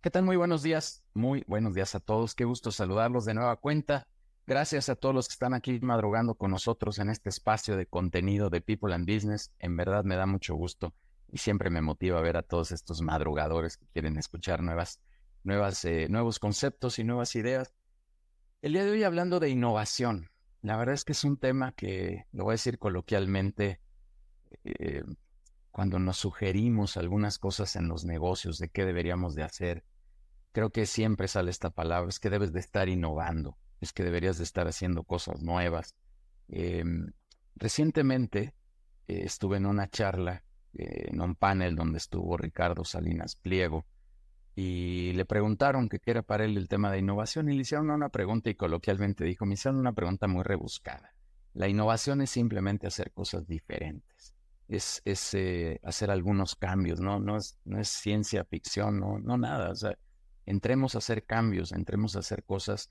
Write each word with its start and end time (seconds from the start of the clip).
¿Qué 0.00 0.10
tal? 0.10 0.22
Muy 0.22 0.36
buenos 0.36 0.62
días. 0.62 1.02
Muy 1.12 1.42
buenos 1.48 1.74
días 1.74 1.96
a 1.96 2.00
todos. 2.00 2.36
Qué 2.36 2.44
gusto 2.44 2.70
saludarlos 2.70 3.24
de 3.24 3.34
nueva 3.34 3.56
cuenta. 3.56 4.06
Gracias 4.46 4.88
a 4.88 4.94
todos 4.94 5.12
los 5.12 5.26
que 5.26 5.32
están 5.32 5.54
aquí 5.54 5.80
madrugando 5.80 6.36
con 6.36 6.52
nosotros 6.52 7.00
en 7.00 7.10
este 7.10 7.30
espacio 7.30 7.76
de 7.76 7.86
contenido 7.86 8.48
de 8.48 8.60
People 8.60 8.94
and 8.94 9.12
Business. 9.12 9.50
En 9.58 9.76
verdad 9.76 10.04
me 10.04 10.14
da 10.14 10.24
mucho 10.24 10.54
gusto 10.54 10.94
y 11.32 11.38
siempre 11.38 11.68
me 11.68 11.80
motiva 11.80 12.20
ver 12.20 12.36
a 12.36 12.44
todos 12.44 12.70
estos 12.70 13.02
madrugadores 13.02 13.76
que 13.76 13.88
quieren 13.88 14.16
escuchar 14.18 14.62
nuevas, 14.62 15.00
nuevas, 15.42 15.84
eh, 15.84 16.06
nuevos 16.08 16.38
conceptos 16.38 17.00
y 17.00 17.04
nuevas 17.04 17.34
ideas. 17.34 17.74
El 18.62 18.74
día 18.74 18.84
de 18.84 18.92
hoy 18.92 19.02
hablando 19.02 19.40
de 19.40 19.48
innovación. 19.48 20.30
La 20.62 20.76
verdad 20.76 20.94
es 20.94 21.04
que 21.04 21.12
es 21.12 21.24
un 21.24 21.38
tema 21.38 21.72
que, 21.72 22.26
lo 22.30 22.44
voy 22.44 22.52
a 22.52 22.54
decir 22.54 22.78
coloquialmente, 22.78 23.80
eh, 24.62 25.02
cuando 25.78 26.00
nos 26.00 26.16
sugerimos 26.16 26.96
algunas 26.96 27.38
cosas 27.38 27.76
en 27.76 27.86
los 27.86 28.04
negocios 28.04 28.58
de 28.58 28.68
qué 28.68 28.84
deberíamos 28.84 29.36
de 29.36 29.44
hacer, 29.44 29.84
creo 30.50 30.70
que 30.70 30.86
siempre 30.86 31.28
sale 31.28 31.52
esta 31.52 31.70
palabra, 31.70 32.08
es 32.08 32.18
que 32.18 32.30
debes 32.30 32.52
de 32.52 32.58
estar 32.58 32.88
innovando, 32.88 33.56
es 33.80 33.92
que 33.92 34.02
deberías 34.02 34.38
de 34.38 34.42
estar 34.42 34.66
haciendo 34.66 35.04
cosas 35.04 35.40
nuevas. 35.40 35.94
Em, 36.48 37.12
recientemente 37.54 38.56
eh, 39.06 39.20
estuve 39.22 39.58
en 39.58 39.66
una 39.66 39.88
charla, 39.88 40.42
eh, 40.74 41.10
en 41.12 41.20
un 41.20 41.36
panel 41.36 41.76
donde 41.76 41.98
estuvo 41.98 42.36
Ricardo 42.36 42.84
Salinas 42.84 43.36
Pliego, 43.36 43.86
y 44.56 45.12
le 45.12 45.26
preguntaron 45.26 45.88
qué 45.88 46.00
era 46.06 46.22
para 46.22 46.44
él 46.44 46.56
el 46.56 46.66
tema 46.66 46.90
de 46.90 46.98
innovación 46.98 47.48
y 47.50 47.54
le 47.54 47.60
hicieron 47.60 47.88
una 47.90 48.08
pregunta 48.08 48.50
y 48.50 48.56
coloquialmente 48.56 49.22
dijo, 49.22 49.46
me 49.46 49.54
hicieron 49.54 49.78
una 49.78 49.92
pregunta 49.92 50.26
muy 50.26 50.42
rebuscada. 50.42 51.14
La 51.54 51.68
innovación 51.68 52.20
es 52.20 52.30
simplemente 52.30 52.88
hacer 52.88 53.12
cosas 53.12 53.46
diferentes 53.46 54.34
es, 54.68 55.02
eh, 55.34 55.80
hacer 55.82 56.10
algunos 56.10 56.54
cambios, 56.54 57.00
¿no? 57.00 57.18
No 57.18 57.36
es, 57.36 57.58
no 57.64 57.80
es 57.80 57.88
ciencia 57.88 58.44
ficción, 58.44 59.00
no, 59.00 59.18
no 59.18 59.38
nada. 59.38 59.72
Entremos 60.46 60.94
a 60.94 60.98
hacer 60.98 61.24
cambios, 61.24 61.72
entremos 61.72 62.16
a 62.16 62.20
hacer 62.20 62.44
cosas 62.44 62.90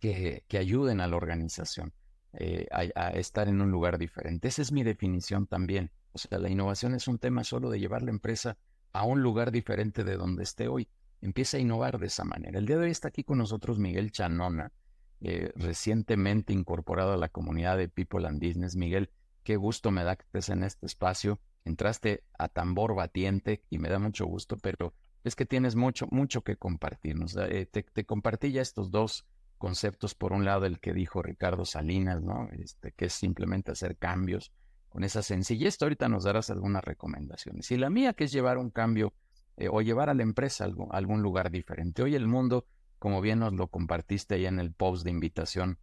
que, 0.00 0.44
que 0.48 0.58
ayuden 0.58 1.00
a 1.00 1.06
la 1.06 1.16
organización 1.16 1.92
eh, 2.34 2.66
a, 2.70 3.10
estar 3.10 3.48
en 3.48 3.60
un 3.60 3.70
lugar 3.70 3.98
diferente. 3.98 4.48
Esa 4.48 4.62
es 4.62 4.72
mi 4.72 4.82
definición 4.82 5.46
también. 5.46 5.90
O 6.12 6.18
sea, 6.18 6.38
la 6.38 6.48
innovación 6.48 6.94
es 6.94 7.06
un 7.06 7.18
tema 7.18 7.44
solo 7.44 7.68
de 7.68 7.78
llevar 7.78 8.02
la 8.02 8.10
empresa 8.10 8.56
a 8.92 9.04
un 9.04 9.22
lugar 9.22 9.52
diferente 9.52 10.02
de 10.02 10.16
donde 10.16 10.42
esté 10.42 10.66
hoy. 10.66 10.88
Empieza 11.20 11.58
a 11.58 11.60
innovar 11.60 11.98
de 11.98 12.06
esa 12.06 12.24
manera. 12.24 12.58
El 12.58 12.64
día 12.64 12.78
de 12.78 12.84
hoy 12.84 12.90
está 12.90 13.08
aquí 13.08 13.22
con 13.22 13.36
nosotros 13.36 13.78
Miguel 13.78 14.12
Chanona, 14.12 14.72
eh, 15.20 15.52
recientemente 15.56 16.54
incorporado 16.54 17.12
a 17.12 17.16
la 17.18 17.28
comunidad 17.28 17.76
de 17.76 17.88
People 17.88 18.26
and 18.26 18.42
Business. 18.42 18.76
Miguel, 18.76 19.10
Qué 19.42 19.56
gusto 19.56 19.90
me 19.90 20.04
da 20.04 20.16
que 20.16 20.22
estés 20.22 20.48
en 20.50 20.62
este 20.62 20.86
espacio. 20.86 21.40
Entraste 21.64 22.24
a 22.38 22.48
tambor 22.48 22.94
batiente 22.94 23.64
y 23.70 23.78
me 23.78 23.88
da 23.88 23.98
mucho 23.98 24.26
gusto, 24.26 24.56
pero 24.56 24.94
es 25.24 25.36
que 25.36 25.46
tienes 25.46 25.76
mucho, 25.76 26.06
mucho 26.10 26.42
que 26.42 26.56
compartirnos. 26.56 27.36
Eh, 27.36 27.66
te, 27.66 28.04
compartí 28.04 28.52
ya 28.52 28.62
estos 28.62 28.90
dos 28.90 29.26
conceptos. 29.58 30.14
Por 30.14 30.32
un 30.32 30.44
lado, 30.44 30.66
el 30.66 30.80
que 30.80 30.92
dijo 30.92 31.22
Ricardo 31.22 31.64
Salinas, 31.64 32.22
¿no? 32.22 32.48
Este, 32.52 32.92
que 32.92 33.06
es 33.06 33.12
simplemente 33.12 33.72
hacer 33.72 33.96
cambios 33.96 34.52
con 34.88 35.04
esa 35.04 35.22
sencillez. 35.22 35.80
Ahorita 35.80 36.08
nos 36.08 36.24
darás 36.24 36.50
algunas 36.50 36.84
recomendaciones. 36.84 37.70
Y 37.70 37.76
la 37.76 37.90
mía, 37.90 38.12
que 38.14 38.24
es 38.24 38.32
llevar 38.32 38.58
un 38.58 38.70
cambio 38.70 39.12
eh, 39.56 39.68
o 39.68 39.82
llevar 39.82 40.08
a 40.08 40.14
la 40.14 40.22
empresa 40.22 40.64
a 40.64 40.66
algún, 40.68 40.88
algún 40.92 41.22
lugar 41.22 41.50
diferente. 41.50 42.02
Hoy 42.02 42.14
el 42.14 42.28
mundo, 42.28 42.66
como 42.98 43.20
bien 43.20 43.40
nos 43.40 43.52
lo 43.52 43.68
compartiste 43.68 44.36
ahí 44.36 44.46
en 44.46 44.60
el 44.60 44.72
post 44.72 45.04
de 45.04 45.10
invitación, 45.10 45.78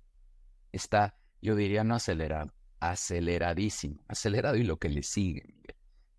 está, 0.72 1.18
yo 1.42 1.56
diría, 1.56 1.84
no 1.84 1.96
acelerado 1.96 2.54
aceleradísimo, 2.80 4.04
acelerado 4.08 4.56
y 4.56 4.64
lo 4.64 4.78
que 4.78 4.90
le 4.90 5.04
sigue. 5.04 5.56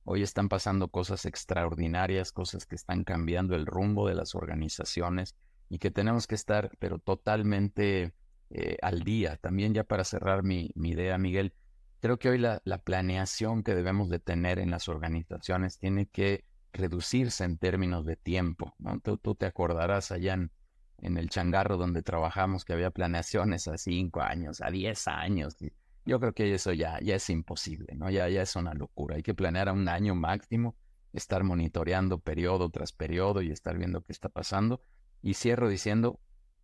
Hoy 0.04 0.22
están 0.22 0.48
pasando 0.48 0.88
cosas 0.88 1.26
extraordinarias, 1.26 2.32
cosas 2.32 2.66
que 2.66 2.74
están 2.74 3.04
cambiando 3.04 3.54
el 3.54 3.66
rumbo 3.66 4.08
de 4.08 4.14
las 4.14 4.34
organizaciones 4.34 5.36
y 5.68 5.78
que 5.78 5.90
tenemos 5.90 6.26
que 6.26 6.34
estar, 6.34 6.70
pero 6.78 6.98
totalmente 6.98 8.14
eh, 8.50 8.76
al 8.82 9.02
día. 9.02 9.36
También 9.36 9.72
ya 9.74 9.84
para 9.84 10.04
cerrar 10.04 10.42
mi, 10.42 10.72
idea, 10.74 11.16
Miguel, 11.18 11.54
creo 12.00 12.18
que 12.18 12.30
hoy 12.30 12.38
la, 12.38 12.60
planeación 12.82 13.62
que 13.62 13.74
debemos 13.74 14.08
de 14.08 14.18
tener 14.18 14.58
en 14.58 14.70
las 14.70 14.88
organizaciones 14.88 15.78
tiene 15.78 16.06
que 16.06 16.44
reducirse 16.72 17.44
en 17.44 17.58
términos 17.58 18.04
de 18.04 18.16
tiempo. 18.16 18.74
Tú, 19.22 19.34
te 19.36 19.46
acordarás 19.46 20.10
allá 20.10 20.34
en, 20.34 20.50
en, 20.98 21.18
el 21.18 21.28
changarro 21.28 21.76
donde 21.76 22.02
trabajamos 22.02 22.64
que 22.64 22.72
había 22.72 22.90
planeaciones 22.90 23.68
a 23.68 23.78
cinco 23.78 24.22
años, 24.22 24.60
a 24.60 24.70
diez 24.70 25.06
años. 25.06 25.56
Yo 26.04 26.18
creo 26.18 26.32
que 26.32 26.54
eso 26.54 26.72
ya, 26.72 26.98
ya 27.00 27.16
es 27.16 27.30
imposible, 27.30 27.94
¿no? 27.94 28.10
Ya, 28.10 28.28
ya 28.28 28.42
es 28.42 28.56
una 28.56 28.74
locura. 28.74 29.16
Hay 29.16 29.22
que 29.22 29.34
planear 29.34 29.68
a 29.68 29.72
un 29.72 29.88
año 29.88 30.14
máximo, 30.14 30.76
estar 31.12 31.44
monitoreando 31.44 32.18
periodo 32.18 32.70
tras 32.70 32.92
periodo 32.92 33.42
y 33.42 33.50
estar 33.50 33.76
viendo 33.76 34.02
qué 34.02 34.12
está 34.12 34.28
pasando. 34.28 34.82
Y 35.22 35.34
cierro 35.34 35.68
diciendo, 35.68 36.18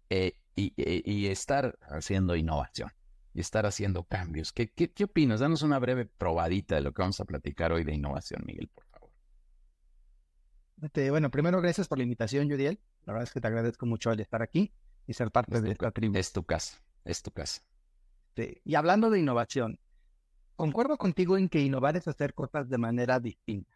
eh, 0.09 0.39
y, 0.55 0.73
eh, 0.79 1.03
y, 1.05 1.27
estar 1.27 1.79
haciendo 1.83 2.35
innovación 2.37 2.91
y 3.35 3.41
estar 3.41 3.67
haciendo 3.67 4.05
cambios. 4.05 4.53
¿Qué, 4.53 4.73
qué, 4.73 4.91
qué 4.91 5.05
opinas? 5.05 5.41
Danos 5.41 5.63
una 5.63 5.79
breve 5.79 6.07
probadita 6.07 6.77
de 6.77 6.81
lo 6.81 6.93
que 6.93 7.03
vamos 7.03 7.21
a 7.21 7.27
platicar 7.27 7.73
hoy 7.73 7.85
de 7.85 7.93
innovación, 7.93 8.43
Miguel, 8.47 8.69
por 8.69 8.87
favor. 8.87 9.11
Este, 10.81 11.11
bueno, 11.11 11.31
primero 11.31 11.61
gracias 11.61 11.89
por 11.89 11.99
la 11.99 12.05
invitación, 12.05 12.51
Judiel. 12.51 12.81
La 13.05 13.13
verdad 13.13 13.29
es 13.29 13.33
que 13.33 13.41
te 13.41 13.49
agradezco 13.49 13.85
mucho 13.85 14.11
el 14.11 14.21
estar 14.21 14.41
aquí 14.41 14.73
y 15.07 15.13
ser 15.13 15.31
parte 15.31 15.61
de 15.61 15.73
esta 15.73 15.91
tribu. 15.91 16.17
Es 16.17 16.33
tu 16.33 16.45
casa, 16.45 16.79
es 17.05 17.23
tu 17.23 17.31
casa. 17.31 17.63
Este, 18.37 18.61
y 18.65 18.75
hablando 18.75 19.09
de 19.09 19.19
innovación, 19.19 19.79
concuerdo 20.57 20.99
contigo 20.99 21.39
en 21.39 21.49
que 21.49 21.61
innovar 21.61 21.97
es 21.97 22.07
hacer 22.07 22.35
cosas 22.35 22.69
de 22.69 22.77
manera 22.77 23.19
distinta, 23.19 23.75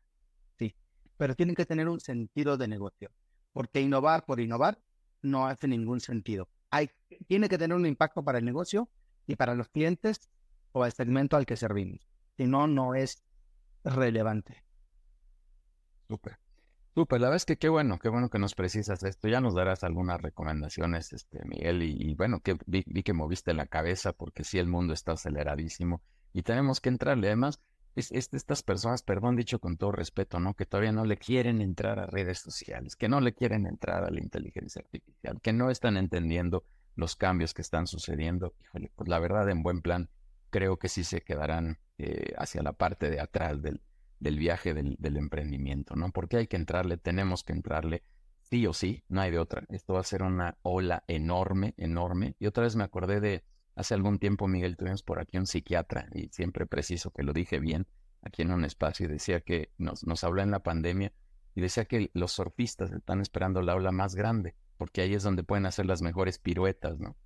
sí, 0.59 0.75
pero 1.16 1.34
tienen 1.34 1.54
que 1.54 1.65
tener 1.65 1.88
un 1.88 1.98
sentido 1.98 2.59
de 2.59 2.69
negocio, 2.69 3.10
porque 3.54 3.81
innovar 3.81 4.26
por 4.26 4.38
innovar 4.38 4.78
no 5.22 5.47
hace 5.47 5.66
ningún 5.66 6.00
sentido. 6.00 6.48
Hay, 6.71 6.91
tiene 7.26 7.48
que 7.48 7.56
tener 7.56 7.75
un 7.75 7.87
impacto 7.87 8.22
para 8.22 8.38
el 8.38 8.44
negocio 8.44 8.91
y 9.26 9.34
para 9.34 9.54
los 9.54 9.69
clientes 9.71 10.28
o 10.72 10.84
el 10.84 10.92
segmento 10.92 11.38
al 11.38 11.47
que 11.47 11.56
servimos. 11.56 12.06
Si 12.37 12.47
no, 12.47 12.66
no 12.66 12.94
es 12.94 13.22
relevante. 13.82 14.62
Súper. 16.06 16.38
Súper, 16.95 17.21
la 17.21 17.28
verdad 17.28 17.37
es 17.37 17.45
que 17.45 17.56
qué 17.56 17.69
bueno, 17.69 17.99
qué 18.01 18.09
bueno 18.09 18.31
que 18.31 18.41
nos 18.41 18.55
precisas 18.55 19.03
esto. 19.05 19.28
Ya 19.28 19.41
nos 19.41 19.55
darás 19.55 19.84
algunas 19.84 20.21
recomendaciones, 20.21 21.12
este, 21.12 21.45
Miguel, 21.45 21.83
y, 21.83 22.15
bueno, 22.15 22.41
que 22.41 22.56
vi, 22.67 22.83
que 22.83 23.12
moviste 23.12 23.55
la 23.55 23.67
cabeza 23.67 24.12
porque 24.12 24.43
sí, 24.43 24.59
el 24.59 24.67
mundo 24.67 24.93
está 24.93 25.12
aceleradísimo 25.12 26.03
y 26.33 26.43
tenemos 26.43 26.81
que 26.81 26.89
entrarle. 26.89 27.28
Además, 27.28 27.61
es, 27.95 28.11
estas 28.11 28.62
personas, 28.65 29.03
perdón 29.03 29.37
dicho 29.37 29.61
con 29.61 29.77
todo 29.77 29.93
respeto, 29.93 30.41
¿no? 30.41 30.55
Que 30.55 30.67
todavía 30.67 30.91
no 30.91 31.05
le 31.05 31.17
quieren 31.17 31.61
entrar 31.61 32.01
a 32.01 32.06
redes 32.06 32.41
sociales, 32.41 32.97
que 32.97 33.09
no 33.09 33.21
le 33.21 33.34
quieren 33.34 33.67
entrar 33.67 34.03
a 34.05 34.11
la 34.11 34.21
inteligencia 34.21 34.83
artificial, 34.83 35.41
que 35.41 35.53
no 35.53 35.71
están 35.71 35.97
entendiendo 35.97 36.65
los 36.97 37.15
cambios 37.15 37.55
que 37.55 37.62
están 37.62 37.87
sucediendo. 37.87 38.55
Híjole, 38.62 38.91
pues 38.97 39.09
la 39.09 39.21
verdad, 39.21 39.49
en 39.49 39.62
buen 39.62 39.81
plan, 39.81 40.11
creo 40.51 40.77
que 40.77 40.89
sí 40.89 41.05
se 41.05 41.21
quedarán 41.21 41.78
eh, 41.99 42.34
hacia 42.37 42.62
la 42.62 42.72
parte 42.72 43.11
de 43.11 43.21
atrás 43.21 43.62
del, 43.62 43.81
del 44.21 44.39
viaje 44.39 44.75
del, 44.75 45.17
emprendimiento, 45.17 45.97
¿no? 45.97 46.13
Porque 46.13 46.37
hay 46.37 46.47
que 46.47 46.57
entrarle, 46.57 46.99
tenemos 46.99 47.43
que 47.43 47.55
entrarle, 47.55 48.05
sí 48.43 48.67
o 48.67 48.73
sí, 48.73 49.03
no 49.09 49.23
hay 49.23 49.31
de 49.31 49.39
otra. 49.39 49.65
Esto 49.71 49.95
va 49.95 50.01
a 50.01 50.05
ser 50.05 50.23
una 50.23 50.59
ola 50.63 51.03
enorme, 51.09 51.75
enorme. 51.79 52.37
Y 52.39 52.47
otra 52.47 52.65
vez 52.65 52.77
me 52.77 52.85
acordé 52.85 53.21
de 53.21 53.43
hace 53.75 53.95
algún 53.95 54.19
tiempo, 54.19 54.47
Miguel, 54.47 54.77
tuvimos 54.77 55.03
por 55.03 55.19
aquí 55.19 55.39
un 55.39 55.47
psiquiatra, 55.47 56.09
y 56.15 56.29
siempre 56.29 56.67
preciso 56.67 57.11
que 57.11 57.23
lo 57.23 57.33
dije 57.33 57.59
bien, 57.59 57.87
aquí 58.21 58.43
en 58.43 58.53
un 58.53 58.65
espacio, 58.65 59.07
y 59.07 59.09
decía 59.09 59.41
que 59.41 59.73
nos, 59.79 60.07
nos 60.07 60.23
en 60.23 60.51
la 60.51 60.63
pandemia, 60.63 61.13
y 61.55 61.63
decía 61.63 61.87
que 61.87 62.11
los 62.13 62.33
surfistas 62.33 62.93
están 62.93 63.21
esperando 63.21 63.63
la 63.63 63.75
ola 63.75 63.91
más 63.91 64.15
grande, 64.15 64.55
porque 64.77 65.01
ahí 65.01 65.15
es 65.15 65.23
donde 65.23 65.43
pueden 65.43 65.65
hacer 65.65 65.87
las 65.87 66.03
mejores 66.03 66.39
piruetas, 66.39 67.01
¿no? 67.01 67.17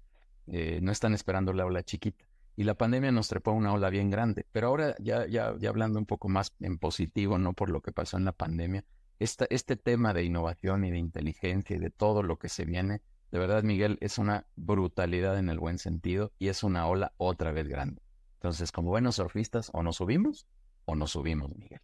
Eh, 0.47 0.79
no 0.81 0.93
están 0.93 1.15
esperando 1.15 1.53
la 1.53 1.67
ola 1.67 1.83
chiquita 1.83 2.25
y 2.57 2.65
la 2.65 2.75
pandemia 2.75 3.13
nos 3.13 3.29
trepó 3.29 3.53
una 3.53 3.73
ola 3.73 3.91
bien 3.91 4.11
grande. 4.11 4.47
Pero 4.53 4.69
ahora, 4.69 4.95
ya, 5.01 5.27
ya, 5.27 5.55
ya 5.59 5.69
hablando 5.69 5.99
un 5.99 6.07
poco 6.07 6.29
más 6.29 6.53
en 6.61 6.79
positivo, 6.79 7.39
no 7.39 7.53
por 7.53 7.71
lo 7.71 7.83
que 7.83 7.93
pasó 7.93 8.17
en 8.17 8.25
la 8.25 8.33
pandemia, 8.33 8.85
esta, 9.19 9.47
este 9.51 9.77
tema 9.77 10.13
de 10.13 10.25
innovación 10.25 10.85
y 10.85 10.91
de 10.91 10.99
inteligencia 10.99 11.77
y 11.77 11.79
de 11.79 11.91
todo 11.91 12.23
lo 12.23 12.39
que 12.39 12.49
se 12.49 12.65
viene, 12.65 13.01
de 13.31 13.39
verdad, 13.39 13.65
Miguel, 13.65 13.99
es 14.01 14.19
una 14.19 14.47
brutalidad 14.55 15.39
en 15.39 15.49
el 15.49 15.59
buen 15.59 15.79
sentido 15.79 16.33
y 16.39 16.49
es 16.49 16.63
una 16.63 16.87
ola 16.87 17.13
otra 17.17 17.51
vez 17.51 17.67
grande. 17.67 18.01
Entonces, 18.35 18.71
como 18.71 18.91
buenos 18.91 19.17
surfistas, 19.17 19.71
o 19.73 19.83
nos 19.83 19.97
subimos 19.97 20.47
o 20.85 20.95
nos 20.95 21.13
subimos, 21.13 21.57
Miguel. 21.57 21.81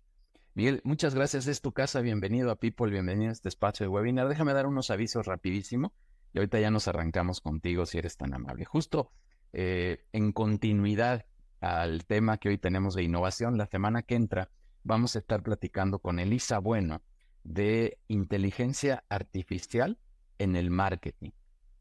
Miguel, 0.55 0.81
muchas 0.85 1.15
gracias. 1.15 1.47
Es 1.47 1.61
tu 1.61 1.73
casa. 1.73 2.01
Bienvenido 2.03 2.51
a 2.51 2.57
People, 2.57 2.91
bienvenido 2.91 3.31
a 3.31 3.33
este 3.33 3.49
espacio 3.49 3.85
de 3.85 3.89
webinar. 3.89 4.29
Déjame 4.29 4.53
dar 4.53 4.67
unos 4.67 4.91
avisos 4.91 5.27
rapidísimo 5.27 5.93
y 6.33 6.39
ahorita 6.39 6.61
ya 6.61 6.71
nos 6.71 6.87
arrancamos 6.87 7.41
contigo 7.41 7.87
si 7.87 7.99
eres 7.99 8.17
tan 8.17 8.35
amable. 8.35 8.65
Justo 8.65 9.11
eh, 9.53 10.05
en 10.13 10.33
continuidad 10.33 11.27
al 11.61 12.05
tema 12.07 12.39
que 12.39 12.49
hoy 12.49 12.59
tenemos 12.59 12.95
de 12.95 13.03
innovación, 13.03 13.59
la 13.59 13.67
semana 13.67 14.03
que 14.03 14.15
entra 14.15 14.51
vamos 14.83 15.17
a 15.17 15.19
estar 15.19 15.43
platicando 15.43 15.99
con 15.99 16.19
Elisa 16.19 16.59
Bueno 16.59 17.03
de 17.45 17.99
inteligencia 18.09 19.05
artificial 19.09 19.99
en 20.39 20.57
el 20.57 20.71
marketing, 20.71 21.31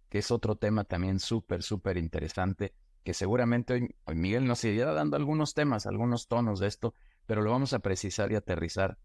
que 0.10 0.20
es 0.20 0.32
otro 0.32 0.56
tema 0.56 0.84
también 0.84 1.20
súper, 1.20 1.64
súper 1.64 1.98
interesante, 1.98 2.74
que 3.04 3.14
seguramente 3.14 3.74
hoy, 3.74 3.96
Miguel 4.16 4.46
nos 4.46 4.64
irá 4.64 4.94
dando 4.94 5.16
algunos 5.16 5.54
temas, 5.54 5.86
algunos 5.86 6.28
tonos 6.28 6.60
de 6.60 6.68
esto, 6.68 6.94
pero 7.26 7.42
lo 7.42 7.52
vamos 7.52 7.74
a 7.74 7.80
precisar 7.80 8.32
y 8.32 8.36
aterrizar 8.36 8.98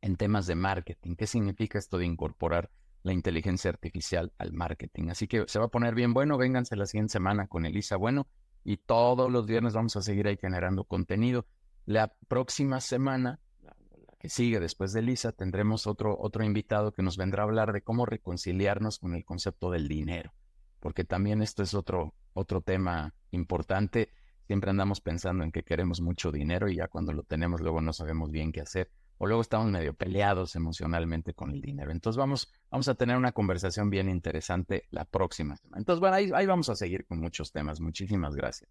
en 0.00 0.16
temas 0.16 0.46
de 0.46 0.54
marketing. 0.54 1.16
¿Qué 1.16 1.26
significa 1.26 1.78
esto 1.78 1.98
de 1.98 2.06
incorporar 2.06 2.70
la 3.04 3.12
inteligencia 3.12 3.70
artificial 3.70 4.32
al 4.38 4.52
marketing. 4.52 5.10
Así 5.10 5.28
que 5.28 5.44
se 5.46 5.58
va 5.58 5.66
a 5.66 5.70
poner 5.70 5.94
bien 5.94 6.14
bueno, 6.14 6.36
vénganse 6.36 6.74
la 6.74 6.86
siguiente 6.86 7.12
semana 7.12 7.46
con 7.46 7.66
Elisa 7.66 7.96
Bueno 7.96 8.26
y 8.64 8.78
todos 8.78 9.30
los 9.30 9.46
viernes 9.46 9.74
vamos 9.74 9.94
a 9.96 10.02
seguir 10.02 10.26
ahí 10.26 10.38
generando 10.38 10.84
contenido. 10.84 11.46
La 11.84 12.14
próxima 12.28 12.80
semana, 12.80 13.40
la 13.62 13.76
que 14.18 14.30
sigue 14.30 14.58
después 14.58 14.94
de 14.94 15.00
Elisa, 15.00 15.32
tendremos 15.32 15.86
otro, 15.86 16.16
otro 16.18 16.44
invitado 16.44 16.92
que 16.92 17.02
nos 17.02 17.18
vendrá 17.18 17.42
a 17.42 17.46
hablar 17.46 17.74
de 17.74 17.82
cómo 17.82 18.06
reconciliarnos 18.06 18.98
con 18.98 19.14
el 19.14 19.24
concepto 19.24 19.70
del 19.70 19.86
dinero, 19.86 20.32
porque 20.80 21.04
también 21.04 21.42
esto 21.42 21.62
es 21.62 21.74
otro, 21.74 22.14
otro 22.32 22.62
tema 22.62 23.14
importante. 23.32 24.14
Siempre 24.46 24.70
andamos 24.70 25.02
pensando 25.02 25.44
en 25.44 25.52
que 25.52 25.62
queremos 25.62 26.00
mucho 26.00 26.32
dinero 26.32 26.70
y 26.70 26.76
ya 26.76 26.88
cuando 26.88 27.12
lo 27.12 27.22
tenemos 27.22 27.60
luego 27.60 27.82
no 27.82 27.92
sabemos 27.92 28.30
bien 28.30 28.50
qué 28.50 28.62
hacer 28.62 28.90
o 29.18 29.26
luego 29.26 29.42
estamos 29.42 29.70
medio 29.70 29.94
peleados 29.94 30.56
emocionalmente 30.56 31.34
con 31.34 31.50
el 31.50 31.60
dinero. 31.60 31.92
Entonces 31.92 32.18
vamos, 32.18 32.52
vamos 32.70 32.88
a 32.88 32.94
tener 32.94 33.16
una 33.16 33.32
conversación 33.32 33.90
bien 33.90 34.08
interesante 34.08 34.86
la 34.90 35.04
próxima 35.04 35.56
semana. 35.56 35.78
Entonces, 35.78 36.00
bueno, 36.00 36.16
ahí, 36.16 36.30
ahí 36.34 36.46
vamos 36.46 36.68
a 36.68 36.76
seguir 36.76 37.06
con 37.06 37.20
muchos 37.20 37.52
temas. 37.52 37.80
Muchísimas 37.80 38.34
gracias. 38.34 38.70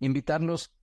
Invitarlos 0.00 0.74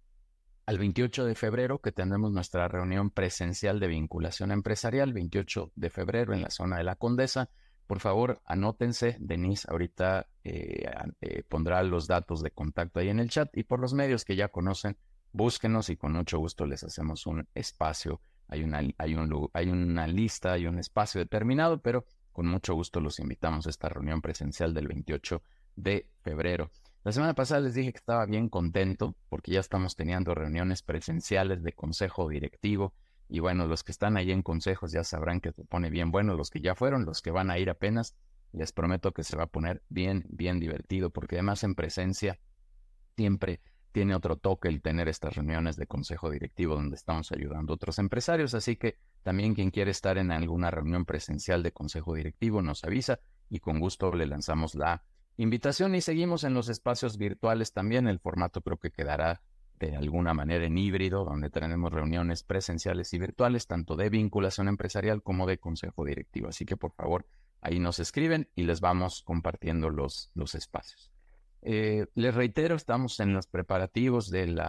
al 0.66 0.78
28 0.78 1.26
de 1.26 1.34
febrero, 1.34 1.82
que 1.82 1.92
tendremos 1.92 2.32
nuestra 2.32 2.68
reunión 2.68 3.10
presencial 3.10 3.80
de 3.80 3.88
vinculación 3.88 4.52
empresarial, 4.52 5.14
28 5.14 5.72
de 5.76 5.90
febrero 5.90 6.34
en 6.34 6.44
la 6.44 6.52
zona 6.52 6.78
de 6.78 6.84
la 6.84 6.96
Condesa. 6.96 7.50
Por 7.88 8.00
favor, 8.00 8.40
anótense. 8.46 9.18
Denise 9.20 9.68
ahorita 9.68 10.28
eh, 10.44 10.86
eh, 11.22 11.44
pondrá 11.50 11.82
los 11.82 12.06
datos 12.06 12.44
de 12.44 12.52
contacto 12.52 13.00
ahí 13.00 13.10
en 13.10 13.20
el 13.20 13.32
chat 13.32 13.50
y 13.58 13.64
por 13.64 13.80
los 13.80 13.96
medios 13.96 14.24
que 14.26 14.36
ya 14.36 14.50
conocen, 14.50 14.96
búsquenos 15.32 15.90
y 15.90 15.98
con 15.98 16.12
mucho 16.12 16.38
gusto 16.38 16.68
les 16.68 16.84
hacemos 16.84 17.26
un 17.26 17.48
espacio 17.56 18.22
hay 18.50 18.64
una, 18.64 18.82
hay, 18.98 19.16
un, 19.16 19.50
hay 19.54 19.70
una 19.70 20.08
lista, 20.08 20.54
hay 20.54 20.66
un 20.66 20.80
espacio 20.80 21.20
determinado, 21.20 21.82
pero 21.82 22.06
con 22.32 22.48
mucho 22.48 22.74
gusto 22.74 23.00
los 23.00 23.20
invitamos 23.20 23.68
a 23.68 23.70
esta 23.70 23.90
reunión 23.90 24.22
presencial 24.22 24.74
del 24.74 24.88
28 24.88 25.42
de 25.76 26.10
febrero. 26.22 26.72
La 27.04 27.12
semana 27.12 27.34
pasada 27.34 27.62
les 27.62 27.76
dije 27.76 27.92
que 27.94 27.98
estaba 27.98 28.26
bien 28.26 28.50
contento 28.50 29.16
porque 29.30 29.52
ya 29.52 29.60
estamos 29.60 29.96
teniendo 29.96 30.36
reuniones 30.36 30.82
presenciales 30.82 31.64
de 31.64 31.74
consejo 31.74 32.28
directivo 32.28 32.94
y 33.30 33.40
bueno, 33.40 33.68
los 33.68 33.84
que 33.84 33.92
están 33.92 34.18
ahí 34.18 34.32
en 34.32 34.42
consejos 34.42 34.92
ya 34.92 35.04
sabrán 35.04 35.40
que 35.40 35.52
se 35.54 35.64
pone 35.64 35.90
bien 35.90 36.12
bueno, 36.12 36.36
los 36.36 36.50
que 36.50 36.60
ya 36.60 36.76
fueron, 36.76 37.06
los 37.06 37.22
que 37.22 37.32
van 37.32 37.52
a 37.52 37.60
ir 37.60 37.70
apenas, 37.70 38.16
les 38.52 38.72
prometo 38.72 39.12
que 39.14 39.24
se 39.24 39.38
va 39.38 39.44
a 39.44 39.48
poner 39.48 39.84
bien, 39.88 40.26
bien 40.30 40.60
divertido 40.60 41.12
porque 41.12 41.36
además 41.36 41.64
en 41.64 41.76
presencia 41.76 42.40
siempre 43.16 43.62
tiene 43.92 44.16
otro 44.16 44.38
toque 44.38 44.68
el 44.68 44.82
tener 44.82 45.08
estas 45.08 45.36
reuniones 45.36 45.76
de 45.76 45.88
consejo 45.88 46.30
directivo 46.30 46.76
donde 46.76 46.96
estamos 46.96 47.32
ayudando 47.32 47.74
a 47.74 47.76
otros 47.76 48.00
empresarios, 48.00 48.54
así 48.54 48.76
que 48.76 48.98
también 49.24 49.56
quien 49.56 49.72
quiere 49.72 49.92
estar 49.92 50.18
en 50.18 50.32
alguna 50.32 50.72
reunión 50.72 51.06
presencial 51.06 51.64
de 51.64 51.72
consejo 51.72 52.14
directivo 52.14 52.62
nos 52.62 52.84
avisa 52.84 53.20
y 53.50 53.60
con 53.60 53.80
gusto 53.80 54.14
le 54.14 54.28
lanzamos 54.28 54.76
la 54.76 55.04
invitación 55.38 55.96
y 55.96 56.02
seguimos 56.02 56.44
en 56.44 56.54
los 56.54 56.70
espacios 56.70 57.18
virtuales 57.18 57.74
también, 57.74 58.08
el 58.08 58.20
formato 58.20 58.62
creo 58.62 58.78
que 58.78 58.92
quedará 58.92 59.42
de 59.80 59.96
alguna 59.96 60.34
manera 60.34 60.66
en 60.66 60.78
híbrido, 60.78 61.24
donde 61.24 61.50
tenemos 61.50 61.92
reuniones 61.92 62.44
presenciales 62.44 63.14
y 63.14 63.18
virtuales, 63.18 63.66
tanto 63.66 63.96
de 63.96 64.10
vinculación 64.10 64.68
empresarial 64.68 65.24
como 65.24 65.48
de 65.48 65.58
consejo 65.58 66.04
directivo. 66.04 66.50
Así 66.50 66.66
que 66.66 66.76
por 66.76 66.92
favor, 66.92 67.26
ahí 67.62 67.80
nos 67.80 68.00
escriben 68.00 68.50
y 68.56 68.64
les 68.64 68.82
vamos 68.82 69.24
compartiendo 69.24 69.90
los, 69.90 70.32
los 70.34 70.54
espacios. 70.54 71.12
Eh, 71.62 72.06
les 72.16 72.34
reitero, 72.34 72.76
estamos 72.76 73.20
en 73.20 73.34
los 73.34 73.48
preparativos 73.48 74.30
del 74.30 74.60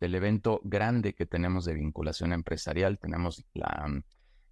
evento 0.00 0.60
grande 0.62 1.14
que 1.14 1.26
tenemos 1.26 1.64
de 1.64 1.74
vinculación 1.74 2.32
empresarial. 2.32 2.98
Tenemos 2.98 3.44
la, 3.54 4.02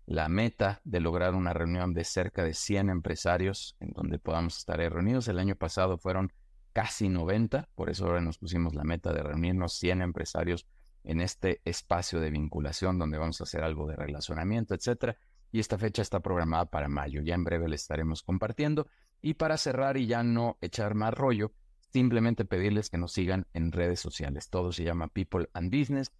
la, 0.06 0.28
meta 0.28 0.80
de 0.84 1.00
lograr 1.00 1.34
una 1.34 1.52
reunión 1.52 1.94
de 1.94 2.04
cerca 2.04 2.42
de 2.42 2.54
100 2.54 2.90
empresarios 2.90 3.76
en 3.80 3.90
donde 3.90 4.18
podamos 4.18 4.58
estar 4.58 4.78
reunidos. 4.78 5.28
El 5.28 5.38
año 5.38 5.54
pasado 5.54 5.96
fueron 5.98 6.32
casi 6.72 7.08
90, 7.08 7.70
por 7.74 7.88
eso 7.88 8.06
ahora 8.06 8.20
nos 8.20 8.38
pusimos 8.38 8.74
la 8.74 8.84
meta 8.84 9.12
de 9.12 9.22
reunirnos 9.22 9.74
100 9.74 10.02
empresarios 10.02 10.66
en 11.04 11.20
este 11.20 11.62
espacio 11.64 12.20
de 12.20 12.30
vinculación 12.30 12.98
donde 12.98 13.16
vamos 13.16 13.40
a 13.40 13.44
hacer 13.44 13.62
algo 13.62 13.86
de 13.86 13.94
relacionamiento, 13.94 14.74
etcétera. 14.74 15.16
Y 15.52 15.60
esta 15.60 15.78
fecha 15.78 16.02
está 16.02 16.18
programada 16.18 16.66
para 16.66 16.88
mayo. 16.88 17.22
Ya 17.22 17.34
en 17.34 17.44
breve 17.44 17.68
le 17.68 17.76
estaremos 17.76 18.22
compartiendo. 18.22 18.88
Y 19.22 19.34
para 19.34 19.56
cerrar 19.56 19.96
y 19.96 20.06
ya 20.06 20.24
no 20.24 20.58
echar 20.60 20.94
más 20.94 21.14
rollo, 21.14 21.52
simplemente 21.96 22.44
pedirles 22.44 22.90
que 22.90 22.98
nos 22.98 23.12
sigan 23.12 23.46
en 23.54 23.72
redes 23.72 24.00
sociales. 24.00 24.50
Todo 24.50 24.70
se 24.70 24.84
llama 24.84 25.08
People 25.08 25.48
and 25.54 25.74
Business 25.74 26.12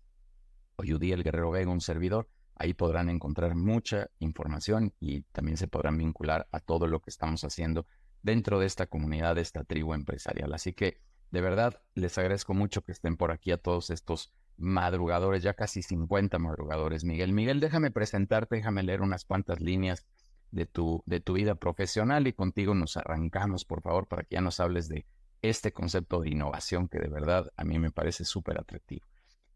o 0.77 0.85
el 0.85 1.23
Guerrero 1.23 1.51
Vega, 1.51 1.71
un 1.71 1.83
servidor. 1.83 2.31
Ahí 2.55 2.73
podrán 2.73 3.11
encontrar 3.11 3.55
mucha 3.55 4.09
información 4.19 4.95
y 5.01 5.21
también 5.33 5.59
se 5.59 5.69
podrán 5.69 5.99
vincular 5.99 6.49
a 6.51 6.61
todo 6.61 6.87
lo 6.87 7.01
que 7.01 7.11
estamos 7.11 7.45
haciendo 7.45 7.87
dentro 8.23 8.59
de 8.59 8.65
esta 8.65 8.87
comunidad, 8.87 9.35
de 9.35 9.43
esta 9.43 9.65
tribu 9.65 9.93
empresarial. 9.93 10.55
Así 10.55 10.73
que 10.73 11.03
de 11.31 11.43
verdad 11.43 11.83
les 11.95 12.17
agradezco 12.17 12.55
mucho 12.55 12.81
que 12.81 12.93
estén 12.93 13.19
por 13.19 13.31
aquí 13.31 13.53
a 13.53 13.59
todos 13.59 13.91
estos 13.91 14.33
madrugadores, 14.57 15.43
ya 15.43 15.53
casi 15.53 15.83
50 15.83 16.39
madrugadores. 16.39 17.05
Miguel, 17.05 17.35
Miguel, 17.35 17.61
déjame 17.61 17.91
presentarte, 17.91 18.57
déjame 18.57 18.83
leer 18.83 19.03
unas 19.03 19.27
cuantas 19.27 19.61
líneas 19.61 20.07
de 20.53 20.65
tu, 20.65 21.03
de 21.05 21.21
tu 21.21 21.35
vida 21.35 21.57
profesional 21.57 22.27
y 22.27 22.33
contigo 22.33 22.75
nos 22.75 22.97
arrancamos, 22.97 23.67
por 23.67 23.83
favor, 23.83 24.07
para 24.09 24.23
que 24.23 24.37
ya 24.37 24.41
nos 24.41 24.59
hables 24.59 24.89
de 24.89 25.05
este 25.43 25.73
concepto 25.73 26.21
de 26.21 26.31
innovación 26.31 26.89
que 26.89 26.99
de 26.99 27.09
verdad 27.09 27.53
a 27.57 27.65
mí 27.65 27.79
me 27.79 27.91
parece 27.91 28.25
súper 28.25 28.59
atractivo. 28.59 29.07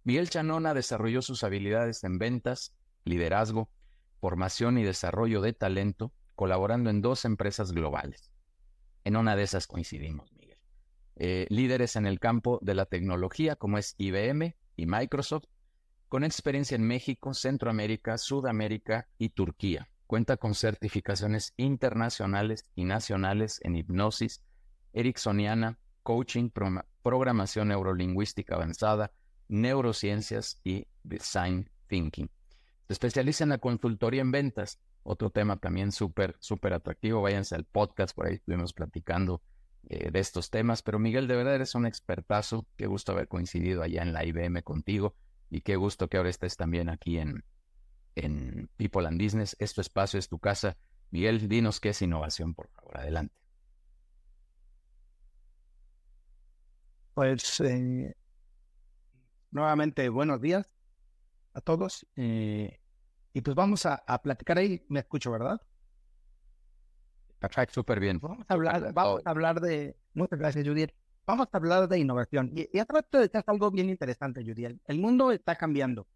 Miguel 0.05 0.31
Chanona 0.31 0.75
desarrolló 0.75 1.23
sus 1.23 1.45
habilidades 1.45 2.05
en 2.05 2.19
ventas, 2.19 2.75
liderazgo, 3.05 3.71
formación 4.21 4.79
y 4.79 4.83
desarrollo 4.83 5.41
de 5.41 5.53
talento, 5.53 6.13
colaborando 6.35 6.91
en 6.91 7.01
dos 7.01 7.25
empresas 7.25 7.73
globales. 7.73 8.31
En 9.05 9.17
una 9.17 9.37
de 9.37 9.43
esas 9.43 9.67
coincidimos, 9.67 10.33
Miguel. 10.33 10.59
Eh, 11.17 11.47
líderes 11.51 11.97
en 11.97 12.07
el 12.07 12.19
campo 12.19 12.59
de 12.63 12.75
la 12.75 12.87
tecnología 12.87 13.57
como 13.57 13.79
es 13.79 13.95
IBM 13.99 14.57
y 14.77 14.87
Microsoft, 14.87 15.45
con 16.09 16.25
experiencia 16.25 16.75
en 16.75 16.87
México, 16.87 17.35
Centroamérica, 17.35 18.19
Sudamérica 18.19 19.09
y 19.19 19.29
Turquía. 19.31 19.89
Cuenta 20.07 20.37
con 20.39 20.55
certificaciones 20.55 21.53
internacionales 21.57 22.65
y 22.75 22.85
nacionales 22.85 23.61
en 23.63 23.77
hipnosis, 23.77 24.43
ericksoniana, 24.93 25.79
coaching, 26.03 26.51
programación 27.03 27.69
neurolingüística 27.69 28.55
avanzada, 28.55 29.13
neurociencias 29.49 30.61
y 30.65 30.87
design 31.03 31.71
thinking. 31.89 32.31
Se 32.87 32.93
especializa 32.93 33.45
en 33.45 33.51
la 33.51 33.59
consultoría 33.59 34.21
en 34.21 34.33
ventas, 34.33 34.81
otro 35.03 35.31
tema 35.31 35.57
también 35.57 35.93
súper, 35.93 36.37
súper 36.41 36.73
atractivo. 36.73 37.23
Váyanse 37.23 37.55
al 37.55 37.65
podcast, 37.65 38.15
por 38.15 38.27
ahí 38.27 38.35
estuvimos 38.35 38.73
platicando 38.73 39.43
eh, 39.89 40.11
de 40.11 40.19
estos 40.19 40.51
temas. 40.51 40.83
Pero 40.83 40.99
Miguel, 40.99 41.27
de 41.27 41.37
verdad 41.37 41.55
eres 41.55 41.75
un 41.75 41.87
expertazo. 41.87 42.67
Qué 42.77 42.87
gusto 42.87 43.13
haber 43.13 43.29
coincidido 43.29 43.83
allá 43.83 44.03
en 44.03 44.13
la 44.13 44.25
IBM 44.25 44.63
contigo 44.63 45.15
y 45.49 45.63
qué 45.63 45.77
gusto 45.77 46.09
que 46.09 46.17
ahora 46.17 46.31
estés 46.31 46.57
también 46.57 46.89
aquí 46.89 47.19
en, 47.19 47.45
en 48.15 48.69
People 48.77 49.07
and 49.07 49.23
Business. 49.23 49.57
Es 49.59 49.73
tu 49.73 49.81
espacio, 49.81 50.19
es 50.19 50.29
tu 50.29 50.39
casa. 50.39 50.77
Miguel, 51.11 51.49
dinos 51.49 51.81
qué 51.81 51.91
es 51.91 52.03
innovación, 52.03 52.55
por 52.55 52.69
favor. 52.71 52.99
Adelante. 52.99 53.40
Pues 57.21 57.61
eh, 57.61 58.17
nuevamente 59.51 60.09
buenos 60.09 60.41
días 60.41 60.67
a 61.53 61.61
todos. 61.61 62.07
Eh, 62.17 62.81
y 63.35 63.43
pues 63.43 63.55
vamos 63.55 63.85
a, 63.85 64.03
platicar 64.23 64.57
ahí. 64.57 64.83
Me 64.89 65.01
escucho, 65.01 65.31
¿verdad? 65.31 65.61
Perfecto, 67.39 67.75
súper 67.75 68.01
bien. 68.01 68.21
Vamos 68.21 68.47
a 68.49 68.55
hablar, 68.55 68.95
vamos 68.95 69.21
a 69.27 69.31
hablar 69.33 69.61
de. 69.61 69.99
Muchas 70.15 70.39
gracias, 70.39 70.67
Judiel. 70.67 70.95
Vamos 71.27 71.49
a 71.53 71.57
hablar 71.59 71.89
de 71.89 71.99
innovación. 71.99 72.53
Y, 72.55 72.71
y 72.73 72.79
a 72.79 72.87
de 72.87 73.19
decir 73.19 73.45
algo 73.47 73.71
bien 73.71 73.91
interesante, 73.91 74.43
Judiel. 74.43 74.81
El 74.87 74.99
mundo 74.99 75.31
está 75.31 75.57
cambiando. 75.57 76.07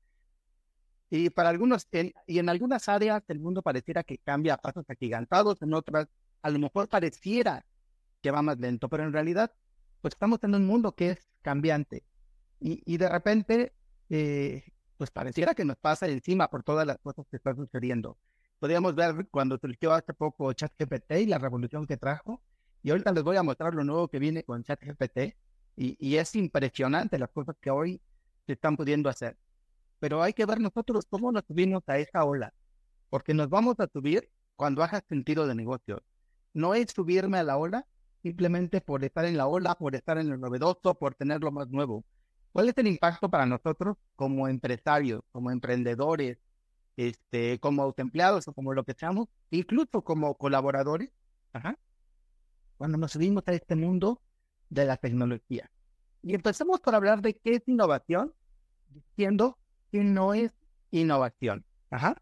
Y 1.10 1.28
para 1.28 1.50
algunos, 1.50 1.86
y 2.26 2.38
en 2.38 2.48
algunas 2.48 2.88
áreas 2.88 3.22
el 3.28 3.40
mundo 3.40 3.60
pareciera 3.60 4.04
que 4.04 4.16
cambia 4.16 4.54
a 4.54 4.56
pasos 4.56 4.86
agigantados, 4.88 5.60
en 5.60 5.74
otras 5.74 6.08
a 6.40 6.48
lo 6.48 6.58
mejor 6.58 6.88
pareciera 6.88 7.66
que 8.22 8.30
va 8.30 8.40
más 8.40 8.58
lento, 8.58 8.88
pero 8.88 9.04
en 9.04 9.12
realidad 9.12 9.52
pues 10.04 10.12
estamos 10.12 10.38
en 10.44 10.54
un 10.54 10.66
mundo 10.66 10.94
que 10.94 11.12
es 11.12 11.18
cambiante 11.40 12.04
y, 12.60 12.98
de 12.98 13.08
repente, 13.08 13.72
eh, 14.10 14.62
pues 14.98 15.10
pareciera 15.10 15.54
que 15.54 15.64
nos 15.64 15.78
pasa 15.78 16.06
encima 16.06 16.50
por 16.50 16.62
todas 16.62 16.86
las 16.86 16.98
cosas 16.98 17.24
que 17.30 17.38
están 17.38 17.56
sucediendo. 17.56 18.18
Podríamos 18.58 18.94
ver 18.94 19.28
cuando 19.30 19.56
surgió 19.56 19.94
hace 19.94 20.12
poco 20.12 20.52
ChatGPT 20.52 21.12
y 21.20 21.26
la 21.26 21.38
revolución 21.38 21.86
que 21.86 21.96
trajo, 21.96 22.42
y 22.82 22.90
ahorita 22.90 23.12
les 23.12 23.22
voy 23.22 23.38
a 23.38 23.42
mostrar 23.42 23.74
lo 23.74 23.82
nuevo 23.82 24.08
que 24.08 24.18
viene 24.18 24.42
con 24.42 24.62
ChatGPT, 24.62 25.36
y, 25.74 25.96
y 25.98 26.16
es 26.16 26.34
impresionante 26.34 27.18
las 27.18 27.30
cosas 27.30 27.56
que 27.58 27.70
hoy 27.70 27.98
se 28.46 28.52
están 28.52 28.76
pudiendo 28.76 29.08
hacer. 29.08 29.38
Pero 30.00 30.22
hay 30.22 30.34
que 30.34 30.44
ver 30.44 30.60
nosotros 30.60 31.06
cómo 31.08 31.32
nos 31.32 31.44
subimos 31.46 31.82
a 31.86 31.96
esa 31.96 32.24
ola, 32.24 32.52
porque 33.08 33.32
nos 33.32 33.48
vamos 33.48 33.76
a 33.80 33.88
subir 33.90 34.28
cuando 34.54 34.82
haga 34.82 35.02
sentido 35.08 35.46
de 35.46 35.54
negocio. 35.54 36.02
No 36.52 36.74
es 36.74 36.90
subirme 36.90 37.38
a 37.38 37.42
la 37.42 37.56
ola 37.56 37.86
simplemente 38.24 38.80
por 38.80 39.04
estar 39.04 39.26
en 39.26 39.36
la 39.36 39.46
ola, 39.46 39.74
por 39.74 39.94
estar 39.94 40.16
en 40.16 40.30
lo 40.30 40.38
novedoso, 40.38 40.94
por 40.94 41.14
tener 41.14 41.42
lo 41.42 41.52
más 41.52 41.68
nuevo. 41.68 42.04
¿Cuál 42.52 42.70
es 42.70 42.78
el 42.78 42.86
impacto 42.86 43.28
para 43.28 43.44
nosotros 43.44 43.98
como 44.16 44.48
empresarios, 44.48 45.20
como 45.30 45.50
emprendedores, 45.50 46.38
este, 46.96 47.58
como 47.60 47.82
autoempleados 47.82 48.48
o 48.48 48.54
como 48.54 48.72
lo 48.72 48.82
que 48.82 48.94
seamos, 48.94 49.28
incluso 49.50 50.02
como 50.02 50.34
colaboradores, 50.36 51.10
Cuando 52.78 52.96
nos 52.96 53.12
subimos 53.12 53.44
a 53.46 53.52
este 53.52 53.76
mundo 53.76 54.22
de 54.70 54.86
la 54.86 54.96
tecnología. 54.96 55.70
Y 56.22 56.34
empezamos 56.34 56.80
por 56.80 56.94
hablar 56.94 57.20
de 57.20 57.34
qué 57.34 57.56
es 57.56 57.62
innovación, 57.66 58.32
diciendo 58.88 59.58
que 59.92 60.02
no 60.02 60.32
es 60.32 60.50
innovación. 60.90 61.64
Ajá. 61.90 62.16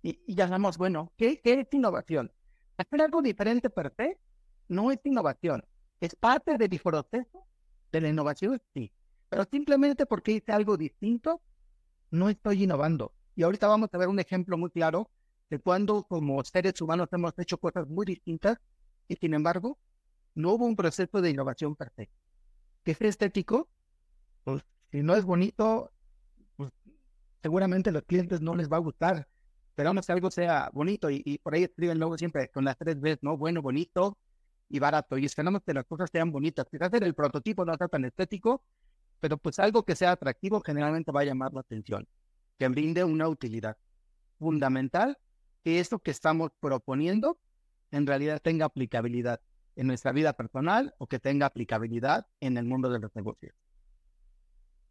Y, 0.00 0.20
ya 0.32 0.46
sabemos, 0.46 0.78
bueno, 0.78 1.12
¿qué, 1.16 1.40
¿qué 1.40 1.60
es 1.60 1.68
innovación? 1.72 2.30
Hacer 2.76 3.02
algo 3.02 3.20
diferente 3.20 3.68
per 3.68 3.92
se 3.96 4.18
no 4.72 4.90
es 4.90 4.98
innovación. 5.04 5.64
Es 6.00 6.16
parte 6.16 6.56
del 6.56 6.80
proceso 6.80 7.46
de 7.92 8.00
la 8.00 8.08
innovación, 8.08 8.60
sí. 8.74 8.92
Pero 9.28 9.44
simplemente 9.50 10.06
porque 10.06 10.32
hice 10.32 10.52
algo 10.52 10.76
distinto, 10.76 11.40
no 12.10 12.28
estoy 12.28 12.64
innovando. 12.64 13.12
Y 13.36 13.42
ahorita 13.42 13.68
vamos 13.68 13.90
a 13.92 13.98
ver 13.98 14.08
un 14.08 14.18
ejemplo 14.18 14.58
muy 14.58 14.70
claro 14.70 15.10
de 15.50 15.58
cuando 15.58 16.04
como 16.04 16.42
seres 16.44 16.80
humanos 16.80 17.08
hemos 17.12 17.38
hecho 17.38 17.58
cosas 17.58 17.86
muy 17.88 18.06
distintas 18.06 18.58
y 19.08 19.16
sin 19.16 19.34
embargo 19.34 19.78
no 20.34 20.52
hubo 20.52 20.66
un 20.66 20.76
proceso 20.76 21.20
de 21.20 21.30
innovación 21.30 21.76
perfecto. 21.76 22.16
Que 22.82 22.92
es 22.92 23.00
estético, 23.00 23.68
pues 24.44 24.64
si 24.90 25.02
no 25.02 25.14
es 25.14 25.24
bonito, 25.24 25.92
pues 26.56 26.72
seguramente 27.42 27.90
a 27.90 27.92
los 27.92 28.02
clientes 28.02 28.40
no 28.40 28.54
les 28.54 28.70
va 28.70 28.76
a 28.78 28.80
gustar. 28.80 29.28
Esperamos 29.68 30.06
que 30.06 30.12
algo 30.12 30.30
sea 30.30 30.70
bonito 30.72 31.10
y, 31.10 31.38
por 31.42 31.54
ahí 31.54 31.64
escriben 31.64 31.98
luego 31.98 32.18
siempre 32.18 32.50
con 32.50 32.64
las 32.64 32.76
tres 32.76 33.00
veces, 33.00 33.22
¿no? 33.22 33.36
Bueno, 33.36 33.62
bonito 33.62 34.18
y 34.72 34.78
barato. 34.78 35.18
Y 35.18 35.26
esperamos 35.26 35.62
que 35.62 35.74
las 35.74 35.84
cosas 35.84 36.08
sean 36.10 36.32
bonitas. 36.32 36.66
Quizás 36.68 36.90
el 36.94 37.14
prototipo 37.14 37.64
no 37.64 37.76
sea 37.76 37.88
tan 37.88 38.06
estético, 38.06 38.64
pero 39.20 39.36
pues 39.36 39.58
algo 39.58 39.84
que 39.84 39.94
sea 39.94 40.12
atractivo 40.12 40.60
generalmente 40.62 41.12
va 41.12 41.20
a 41.20 41.24
llamar 41.24 41.52
la 41.52 41.60
atención, 41.60 42.08
que 42.58 42.66
brinde 42.68 43.04
una 43.04 43.28
utilidad 43.28 43.76
fundamental, 44.38 45.18
que 45.62 45.78
esto 45.78 45.98
que 45.98 46.10
estamos 46.10 46.50
proponiendo 46.58 47.38
en 47.90 48.06
realidad 48.06 48.40
tenga 48.40 48.64
aplicabilidad 48.64 49.42
en 49.76 49.86
nuestra 49.86 50.10
vida 50.10 50.32
personal 50.32 50.94
o 50.96 51.06
que 51.06 51.18
tenga 51.18 51.46
aplicabilidad 51.46 52.26
en 52.40 52.56
el 52.56 52.64
mundo 52.64 52.88
de 52.88 52.98
los 52.98 53.14
negocios. 53.14 53.54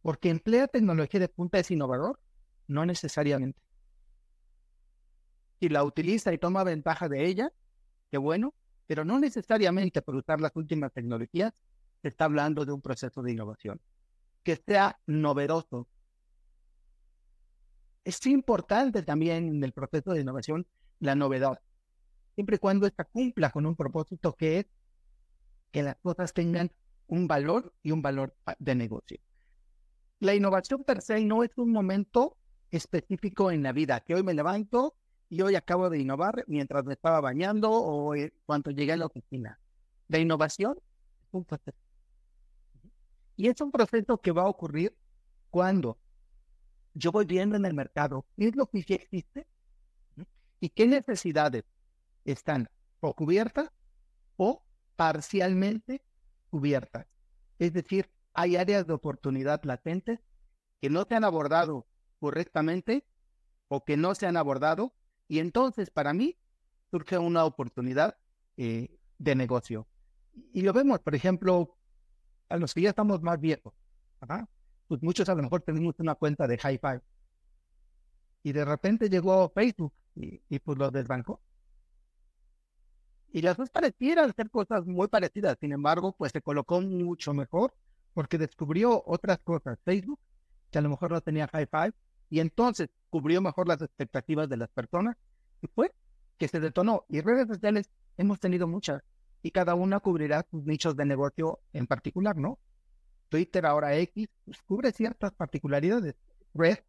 Porque 0.04 0.30
emplea 0.30 0.68
tecnología 0.68 1.20
de 1.20 1.28
punta 1.28 1.58
es 1.58 1.72
innovador, 1.72 2.20
no 2.68 2.86
necesariamente. 2.86 3.60
Si 5.60 5.70
la 5.70 5.84
utiliza 5.84 6.34
y 6.34 6.38
toma 6.38 6.64
ventaja 6.64 7.10
de 7.10 7.26
ella, 7.26 7.52
qué 8.12 8.20
bueno, 8.20 8.54
pero 8.92 9.06
no 9.06 9.20
necesariamente 9.20 10.02
por 10.02 10.18
usar 10.18 10.42
las 10.42 10.54
últimas 10.54 10.92
tecnologías 10.92 11.54
se 12.02 12.10
está 12.10 12.26
hablando 12.26 12.66
de 12.66 12.74
un 12.74 12.82
proceso 12.82 13.22
de 13.22 13.32
innovación. 13.32 13.80
Que 14.44 14.58
sea 14.58 15.00
novedoso. 15.06 15.88
Es 18.04 18.26
importante 18.26 19.02
también 19.04 19.48
en 19.48 19.64
el 19.64 19.72
proceso 19.72 20.12
de 20.12 20.20
innovación 20.20 20.68
la 21.00 21.16
novedad 21.16 21.62
siempre 22.36 22.58
y 22.58 22.60
cuando 22.60 22.86
esta 22.86 23.06
cumpla 23.06 23.50
con 23.52 23.66
un 23.66 23.78
propósito 23.78 24.36
que 24.36 24.60
es 24.60 24.66
que 25.72 25.84
las 25.84 25.96
cosas 25.96 26.34
tengan 26.34 26.70
un 27.08 27.30
valor 27.30 27.74
y 27.84 27.92
un 27.92 28.02
valor 28.02 28.36
de 28.60 28.76
negocio. 28.76 29.22
La 30.20 30.36
innovación 30.36 30.84
per 30.84 31.02
se 31.02 31.24
no 31.24 31.46
es 31.46 31.52
un 31.56 31.72
momento 31.72 32.36
específico 32.72 33.52
en 33.52 33.64
la 33.64 33.72
vida, 33.72 34.02
que 34.02 34.16
hoy 34.16 34.24
me 34.24 34.34
levanto 34.34 34.98
y 35.32 35.42
hoy 35.42 35.56
acabo 35.56 35.90
de 35.90 35.98
innovar 35.98 36.44
mientras 36.48 36.84
me 36.84 36.92
estaba 36.92 37.22
bañando 37.22 37.72
o 37.72 38.14
eh, 38.16 38.34
cuando 38.46 38.70
llegué 38.70 38.92
a 38.92 38.98
la 38.98 39.06
oficina. 39.06 39.58
La 40.10 40.20
innovación 40.20 40.78
es 40.78 41.30
un 41.34 41.46
proceso. 41.46 41.78
Y 43.38 43.48
es 43.48 43.62
un 43.62 43.72
proceso 43.72 44.18
que 44.18 44.34
va 44.34 44.42
a 44.42 44.50
ocurrir 44.50 44.94
cuando 45.50 45.98
yo 46.94 47.14
voy 47.14 47.24
viendo 47.24 47.56
en 47.56 47.66
el 47.66 47.74
mercado 47.74 48.26
qué 48.36 48.50
es 48.50 48.58
lo 48.58 48.70
que 48.70 48.82
ya 48.82 48.96
existe 48.96 49.48
y 50.60 50.68
qué 50.68 50.86
necesidades 50.86 51.64
están 52.26 52.70
o 53.00 53.16
cubiertas 53.16 53.72
o 54.36 54.66
parcialmente 54.98 56.04
cubiertas. 56.50 57.08
Es 57.58 57.72
decir, 57.72 58.12
hay 58.34 58.58
áreas 58.58 58.86
de 58.86 58.92
oportunidad 58.92 59.64
latentes 59.64 60.20
que 60.82 60.90
no 60.90 61.06
se 61.06 61.16
han 61.16 61.24
abordado 61.24 61.88
correctamente 62.20 63.06
o 63.70 63.86
que 63.86 63.96
no 63.96 64.14
se 64.14 64.28
han 64.28 64.36
abordado 64.36 64.94
y 65.32 65.40
entonces 65.40 65.90
para 65.90 66.12
mí 66.12 66.38
surge 66.90 67.18
una 67.18 67.46
oportunidad 67.46 68.18
eh, 68.58 69.00
de 69.18 69.34
negocio. 69.34 69.88
Y 70.52 70.62
lo 70.62 70.74
vemos, 70.74 71.00
por 71.00 71.16
ejemplo, 71.16 71.78
a 72.50 72.58
los 72.58 72.74
que 72.74 72.82
ya 72.82 72.90
estamos 72.90 73.22
más 73.22 73.40
viejos, 73.40 73.74
pues 74.90 75.02
muchos 75.02 75.30
a 75.30 75.36
lo 75.36 75.44
mejor 75.44 75.62
tenemos 75.62 75.98
una 76.00 76.16
cuenta 76.16 76.48
de 76.48 76.56
Hi-Fi 76.56 77.00
y 78.44 78.52
de 78.52 78.66
repente 78.66 79.10
llegó 79.10 79.50
Facebook 79.56 79.94
y, 80.16 80.60
pues 80.60 80.78
lo 80.78 80.92
desbancó. 80.92 81.40
Y 83.32 83.42
las 83.42 83.56
dos 83.56 83.70
parecieran 83.70 84.36
ser 84.36 84.50
cosas 84.50 84.86
muy 84.86 85.08
parecidas, 85.08 85.58
sin 85.62 85.72
embargo, 85.72 86.12
pues 86.12 86.34
se 86.34 86.42
colocó 86.42 86.82
mucho 86.82 87.34
mejor 87.34 87.74
porque 88.14 88.38
descubrió 88.38 89.02
otras 89.06 89.40
cosas. 89.40 89.80
Facebook, 89.86 90.20
que 90.72 90.80
a 90.80 90.82
lo 90.82 90.90
mejor 90.90 91.12
no 91.12 91.22
tenía 91.22 91.48
high 91.48 91.68
five, 91.68 91.94
y 92.32 92.40
entonces 92.40 92.90
cubrió 93.12 93.42
mejor 93.42 93.68
las 93.68 93.82
expectativas 93.82 94.50
de 94.50 94.58
las 94.58 94.70
personas, 94.70 95.18
y 95.62 95.68
fue 95.68 95.94
que 96.40 96.48
se 96.48 96.60
detonó. 96.60 97.06
Y 97.10 97.22
redes 97.22 97.48
sociales 97.48 97.92
hemos 98.18 98.40
tenido 98.40 98.68
muchas, 98.68 99.04
y 99.44 99.52
cada 99.52 99.76
una 99.76 100.00
cubrirá 100.00 100.44
sus 100.50 100.64
nichos 100.64 100.96
de 100.96 101.06
negocio 101.06 101.60
en 101.74 101.86
particular, 101.86 102.38
¿no? 102.38 102.58
Twitter, 103.30 103.66
ahora 103.66 103.96
X, 103.98 104.30
pues, 104.46 104.62
cubre 104.64 104.92
ciertas 104.92 105.34
particularidades. 105.34 106.16
Red, 106.54 106.80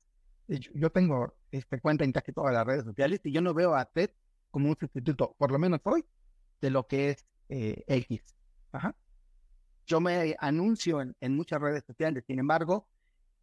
eh, 0.48 0.60
yo 0.74 0.90
tengo 0.90 1.34
este, 1.50 1.80
cuenta 1.80 2.04
en 2.04 2.12
casi 2.12 2.32
todas 2.32 2.54
las 2.54 2.66
redes 2.66 2.84
sociales 2.84 3.20
y 3.24 3.32
yo 3.32 3.40
no 3.40 3.52
veo 3.52 3.74
a 3.74 3.84
TED 3.84 4.10
como 4.50 4.68
un 4.68 4.76
sustituto, 4.76 5.34
por 5.38 5.50
lo 5.50 5.58
menos 5.58 5.80
hoy, 5.84 6.04
de 6.60 6.70
lo 6.70 6.86
que 6.86 7.10
es 7.10 7.26
eh, 7.48 7.84
X. 7.86 8.22
Yo 9.86 10.00
me 10.00 10.36
anuncio 10.38 11.00
en, 11.00 11.36
muchas 11.36 11.60
redes 11.60 11.84
sociales, 11.84 12.24
sin 12.26 12.38
embargo, 12.38 12.86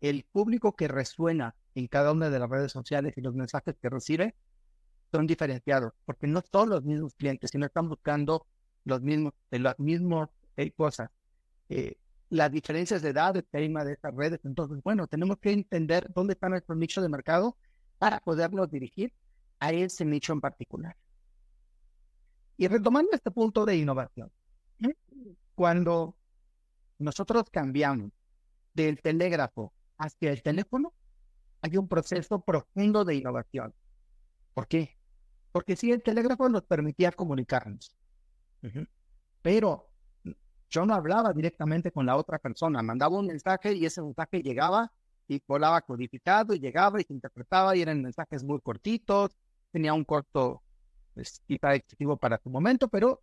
el 0.01 0.25
público 0.31 0.75
que 0.75 0.87
resuena 0.87 1.55
en 1.79 1.87
cada 1.87 2.11
una 2.11 2.29
de 2.29 2.39
las 2.39 2.49
redes 2.49 2.71
sociales 2.71 3.13
y 3.17 3.21
los 3.21 3.33
mensajes 3.33 3.75
que 3.81 3.89
recibe 3.89 4.35
son 5.11 5.25
diferenciados, 5.25 5.93
porque 6.05 6.27
no 6.27 6.41
son 6.51 6.69
los 6.69 6.83
mismos 6.83 7.15
clientes, 7.15 7.49
sino 7.51 7.65
están 7.65 7.89
buscando 7.89 8.45
los 8.83 9.01
mismos, 9.01 9.33
las 9.49 9.79
mismas 9.79 10.29
eh, 10.57 10.71
cosas. 10.71 11.09
Eh, 11.69 11.95
las 12.29 12.51
diferencias 12.51 13.01
de 13.01 13.09
edad 13.09 13.33
que 13.33 13.57
hay 13.57 13.67
de 13.73 13.93
estas 13.93 14.13
redes, 14.13 14.39
entonces, 14.43 14.79
bueno, 14.83 15.07
tenemos 15.07 15.37
que 15.39 15.51
entender 15.51 16.11
dónde 16.13 16.33
está 16.33 16.47
nuestro 16.47 16.75
nicho 16.75 17.01
de 17.01 17.09
mercado 17.09 17.57
para 17.97 18.19
podernos 18.19 18.69
dirigir 18.69 19.11
a 19.59 19.71
ese 19.71 20.05
nicho 20.05 20.33
en 20.33 20.41
particular. 20.41 20.95
Y 22.57 22.67
retomando 22.67 23.11
este 23.13 23.31
punto 23.31 23.65
de 23.65 23.77
innovación, 23.77 24.31
cuando 25.55 26.15
nosotros 26.99 27.45
cambiamos 27.51 28.11
del 28.73 29.01
telégrafo 29.01 29.73
hacia 29.97 30.31
el 30.31 30.43
teléfono, 30.43 30.93
hay 31.61 31.77
un 31.77 31.87
proceso 31.87 32.39
profundo 32.39 33.05
de 33.05 33.15
innovación. 33.15 33.73
¿Por 34.53 34.67
qué? 34.67 34.97
Porque 35.51 35.75
si 35.75 35.91
el 35.91 36.03
telégrafo 36.03 36.49
nos 36.49 36.63
permitía 36.63 37.11
comunicarnos, 37.11 37.95
pero 39.41 39.89
yo 40.69 40.85
no 40.85 40.93
hablaba 40.93 41.33
directamente 41.33 41.91
con 41.91 42.05
la 42.05 42.15
otra 42.15 42.37
persona, 42.37 42.81
mandaba 42.83 43.17
un 43.17 43.27
mensaje 43.27 43.73
y 43.73 43.85
ese 43.85 44.01
mensaje 44.01 44.41
llegaba 44.41 44.91
y 45.27 45.41
volaba 45.47 45.81
codificado 45.81 46.53
y 46.53 46.59
llegaba 46.59 46.99
y 47.01 47.03
se 47.03 47.13
interpretaba 47.13 47.75
y 47.75 47.81
eran 47.81 48.01
mensajes 48.01 48.43
muy 48.43 48.59
cortitos, 48.61 49.35
tenía 49.71 49.93
un 49.93 50.03
corto 50.03 50.61
pues, 51.13 51.41
quizá 51.47 51.75
excesivo 51.75 52.17
para 52.17 52.39
su 52.41 52.49
momento, 52.49 52.87
pero 52.87 53.21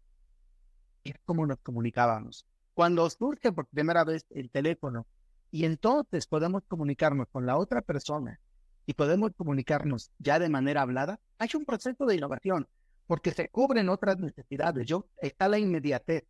es 1.04 1.14
como 1.24 1.46
nos 1.46 1.58
comunicábamos. 1.60 2.46
Cuando 2.74 3.08
surge 3.08 3.52
por 3.52 3.66
primera 3.66 4.04
vez 4.04 4.26
el 4.30 4.50
teléfono 4.50 5.06
y 5.50 5.64
entonces 5.64 6.26
podemos 6.26 6.62
comunicarnos 6.68 7.28
con 7.28 7.46
la 7.46 7.56
otra 7.56 7.82
persona 7.82 8.40
y 8.86 8.94
podemos 8.94 9.32
comunicarnos 9.36 10.10
ya 10.18 10.38
de 10.38 10.48
manera 10.48 10.82
hablada, 10.82 11.20
hay 11.38 11.48
un 11.54 11.64
proceso 11.64 12.06
de 12.06 12.16
innovación 12.16 12.68
porque 13.06 13.32
se 13.32 13.48
cubren 13.48 13.88
otras 13.88 14.18
necesidades. 14.18 14.86
Yo, 14.86 15.06
está 15.18 15.48
la 15.48 15.58
inmediatez 15.58 16.24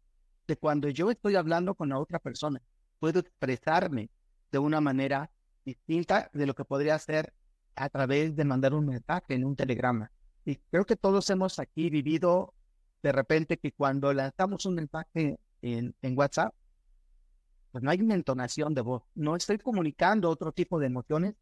de 0.46 0.56
cuando 0.56 0.88
yo 0.88 1.10
estoy 1.10 1.36
hablando 1.36 1.74
con 1.74 1.88
la 1.88 1.98
otra 1.98 2.18
persona, 2.18 2.60
puedo 2.98 3.20
expresarme 3.20 4.10
de 4.52 4.58
una 4.58 4.80
manera 4.80 5.30
distinta 5.64 6.30
de 6.32 6.46
lo 6.46 6.54
que 6.54 6.64
podría 6.64 6.94
hacer 6.94 7.34
a 7.74 7.88
través 7.88 8.36
de 8.36 8.44
mandar 8.44 8.74
un 8.74 8.86
mensaje 8.86 9.34
en 9.34 9.44
un 9.44 9.56
telegrama. 9.56 10.10
Y 10.44 10.56
creo 10.70 10.84
que 10.84 10.96
todos 10.96 11.28
hemos 11.30 11.58
aquí 11.58 11.90
vivido 11.90 12.54
de 13.02 13.12
repente 13.12 13.58
que 13.58 13.72
cuando 13.72 14.12
lanzamos 14.12 14.64
un 14.66 14.76
mensaje 14.76 15.38
en, 15.62 15.94
en 16.00 16.18
WhatsApp, 16.18 16.54
pues 17.76 17.84
no 17.84 17.90
hay 17.90 18.00
una 18.00 18.14
entonación 18.14 18.72
de 18.72 18.80
voz. 18.80 19.02
No 19.14 19.36
estoy 19.36 19.58
comunicando 19.58 20.30
otro 20.30 20.50
tipo 20.50 20.78
de 20.78 20.86
emociones 20.86 21.34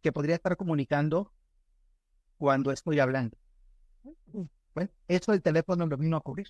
que 0.00 0.10
podría 0.10 0.36
estar 0.36 0.56
comunicando 0.56 1.34
cuando 2.38 2.72
estoy 2.72 2.98
hablando. 2.98 3.36
Bueno, 4.74 4.90
eso 5.06 5.32
del 5.32 5.42
teléfono 5.42 5.84
lo 5.86 5.98
vino 5.98 6.16
a 6.16 6.20
ocurrir. 6.20 6.48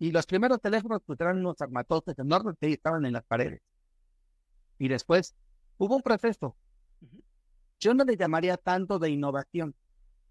Y 0.00 0.10
los 0.10 0.26
primeros 0.26 0.60
teléfonos 0.60 1.00
pues 1.06 1.20
eran 1.20 1.38
unos 1.38 1.60
armatotes 1.60 2.18
enormes 2.18 2.56
que 2.60 2.72
estaban 2.72 3.06
en 3.06 3.12
las 3.12 3.22
paredes. 3.24 3.60
Y 4.80 4.88
después 4.88 5.36
hubo 5.76 5.94
un 5.94 6.02
proceso. 6.02 6.56
Yo 7.78 7.94
no 7.94 8.02
le 8.02 8.16
llamaría 8.16 8.56
tanto 8.56 8.98
de 8.98 9.10
innovación, 9.10 9.76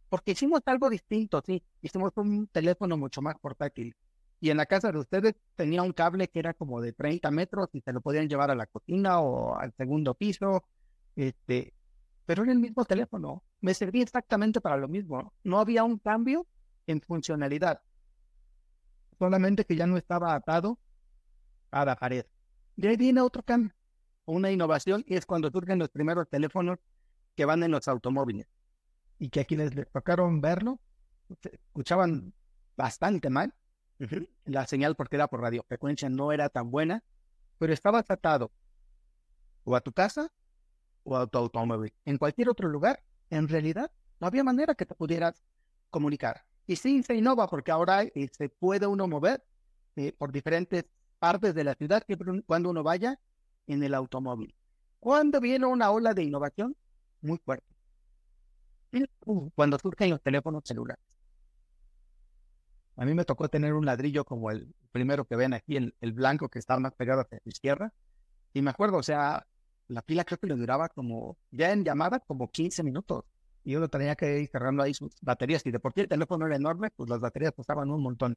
Porque 0.09 0.31
hicimos 0.33 0.61
algo 0.65 0.89
distinto, 0.89 1.41
sí. 1.45 1.63
Hicimos 1.81 2.11
un 2.17 2.47
teléfono 2.47 2.97
mucho 2.97 3.21
más 3.21 3.35
portátil. 3.39 3.95
Y 4.39 4.51
en 4.51 4.57
la 4.57 4.65
casa 4.65 4.91
de 4.91 4.99
ustedes 4.99 5.35
tenía 5.55 5.81
un 5.81 5.93
cable 5.93 6.27
que 6.27 6.39
era 6.39 6.53
como 6.53 6.79
de 6.81 6.93
30 6.93 7.31
metros 7.31 7.69
y 7.73 7.81
se 7.81 7.91
lo 7.91 8.01
podían 8.01 8.29
llevar 8.29 8.51
a 8.51 8.55
la 8.55 8.67
cocina 8.67 9.19
o 9.19 9.57
al 9.57 9.73
segundo 9.73 10.13
piso. 10.13 10.63
Este, 11.15 11.73
pero 12.25 12.43
era 12.43 12.51
el 12.51 12.59
mismo 12.59 12.85
teléfono. 12.85 13.43
Me 13.61 13.73
servía 13.73 14.03
exactamente 14.03 14.61
para 14.61 14.77
lo 14.77 14.87
mismo. 14.87 15.33
No 15.43 15.59
había 15.59 15.83
un 15.83 15.97
cambio 15.97 16.45
en 16.85 17.01
funcionalidad. 17.01 17.81
Solamente 19.17 19.65
que 19.65 19.75
ya 19.75 19.87
no 19.87 19.97
estaba 19.97 20.35
atado 20.35 20.77
a 21.71 21.85
la 21.85 21.95
pared. 21.95 22.25
De 22.75 22.89
ahí 22.89 22.97
viene 22.97 23.21
otro 23.21 23.41
cambio, 23.41 23.73
una 24.25 24.51
innovación, 24.51 25.03
y 25.07 25.15
es 25.15 25.25
cuando 25.25 25.49
surgen 25.49 25.79
los 25.79 25.89
primeros 25.89 26.29
teléfonos 26.29 26.77
que 27.35 27.45
van 27.45 27.63
en 27.63 27.71
los 27.71 27.87
automóviles. 27.87 28.47
Y 29.17 29.29
que 29.29 29.39
a 29.39 29.45
quienes 29.45 29.73
les 29.73 29.89
tocaron 29.91 30.41
verlo, 30.41 30.79
escuchaban 31.41 32.33
bastante 32.75 33.29
mal. 33.29 33.53
La 34.45 34.67
señal, 34.67 34.95
porque 34.95 35.15
era 35.15 35.27
por 35.27 35.41
radiofrecuencia, 35.41 36.09
no 36.09 36.31
era 36.31 36.49
tan 36.49 36.69
buena, 36.69 37.03
pero 37.57 37.73
estaba 37.73 37.99
atado 37.99 38.51
o 39.63 39.75
a 39.75 39.81
tu 39.81 39.91
casa 39.91 40.31
o 41.03 41.17
a 41.17 41.27
tu 41.27 41.37
automóvil. 41.37 41.93
En 42.05 42.17
cualquier 42.17 42.49
otro 42.49 42.69
lugar, 42.69 43.03
en 43.29 43.47
realidad, 43.47 43.91
no 44.19 44.27
había 44.27 44.43
manera 44.43 44.75
que 44.75 44.85
te 44.85 44.95
pudieras 44.95 45.43
comunicar. 45.89 46.43
Y 46.65 46.75
sí 46.75 47.01
se 47.03 47.15
innova 47.15 47.47
porque 47.47 47.71
ahora 47.71 48.03
eh, 48.03 48.29
se 48.31 48.49
puede 48.49 48.87
uno 48.87 49.07
mover 49.07 49.43
eh, 49.95 50.13
por 50.17 50.31
diferentes 50.31 50.85
partes 51.19 51.55
de 51.55 51.63
la 51.63 51.73
ciudad 51.75 52.03
que 52.03 52.17
cuando 52.45 52.69
uno 52.69 52.83
vaya 52.83 53.19
en 53.67 53.83
el 53.83 53.93
automóvil. 53.93 54.53
Cuando 54.99 55.39
viene 55.39 55.65
una 55.65 55.91
ola 55.91 56.13
de 56.13 56.23
innovación 56.23 56.75
muy 57.21 57.37
fuerte. 57.37 57.65
Cuando 59.55 59.77
surgen 59.79 60.09
los 60.11 60.21
teléfonos 60.21 60.63
celulares. 60.65 61.03
A 62.97 63.05
mí 63.05 63.13
me 63.13 63.25
tocó 63.25 63.47
tener 63.47 63.73
un 63.73 63.85
ladrillo 63.85 64.25
como 64.25 64.49
el 64.49 64.73
primero 64.91 65.25
que 65.25 65.35
ven 65.35 65.53
aquí, 65.53 65.77
el, 65.77 65.95
el 66.01 66.13
blanco 66.13 66.49
que 66.49 66.57
está 66.57 66.79
más 66.79 66.95
pegado 66.95 67.21
hacia 67.21 67.39
la 67.43 67.49
izquierda. 67.49 67.93
Y 68.53 68.63
me 68.63 68.71
acuerdo, 68.71 68.97
o 68.97 69.03
sea, 69.03 69.45
la 69.87 70.01
pila 70.01 70.25
creo 70.25 70.39
que 70.39 70.47
le 70.47 70.55
duraba 70.55 70.89
como, 70.89 71.37
ya 71.51 71.71
en 71.71 71.83
llamada, 71.83 72.19
como 72.19 72.49
15 72.49 72.81
minutos. 72.81 73.23
Y 73.63 73.75
uno 73.75 73.87
tenía 73.87 74.15
que 74.15 74.39
ir 74.41 74.49
cargando 74.49 74.81
ahí 74.81 74.95
sus 74.95 75.15
baterías. 75.21 75.63
Y 75.67 75.71
de 75.71 75.79
por 75.79 75.93
qué 75.93 76.01
el 76.01 76.07
teléfono 76.07 76.47
era 76.47 76.55
enorme, 76.55 76.89
pues 76.89 77.07
las 77.07 77.19
baterías 77.19 77.53
costaban 77.55 77.91
un 77.91 78.01
montón. 78.01 78.35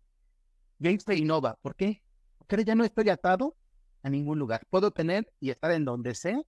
GameStay 0.78 1.20
innova. 1.20 1.56
¿Por 1.62 1.74
qué? 1.74 2.02
Porque 2.36 2.62
ya 2.62 2.74
no 2.74 2.84
estoy 2.84 3.08
atado 3.08 3.56
a 4.02 4.10
ningún 4.10 4.38
lugar. 4.38 4.66
Puedo 4.68 4.90
tener 4.90 5.32
y 5.40 5.50
estar 5.50 5.70
en 5.70 5.86
donde 5.86 6.14
sea 6.14 6.42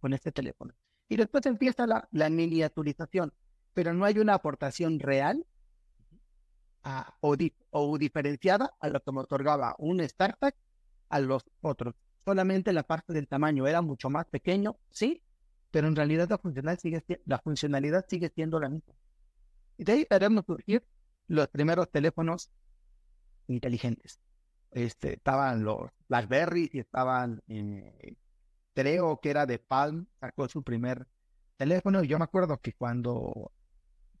con 0.00 0.14
este 0.14 0.32
teléfono. 0.32 0.74
Y 1.08 1.16
después 1.16 1.46
empieza 1.46 1.86
la 1.86 2.30
miniaturización, 2.30 3.32
pero 3.72 3.94
no 3.94 4.04
hay 4.04 4.18
una 4.18 4.34
aportación 4.34 4.98
real 4.98 5.46
o, 7.20 7.36
o, 7.70 7.98
diferenciada 7.98 8.74
a 8.80 8.88
lo 8.88 9.00
que 9.02 9.12
me 9.12 9.20
otorgaba 9.20 9.74
un 9.78 10.00
startup 10.00 10.54
a 11.08 11.20
los 11.20 11.44
otros 11.62 11.94
solamente 12.24 12.72
la 12.72 12.82
parte 12.82 13.12
del 13.12 13.28
tamaño 13.28 13.66
era 13.66 13.82
mucho 13.82 14.10
más 14.10 14.26
pequeño, 14.26 14.76
sí, 14.90 15.22
pero 15.70 15.88
en 15.88 15.96
realidad 15.96 16.28
la 16.28 16.38
funcionalidad 16.38 16.80
sigue, 16.80 17.04
la 17.26 17.38
funcionalidad 17.38 18.06
sigue 18.08 18.30
siendo 18.34 18.58
la 18.58 18.68
misma. 18.68 18.94
Y 19.76 19.84
de 19.84 19.92
ahí 19.92 20.06
veremos 20.08 20.44
surgir 20.46 20.84
los 21.26 21.48
primeros 21.48 21.90
teléfonos 21.90 22.50
inteligentes. 23.48 24.20
Este, 24.70 25.14
estaban 25.14 25.64
los 25.64 25.90
BlackBerry 26.08 26.70
y 26.72 26.80
estaban, 26.80 27.42
eh, 27.48 28.16
creo 28.74 29.20
que 29.20 29.30
era 29.30 29.46
de 29.46 29.58
Palm, 29.58 30.06
sacó 30.20 30.48
su 30.48 30.62
primer 30.62 31.06
teléfono. 31.56 32.02
Y 32.02 32.08
yo 32.08 32.18
me 32.18 32.24
acuerdo 32.24 32.58
que 32.60 32.72
cuando 32.72 33.52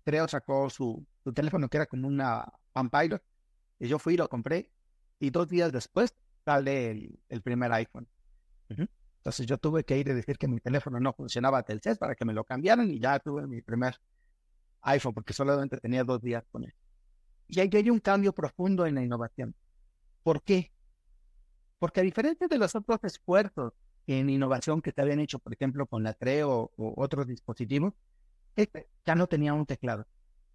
creo 0.04 0.28
sacó 0.28 0.70
su, 0.70 1.04
su 1.22 1.32
teléfono, 1.32 1.68
que 1.68 1.78
era 1.78 1.86
como 1.86 2.08
una 2.08 2.44
Pilot, 2.72 3.22
y 3.78 3.88
yo 3.88 3.98
fui 3.98 4.14
y 4.14 4.16
lo 4.16 4.28
compré. 4.28 4.70
Y 5.18 5.30
dos 5.30 5.48
días 5.48 5.72
después 5.72 6.14
sale 6.44 7.18
el, 7.28 7.42
primer 7.42 7.72
iPhone. 7.72 8.06
Entonces 8.68 9.46
yo 9.46 9.56
tuve 9.56 9.84
que 9.84 9.96
ir 9.96 10.08
y 10.08 10.12
decir 10.12 10.36
que 10.36 10.48
mi 10.48 10.60
teléfono 10.60 11.00
no 11.00 11.12
funcionaba 11.14 11.62
Telcel 11.62 11.96
para 11.96 12.14
que 12.14 12.24
me 12.24 12.34
lo 12.34 12.44
cambiaran 12.44 12.90
y 12.90 12.98
ya 12.98 13.18
tuve 13.18 13.46
mi 13.46 13.62
primer 13.62 13.98
iPhone 14.82 15.14
porque 15.14 15.32
solamente 15.32 15.78
tenía 15.78 16.04
dos 16.04 16.20
días 16.20 16.44
con 16.50 16.64
él. 16.64 16.74
Y 17.48 17.60
ahí 17.60 17.70
hay 17.72 17.90
un 17.90 18.00
cambio 18.00 18.34
profundo 18.34 18.84
en 18.84 18.96
la 18.96 19.02
innovación. 19.02 19.54
¿Por 20.22 20.42
qué? 20.42 20.72
Porque 21.78 22.00
a 22.00 22.02
diferencia 22.02 22.48
de 22.48 22.58
los 22.58 22.74
otros 22.74 22.98
esfuerzos 23.04 23.72
en 24.06 24.28
innovación 24.28 24.82
que 24.82 24.92
te 24.92 25.00
habían 25.00 25.20
hecho, 25.20 25.38
por 25.38 25.54
ejemplo, 25.54 25.86
con 25.86 26.02
la 26.02 26.12
TRE 26.12 26.44
o, 26.44 26.70
otros 26.76 27.26
dispositivos, 27.26 27.94
este 28.56 28.88
ya 29.04 29.14
no 29.14 29.26
tenía 29.26 29.54
un 29.54 29.66
teclado 29.66 30.06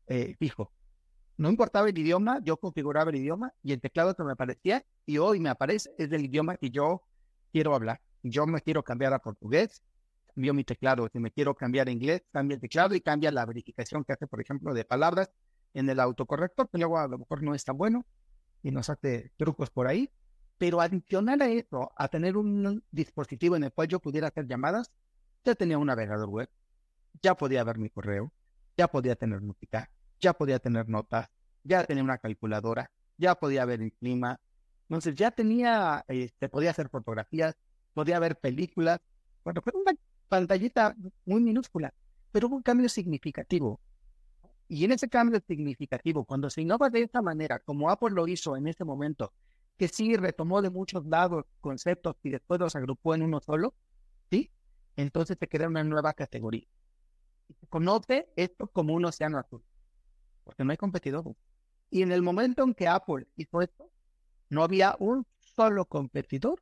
eh, 0.08 0.36
fijo. 0.40 0.72
No 1.38 1.50
importaba 1.50 1.88
el 1.88 1.98
idioma, 1.98 2.40
yo 2.44 2.58
configuraba 2.58 3.12
el 3.12 3.18
idioma 3.18 3.54
y 3.64 3.72
el 3.72 3.80
teclado 3.80 4.14
que 4.16 4.24
me 4.24 4.34
aparecía 4.34 4.86
y 5.06 5.20
hoy 5.20 5.40
me 5.40 5.50
aparece 5.50 5.92
es 5.98 6.12
el 6.12 6.26
idioma 6.26 6.58
que 6.58 6.70
yo 6.70 7.04
quiero 7.52 7.74
hablar. 7.76 8.02
Yo 8.24 8.46
me 8.46 8.60
quiero 8.60 8.84
cambiar 8.84 9.14
a 9.14 9.20
portugués, 9.20 9.82
cambio 10.36 10.54
mi 10.54 10.64
teclado. 10.64 11.08
Si 11.12 11.20
me 11.20 11.32
quiero 11.32 11.56
cambiar 11.56 11.88
a 11.88 11.92
inglés, 11.92 12.24
cambio 12.32 12.56
el 12.56 12.62
teclado 12.62 12.94
y 12.96 13.02
cambia 13.02 13.32
la 13.32 13.46
verificación 13.46 14.04
que 14.04 14.14
hace, 14.14 14.28
por 14.28 14.42
ejemplo, 14.42 14.74
de 14.74 14.84
palabras 14.84 15.32
en 15.74 15.90
el 15.90 16.00
autocorrector, 16.00 16.70
que 16.70 16.78
luego 16.78 16.98
a 16.98 17.08
lo 17.08 17.20
mejor 17.20 17.42
no 17.42 17.56
es 17.56 17.64
tan 17.64 17.78
bueno 17.78 18.06
y 18.62 18.72
nos 18.72 18.90
hace 18.90 19.32
trucos 19.38 19.70
por 19.70 19.88
ahí. 19.88 20.12
Pero 20.58 20.82
adicional 20.82 21.42
a 21.42 21.48
eso, 21.48 21.94
a 21.96 22.10
tener 22.10 22.36
un 22.36 22.84
dispositivo 22.92 23.56
en 23.56 23.64
el 23.64 23.72
cual 23.72 23.88
yo 23.88 24.02
pudiera 24.02 24.28
hacer 24.28 24.46
llamadas, 24.46 24.92
ya 25.46 25.56
tenía 25.56 25.78
un 25.78 25.88
navegador 25.88 26.28
web, 26.28 26.50
ya 27.22 27.36
podía 27.36 27.64
ver 27.64 27.78
mi 27.78 27.90
correo, 27.90 28.32
ya 28.78 28.88
podía 28.88 29.16
tener 29.16 29.42
música, 29.42 29.92
ya 30.20 30.34
podía 30.34 30.60
tener 30.60 30.88
notas, 30.90 31.30
ya 31.64 31.84
tenía 31.86 32.04
una 32.04 32.18
calculadora, 32.18 32.92
ya 33.18 33.36
podía 33.36 33.66
ver 33.66 33.82
el 33.82 33.94
clima. 33.94 34.40
Entonces 34.88 35.16
ya 35.16 35.32
tenía, 35.32 36.04
este, 36.08 36.50
podía 36.50 36.72
hacer 36.72 36.90
fotografías, 36.90 37.56
podía 37.94 38.20
ver 38.20 38.38
películas. 38.40 39.00
Bueno, 39.44 39.62
fue 39.62 39.74
una 39.76 39.94
pantallita 40.28 40.96
muy 41.26 41.42
minúscula, 41.42 41.94
pero 42.32 42.48
hubo 42.48 42.56
un 42.56 42.64
cambio 42.64 42.90
significativo. 42.90 43.80
Y 44.68 44.86
en 44.86 44.92
ese 44.92 45.10
cambio 45.10 45.42
significativo, 45.48 46.26
cuando 46.26 46.50
se 46.50 46.62
innova 46.62 46.90
de 46.90 47.02
esta 47.02 47.22
manera, 47.22 47.60
como 47.60 47.90
Apple 47.90 48.12
lo 48.12 48.28
hizo 48.28 48.56
en 48.56 48.68
ese 48.68 48.86
momento, 48.86 49.34
que 49.78 49.88
sí 49.88 50.16
retomó 50.16 50.62
de 50.62 50.70
muchos 50.70 51.06
lados 51.06 51.46
conceptos 51.62 52.18
y 52.22 52.30
después 52.30 52.60
los 52.60 52.76
agrupó 52.76 53.16
en 53.16 53.24
uno 53.24 53.40
solo, 53.40 53.74
¿sí? 54.30 54.52
Entonces 54.96 55.38
te 55.38 55.48
queda 55.48 55.68
una 55.68 55.84
nueva 55.84 56.14
categoría. 56.14 56.68
Conoce 57.70 58.30
esto 58.36 58.68
como 58.68 58.94
un 58.94 59.06
océano 59.06 59.38
azul 59.38 59.64
porque 60.50 60.64
no 60.64 60.72
hay 60.72 60.78
competidor. 60.78 61.36
Y 61.92 62.02
en 62.02 62.12
el 62.12 62.24
momento 62.24 62.64
en 62.64 62.74
que 62.74 62.88
Apple 62.88 63.28
hizo 63.36 63.62
esto, 63.62 63.92
no 64.50 64.64
había 64.64 64.96
un 64.98 65.28
solo 65.38 65.86
competidor 65.86 66.60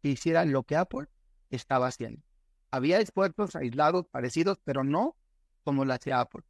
que 0.00 0.10
hiciera 0.10 0.44
lo 0.44 0.62
que 0.62 0.76
Apple 0.76 1.08
estaba 1.50 1.88
haciendo. 1.88 2.22
Había 2.70 3.00
esfuerzos 3.00 3.56
aislados, 3.56 4.06
parecidos, 4.06 4.60
pero 4.62 4.84
no 4.84 5.16
como 5.64 5.84
lo 5.84 5.92
hacía 5.92 6.20
Apple. 6.20 6.44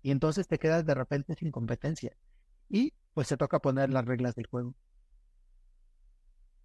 Y 0.00 0.12
entonces 0.12 0.46
te 0.46 0.60
quedas 0.60 0.86
de 0.86 0.94
repente 0.94 1.34
sin 1.34 1.50
competencia. 1.50 2.16
Y 2.68 2.94
pues 3.12 3.26
se 3.26 3.36
toca 3.36 3.58
poner 3.58 3.90
las 3.90 4.04
reglas 4.04 4.36
del 4.36 4.46
juego. 4.46 4.76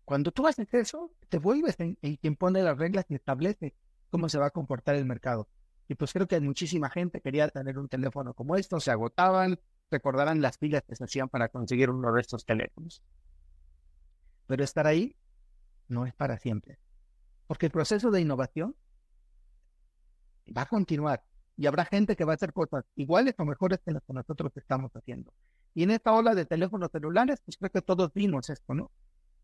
Cuando 0.03 0.31
tú 0.31 0.45
haces 0.45 0.71
eso, 0.71 1.11
te 1.29 1.39
vuelves 1.39 1.79
en, 1.79 1.97
en 2.03 2.17
quien 2.17 2.35
pone 2.35 2.61
las 2.61 2.77
reglas 2.77 3.05
y 3.09 3.15
establece 3.15 3.75
cómo 4.11 4.29
se 4.29 4.37
va 4.37 4.47
a 4.47 4.51
comportar 4.51 4.93
el 4.93 5.05
mercado. 5.05 5.49
Y 5.87 5.95
pues 5.95 6.13
creo 6.13 6.27
que 6.27 6.39
muchísima 6.39 6.89
gente 6.89 7.21
quería 7.21 7.47
tener 7.49 7.77
un 7.77 7.87
teléfono 7.87 8.33
como 8.33 8.55
esto, 8.55 8.79
se 8.79 8.91
agotaban, 8.91 9.59
recordarán 9.91 10.41
las 10.41 10.57
pilas 10.57 10.83
que 10.87 10.95
se 10.95 11.03
hacían 11.03 11.29
para 11.29 11.49
conseguir 11.49 11.89
uno 11.89 12.11
de 12.11 12.21
estos 12.21 12.45
teléfonos. 12.45 13.03
Pero 14.47 14.63
estar 14.63 14.87
ahí 14.87 15.15
no 15.87 16.05
es 16.05 16.13
para 16.13 16.37
siempre, 16.39 16.79
porque 17.47 17.67
el 17.67 17.71
proceso 17.71 18.09
de 18.09 18.21
innovación 18.21 18.75
va 20.55 20.63
a 20.63 20.65
continuar 20.67 21.23
y 21.57 21.67
habrá 21.67 21.85
gente 21.85 22.15
que 22.15 22.25
va 22.25 22.33
a 22.33 22.35
hacer 22.35 22.53
cosas 22.53 22.85
iguales 22.95 23.35
o 23.37 23.45
mejores 23.45 23.79
que 23.79 23.91
las 23.91 24.03
que 24.03 24.13
nosotros 24.13 24.51
estamos 24.55 24.91
haciendo. 24.95 25.33
Y 25.73 25.83
en 25.83 25.91
esta 25.91 26.13
ola 26.13 26.35
de 26.35 26.45
teléfonos 26.45 26.89
celulares, 26.91 27.41
pues 27.45 27.57
creo 27.57 27.71
que 27.71 27.81
todos 27.81 28.13
vimos 28.13 28.49
esto, 28.49 28.73
¿no? 28.73 28.91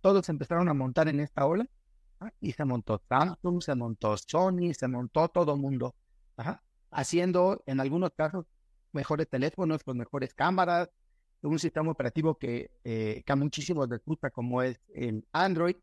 Todos 0.02 0.28
empezaron 0.30 0.68
a 0.70 0.74
montar 0.74 1.08
en 1.08 1.20
esta 1.20 1.46
ola 1.46 1.68
¿ah? 2.20 2.32
y 2.40 2.52
se 2.54 2.66
montó 2.66 3.02
Samsung, 3.08 3.62
se 3.62 3.76
montó 3.76 4.18
Sony, 4.18 4.74
se 4.74 4.88
montó 4.88 5.30
todo 5.30 5.54
el 5.54 5.62
mundo 5.62 5.96
haciendo 6.92 7.64
en 7.66 7.80
algunos 7.80 8.12
casos 8.12 8.46
mejores 8.92 9.30
teléfonos 9.30 9.84
con 9.84 9.98
mejores 9.98 10.34
cámaras, 10.34 10.90
un 11.42 11.60
sistema 11.60 11.92
operativo 11.92 12.38
que, 12.38 12.72
eh, 12.84 13.24
que 13.26 13.32
a 13.32 13.36
muchísimos 13.36 13.90
les 13.90 14.04
gusta 14.06 14.30
como 14.30 14.62
es 14.62 14.80
el 14.94 15.26
Android. 15.32 15.76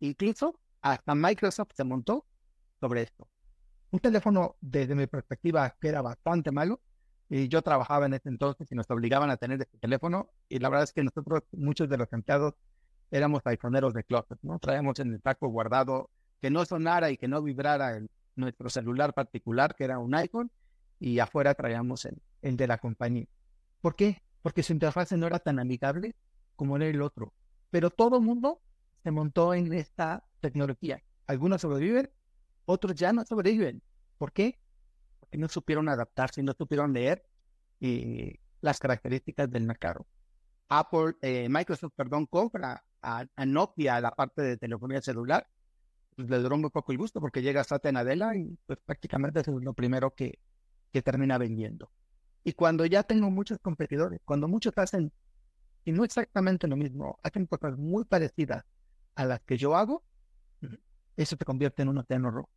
Incluso 0.00 0.58
hasta 0.82 1.14
Microsoft 1.14 1.70
se 1.74 1.84
montó 1.84 2.26
sobre 2.80 3.02
esto. 3.02 3.28
Un 3.90 4.00
teléfono 4.00 4.56
desde 4.60 4.94
mi 4.94 5.06
perspectiva 5.06 5.76
que 5.80 5.88
era 5.88 6.02
bastante 6.02 6.50
malo. 6.50 6.80
Y 7.28 7.48
yo 7.48 7.62
trabajaba 7.62 8.06
en 8.06 8.14
ese 8.14 8.28
entonces 8.28 8.70
y 8.70 8.74
nos 8.74 8.88
obligaban 8.90 9.30
a 9.30 9.36
tener 9.36 9.60
este 9.60 9.78
teléfono. 9.78 10.30
Y 10.48 10.58
la 10.58 10.68
verdad 10.68 10.84
es 10.84 10.92
que 10.92 11.02
nosotros, 11.02 11.42
muchos 11.52 11.88
de 11.88 11.98
los 11.98 12.12
empleados, 12.12 12.54
éramos 13.10 13.42
iPhoneeros 13.44 13.94
de 13.94 14.04
closet, 14.04 14.38
¿no? 14.42 14.58
Traíamos 14.58 14.98
en 14.98 15.12
el 15.12 15.22
taco 15.22 15.48
guardado 15.48 16.10
que 16.40 16.50
no 16.50 16.64
sonara 16.64 17.10
y 17.10 17.16
que 17.16 17.28
no 17.28 17.42
vibrara 17.42 17.96
el, 17.96 18.10
nuestro 18.36 18.70
celular 18.70 19.14
particular, 19.14 19.74
que 19.74 19.84
era 19.84 19.98
un 19.98 20.14
iPhone, 20.14 20.50
y 20.98 21.18
afuera 21.18 21.54
traíamos 21.54 22.04
el, 22.04 22.22
el 22.42 22.56
de 22.56 22.66
la 22.66 22.78
compañía. 22.78 23.26
¿Por 23.80 23.96
qué? 23.96 24.22
Porque 24.42 24.62
su 24.62 24.72
interfaz 24.72 25.12
no 25.12 25.26
era 25.26 25.38
tan 25.38 25.58
amigable 25.58 26.14
como 26.54 26.76
era 26.76 26.86
el 26.86 27.02
otro. 27.02 27.34
Pero 27.70 27.90
todo 27.90 28.16
el 28.16 28.22
mundo 28.22 28.60
se 29.02 29.10
montó 29.10 29.54
en 29.54 29.72
esta 29.72 30.24
tecnología. 30.40 31.02
Algunos 31.26 31.60
sobreviven, 31.60 32.10
otros 32.64 32.94
ya 32.94 33.12
no 33.12 33.24
sobreviven. 33.24 33.82
¿Por 34.18 34.32
qué? 34.32 34.58
Porque 35.20 35.38
no 35.38 35.48
supieron 35.48 35.88
adaptarse, 35.88 36.42
no 36.42 36.52
supieron 36.52 36.92
leer 36.92 37.24
eh, 37.80 38.38
las 38.60 38.78
características 38.78 39.50
del 39.50 39.64
mercado. 39.64 40.06
Apple, 40.68 41.14
eh, 41.22 41.48
Microsoft, 41.48 41.92
perdón, 41.94 42.26
compra 42.26 42.82
a, 43.02 43.26
Nokia 43.44 44.00
la 44.00 44.10
parte 44.10 44.42
de 44.42 44.56
telefonía 44.56 45.00
celular. 45.00 45.46
Pues 46.16 46.28
le 46.28 46.38
duró 46.38 46.56
muy 46.56 46.70
poco 46.70 46.92
el 46.92 46.98
gusto 46.98 47.20
porque 47.20 47.42
llega 47.42 47.62
Satya 47.62 47.92
Nadella 47.92 48.34
y 48.34 48.58
pues 48.66 48.78
prácticamente 48.84 49.40
es 49.40 49.46
lo 49.48 49.74
primero 49.74 50.14
que, 50.14 50.38
que 50.92 51.02
termina 51.02 51.38
vendiendo. 51.38 51.90
Y 52.42 52.52
cuando 52.52 52.86
ya 52.86 53.02
tengo 53.02 53.30
muchos 53.30 53.58
competidores, 53.58 54.20
cuando 54.24 54.48
muchos 54.48 54.72
hacen, 54.76 55.12
y 55.84 55.92
no 55.92 56.04
exactamente 56.04 56.66
lo 56.66 56.76
mismo, 56.76 57.18
hacen 57.22 57.46
cosas 57.46 57.76
muy 57.76 58.04
parecidas 58.04 58.64
a 59.14 59.24
las 59.24 59.40
que 59.42 59.56
yo 59.56 59.76
hago, 59.76 60.02
eso 61.16 61.36
se 61.36 61.44
convierte 61.44 61.82
en 61.82 61.88
un 61.88 61.98
océano 61.98 62.30
rojo. 62.30 62.50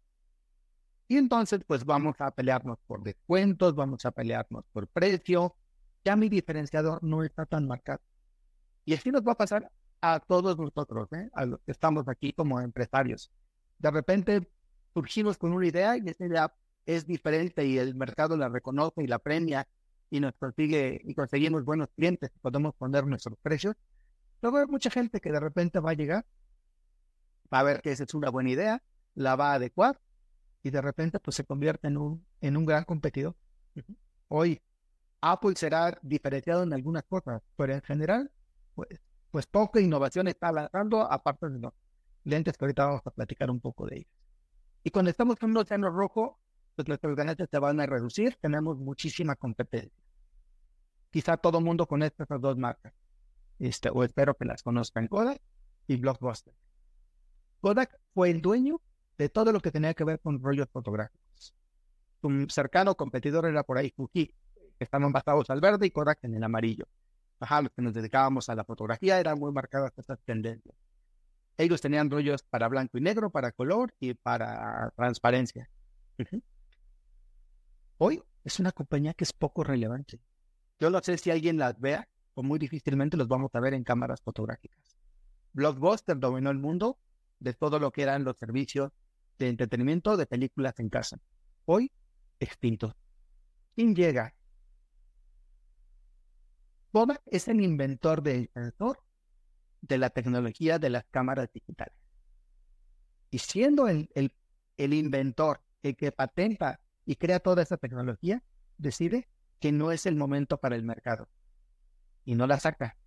Y 1.07 1.17
entonces, 1.17 1.61
pues 1.65 1.85
vamos 1.85 2.15
a 2.19 2.29
pelearnos 2.29 2.77
por 2.85 3.01
descuentos, 3.01 3.73
vamos 3.73 4.05
a 4.05 4.11
pelearnos 4.11 4.63
por 4.71 4.87
precio. 4.87 5.55
Ya 6.05 6.15
mi 6.15 6.29
diferenciador 6.29 7.03
no 7.03 7.23
está 7.23 7.45
tan 7.47 7.67
marcado. 7.67 7.99
Y 8.85 8.93
así 8.93 9.11
nos 9.11 9.23
va 9.23 9.31
a 9.31 9.37
pasar 9.37 9.71
a 10.01 10.19
todos 10.19 10.57
nosotros, 10.57 11.11
¿eh? 11.13 11.29
a 11.33 11.45
los 11.45 11.59
que 11.61 11.71
estamos 11.71 12.07
aquí 12.07 12.31
como 12.33 12.61
empresarios. 12.61 13.31
De 13.79 13.91
repente 13.91 14.47
surgimos 14.93 15.37
con 15.37 15.53
una 15.53 15.67
idea 15.67 15.97
y 15.97 16.07
esa 16.07 16.25
idea 16.25 16.53
es 16.85 17.05
diferente 17.05 17.65
y 17.65 17.77
el 17.77 17.95
mercado 17.95 18.37
la 18.37 18.49
reconoce 18.49 19.03
y 19.03 19.07
la 19.07 19.19
premia 19.19 19.67
y 20.09 20.19
nos 20.19 20.33
consigue 20.35 21.01
y 21.03 21.13
conseguimos 21.13 21.63
buenos 21.65 21.89
clientes, 21.95 22.31
podemos 22.41 22.75
poner 22.75 23.05
nuestros 23.05 23.37
precios. 23.41 23.75
Luego 24.41 24.57
hay 24.57 24.67
mucha 24.67 24.89
gente 24.89 25.19
que 25.19 25.31
de 25.31 25.39
repente 25.39 25.79
va 25.79 25.91
a 25.91 25.93
llegar 25.93 26.25
va 27.53 27.59
a 27.59 27.63
ver 27.63 27.81
que 27.81 27.91
esa 27.91 28.03
es 28.03 28.13
una 28.13 28.29
buena 28.29 28.51
idea, 28.51 28.81
la 29.15 29.35
va 29.35 29.51
a 29.51 29.55
adecuar 29.55 29.99
y 30.63 30.69
de 30.69 30.81
repente 30.81 31.19
pues 31.19 31.35
se 31.35 31.45
convierte 31.45 31.87
en 31.87 31.97
un, 31.97 32.25
en 32.41 32.57
un 32.57 32.65
gran 32.65 32.83
competidor. 32.85 33.35
Hoy 34.27 34.61
Apple 35.21 35.53
será 35.55 35.97
diferenciado 36.01 36.63
en 36.63 36.73
algunas 36.73 37.03
cosas, 37.03 37.41
pero 37.57 37.73
en 37.73 37.81
general 37.81 38.31
pues, 38.75 38.89
pues 39.31 39.47
poca 39.47 39.79
innovación 39.79 40.27
está 40.27 40.51
lanzando 40.51 41.01
aparte 41.01 41.49
de 41.49 41.59
los 41.59 41.73
lentes 42.23 42.57
que 42.57 42.65
ahorita 42.65 42.85
vamos 42.85 43.01
a 43.05 43.11
platicar 43.11 43.49
un 43.49 43.59
poco 43.59 43.87
de 43.87 43.97
ellos. 43.97 44.11
Y 44.83 44.91
cuando 44.91 45.11
estamos 45.11 45.37
con 45.37 45.51
un 45.51 45.57
océano 45.57 45.89
rojo, 45.89 46.39
pues 46.75 46.87
nuestros 46.87 47.15
ganancias 47.15 47.49
se 47.49 47.59
van 47.59 47.79
a 47.81 47.85
reducir, 47.85 48.37
tenemos 48.39 48.77
muchísima 48.77 49.35
competencia. 49.35 50.03
Quizá 51.11 51.37
todo 51.37 51.59
mundo 51.59 51.87
conozca 51.87 52.23
estas 52.23 52.39
dos 52.39 52.57
marcas, 52.57 52.93
este, 53.59 53.89
o 53.89 54.03
espero 54.03 54.35
que 54.35 54.45
las 54.45 54.63
conozcan, 54.63 55.07
Kodak 55.07 55.41
y 55.87 55.97
Blockbuster. 55.97 56.53
Kodak 57.61 57.99
fue 58.13 58.29
el 58.29 58.41
dueño 58.41 58.81
de 59.17 59.27
todo 59.27 59.51
lo 59.51 59.59
que 59.59 59.71
tenía 59.71 59.93
que 59.93 60.05
ver 60.05 60.19
con 60.21 60.41
rollos 60.41 60.69
fotográficos. 60.71 61.53
Un 62.21 62.49
cercano 62.49 62.95
competidor 62.95 63.45
era 63.45 63.63
por 63.63 63.77
ahí 63.77 63.91
Fuji, 63.91 64.27
que 64.77 64.83
estaban 64.83 65.11
basados 65.11 65.49
al 65.49 65.59
verde 65.59 65.87
y 65.87 65.91
Kodak 65.91 66.23
en 66.23 66.35
el 66.35 66.43
amarillo. 66.43 66.85
Ajá, 67.41 67.61
los 67.61 67.71
que 67.73 67.81
nos 67.81 67.93
dedicábamos 67.93 68.47
a 68.49 68.55
la 68.55 68.63
fotografía 68.63 69.19
eran 69.19 69.39
muy 69.39 69.51
marcadas 69.51 69.91
estas 69.97 70.19
tendencias. 70.21 70.75
Ellos 71.59 71.81
tenían 71.81 72.09
rollos 72.09 72.41
para 72.43 72.69
blanco 72.69 72.97
y 72.97 73.01
negro, 73.01 73.31
para 73.31 73.51
color 73.51 73.93
y 73.99 74.13
para 74.13 74.93
transparencia. 74.95 75.69
Hoy 77.97 78.23
es 78.45 78.61
una 78.61 78.71
compañía 78.71 79.13
que 79.13 79.25
es 79.25 79.33
poco 79.33 79.65
relevante. 79.65 80.21
Yo 80.79 80.89
no 80.89 81.01
sé 81.01 81.17
si 81.17 81.31
alguien 81.31 81.57
las 81.57 81.77
vea 81.77 82.07
o 82.33 82.43
muy 82.43 82.59
difícilmente 82.59 83.17
los 83.17 83.27
vamos 83.27 83.53
a 83.53 83.59
ver 83.59 83.73
en 83.73 83.83
cámaras 83.83 84.21
fotográficas. 84.21 84.79
Blockbuster 85.51 86.17
dominó 86.17 86.49
el 86.49 86.59
mundo 86.59 86.97
de 87.39 87.53
todo 87.53 87.77
lo 87.77 87.91
que 87.91 88.03
eran 88.03 88.23
los 88.23 88.37
servicios 88.37 88.93
de 89.37 89.49
entretenimiento 89.49 90.15
de 90.15 90.27
películas 90.27 90.79
en 90.79 90.87
casa. 90.87 91.19
Hoy, 91.65 91.91
extinto. 92.39 92.95
¿Quién 93.75 93.93
llega? 93.93 94.33
Kodak 96.93 97.21
es 97.25 97.49
el 97.49 97.59
inventor 97.59 98.23
del 98.23 98.49
sensor 98.53 99.03
de 99.81 99.97
la 99.97 100.09
tecnología 100.09 100.79
de 100.79 100.89
las 100.89 101.05
cámaras 101.05 101.51
digitales. 101.53 101.95
Y 103.31 103.39
siendo 103.39 103.87
el, 103.87 104.09
el, 104.77 104.93
inventor, 104.93 105.61
el 105.83 105.95
que 105.95 106.11
patenta 106.11 106.79
y 107.05 107.15
crea 107.15 107.39
toda 107.39 107.63
esa 107.63 107.77
tecnología, 107.77 108.43
decide 108.77 109.27
que 109.59 109.71
no 109.71 109.91
es 109.91 110.05
el 110.05 110.15
momento 110.15 110.57
para 110.57 110.75
el 110.75 110.83
mercado. 110.83 111.29
Y 112.25 112.35
no 112.35 112.47
la 112.47 112.59
saca. 112.59 112.97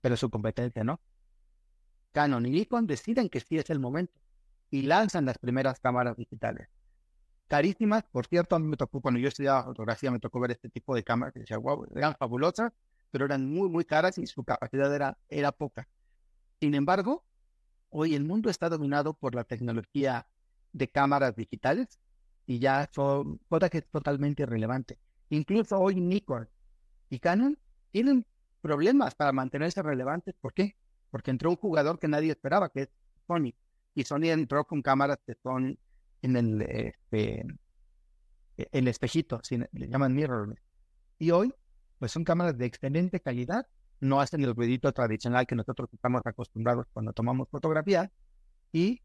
Pero 0.00 0.16
su 0.16 0.30
competencia 0.30 0.84
no. 0.84 1.00
Canon 2.12 2.46
y 2.46 2.50
Nikon 2.50 2.86
deciden 2.86 3.28
que 3.28 3.40
sí 3.40 3.58
es 3.58 3.70
el 3.70 3.80
momento 3.80 4.14
y 4.70 4.82
lanzan 4.82 5.24
las 5.24 5.38
primeras 5.38 5.80
cámaras 5.80 6.16
digitales. 6.16 6.68
Carísimas, 7.48 8.04
por 8.10 8.26
cierto, 8.26 8.56
a 8.56 8.58
mí 8.58 8.66
me 8.66 8.76
tocó, 8.76 9.00
cuando 9.00 9.20
yo 9.20 9.28
estudiaba 9.28 9.64
fotografía, 9.64 10.10
me 10.10 10.18
tocó 10.18 10.40
ver 10.40 10.52
este 10.52 10.68
tipo 10.68 10.94
de 10.94 11.04
cámaras 11.04 11.32
que 11.32 11.40
decía, 11.40 11.58
wow, 11.58 11.86
eran 11.94 12.14
fabulosas, 12.16 12.72
pero 13.14 13.26
eran 13.26 13.48
muy, 13.48 13.68
muy 13.68 13.84
caras 13.84 14.18
y 14.18 14.26
su 14.26 14.42
capacidad 14.42 14.92
era, 14.92 15.16
era 15.28 15.52
poca. 15.52 15.86
Sin 16.58 16.74
embargo, 16.74 17.24
hoy 17.90 18.16
el 18.16 18.24
mundo 18.24 18.50
está 18.50 18.68
dominado 18.68 19.14
por 19.14 19.36
la 19.36 19.44
tecnología 19.44 20.26
de 20.72 20.88
cámaras 20.88 21.36
digitales 21.36 22.00
y 22.44 22.58
ya 22.58 22.90
son 22.92 23.38
cosas 23.48 23.70
que 23.70 23.78
es 23.78 23.86
totalmente 23.86 24.42
irrelevante. 24.42 24.98
Incluso 25.30 25.78
hoy 25.78 26.00
Nikon 26.00 26.48
y 27.08 27.20
Canon 27.20 27.56
tienen 27.92 28.26
problemas 28.60 29.14
para 29.14 29.30
mantenerse 29.30 29.80
relevantes. 29.80 30.34
¿Por 30.40 30.52
qué? 30.52 30.74
porque 31.14 31.30
entró 31.30 31.50
un 31.50 31.56
jugador 31.56 32.00
que 32.00 32.08
nadie 32.08 32.32
esperaba, 32.32 32.70
que 32.70 32.80
es 32.80 32.88
Sony. 33.28 33.54
Y 33.94 34.02
Sony 34.02 34.30
entró 34.32 34.64
con 34.64 34.82
cámaras 34.82 35.20
que 35.24 35.36
son 35.44 35.78
en 36.22 36.36
el, 36.36 36.60
este, 36.62 37.46
el 38.56 38.88
espejito, 38.88 39.40
le 39.70 39.86
llaman 39.86 40.12
mirror. 40.12 40.60
Y 41.20 41.30
hoy, 41.30 41.54
pues 42.04 42.12
son 42.12 42.24
cámaras 42.24 42.58
de 42.58 42.66
excelente 42.66 43.18
calidad, 43.18 43.66
no 43.98 44.20
hacen 44.20 44.44
el 44.44 44.54
ruidito 44.54 44.92
tradicional 44.92 45.46
que 45.46 45.54
nosotros 45.54 45.88
estamos 45.90 46.20
acostumbrados 46.26 46.84
cuando 46.92 47.14
tomamos 47.14 47.48
fotografía 47.48 48.12
y 48.72 49.00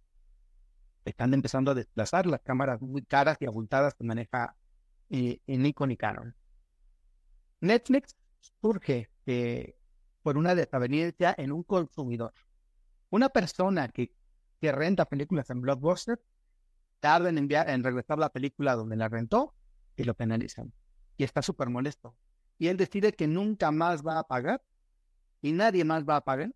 están 1.05 1.33
empezando 1.33 1.71
a 1.71 1.75
desplazar 1.75 2.25
las 2.25 2.41
cámaras 2.41 2.81
muy 2.81 3.01
caras 3.03 3.37
y 3.39 3.45
abultadas 3.45 3.95
que 3.95 4.03
maneja 4.03 4.53
eh, 5.09 5.39
Nikon 5.47 5.91
y 5.91 5.95
Canon. 5.95 6.35
Netflix 7.61 8.17
surge 8.59 9.09
eh, 9.25 9.77
por 10.21 10.37
una 10.37 10.53
desaveniencia 10.53 11.33
en 11.37 11.53
un 11.53 11.63
consumidor. 11.63 12.33
Una 13.11 13.29
persona 13.29 13.87
que, 13.87 14.11
que 14.59 14.73
renta 14.73 15.05
películas 15.05 15.49
en 15.49 15.61
Blockbuster 15.61 16.21
tarda 16.99 17.29
en, 17.29 17.37
enviar, 17.37 17.69
en 17.69 17.81
regresar 17.81 18.19
la 18.19 18.27
película 18.27 18.75
donde 18.75 18.97
la 18.97 19.07
rentó 19.07 19.55
y 19.95 20.03
lo 20.03 20.15
penalizan. 20.15 20.73
Y 21.15 21.23
está 21.23 21.41
súper 21.41 21.69
molesto. 21.69 22.17
Y 22.59 22.67
él 22.67 22.77
decide 22.77 23.13
que 23.13 23.27
nunca 23.27 23.71
más 23.71 24.05
va 24.05 24.19
a 24.19 24.27
pagar 24.27 24.61
y 25.41 25.51
nadie 25.51 25.83
más 25.83 26.03
va 26.03 26.17
a 26.17 26.21
pagar 26.21 26.53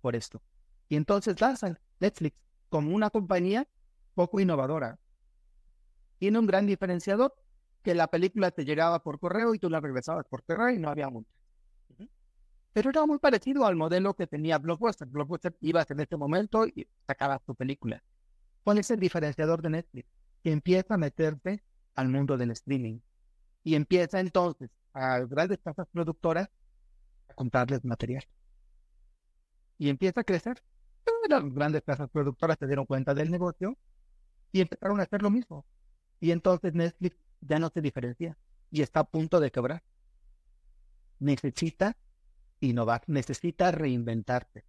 por 0.00 0.16
esto. 0.16 0.40
Y 0.88 0.96
entonces 0.96 1.38
lanzan 1.40 1.78
Netflix 1.98 2.36
como 2.70 2.94
una 2.94 3.10
compañía 3.10 3.68
poco 4.14 4.40
innovadora. 4.40 4.98
Tiene 6.18 6.38
un 6.38 6.46
gran 6.46 6.66
diferenciador 6.66 7.34
que 7.82 7.94
la 7.94 8.06
película 8.06 8.50
te 8.50 8.64
llegaba 8.64 9.02
por 9.02 9.18
correo 9.18 9.54
y 9.54 9.58
tú 9.58 9.68
la 9.68 9.80
regresabas 9.80 10.26
por 10.26 10.42
correo 10.44 10.70
y 10.70 10.78
no 10.78 10.88
había 10.88 11.10
multa 11.10 11.40
pero 12.72 12.90
era 12.90 13.04
muy 13.06 13.18
parecido 13.18 13.66
al 13.66 13.76
modelo 13.76 14.14
que 14.14 14.26
tenía 14.26 14.58
Blockbuster. 14.58 15.08
Blockbuster 15.08 15.56
ibas 15.60 15.90
en 15.90 16.00
este 16.00 16.16
momento 16.16 16.66
y 16.66 16.86
sacabas 17.06 17.44
tu 17.44 17.54
película. 17.54 18.02
¿Cuál 18.62 18.78
es 18.78 18.90
el 18.90 19.00
diferenciador 19.00 19.62
de 19.62 19.70
Netflix? 19.70 20.08
Que 20.42 20.52
empieza 20.52 20.94
a 20.94 20.98
meterse 20.98 21.62
al 21.94 22.08
mundo 22.08 22.36
del 22.36 22.52
streaming 22.52 23.00
y 23.64 23.74
empieza 23.74 24.20
entonces 24.20 24.70
a 24.92 25.20
grandes 25.20 25.58
casas 25.58 25.86
productoras 25.92 26.48
a 27.28 27.34
comprarles 27.34 27.84
material. 27.84 28.24
Y 29.78 29.88
empieza 29.88 30.20
a 30.20 30.24
crecer. 30.24 30.62
Las 31.28 31.44
grandes 31.54 31.82
casas 31.82 32.10
productoras 32.10 32.58
se 32.58 32.66
dieron 32.66 32.86
cuenta 32.86 33.14
del 33.14 33.30
negocio 33.30 33.78
y 34.52 34.60
empezaron 34.60 35.00
a 35.00 35.04
hacer 35.04 35.22
lo 35.22 35.30
mismo. 35.30 35.64
Y 36.18 36.32
entonces 36.32 36.74
Netflix 36.74 37.16
ya 37.40 37.58
no 37.58 37.70
se 37.70 37.80
diferencia 37.80 38.36
y 38.70 38.82
está 38.82 39.00
a 39.00 39.04
punto 39.04 39.40
de 39.40 39.50
quebrar. 39.50 39.82
Necesita 41.18 41.96
innovar, 42.60 43.02
necesita 43.06 43.70
reinventarse. 43.70 44.64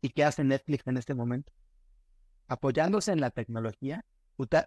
¿Y 0.00 0.10
qué 0.10 0.24
hace 0.24 0.44
Netflix 0.44 0.86
en 0.86 0.96
este 0.96 1.14
momento? 1.14 1.52
Apoyándose 2.48 3.12
en 3.12 3.20
la 3.20 3.30
tecnología, 3.30 4.04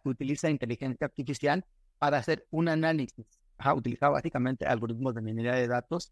utiliza 0.04 0.50
inteligencia 0.50 1.06
artificial 1.06 1.66
para 2.00 2.18
hacer 2.18 2.48
un 2.50 2.68
análisis. 2.68 3.28
Ha 3.58 3.74
utilizado 3.74 4.14
básicamente 4.14 4.66
algoritmos 4.66 5.16
de 5.16 5.22
minería 5.22 5.54
de 5.54 5.68
datos 5.68 6.12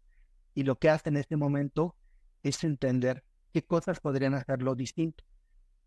y 0.54 0.62
lo 0.62 0.78
que 0.78 0.88
hace 0.88 1.08
en 1.08 1.16
este 1.16 1.36
momento 1.36 1.96
es 2.42 2.62
entender 2.64 3.24
qué 3.52 3.62
cosas 3.62 4.00
podrían 4.00 4.34
hacerlo 4.34 4.74
distinto. 4.74 5.24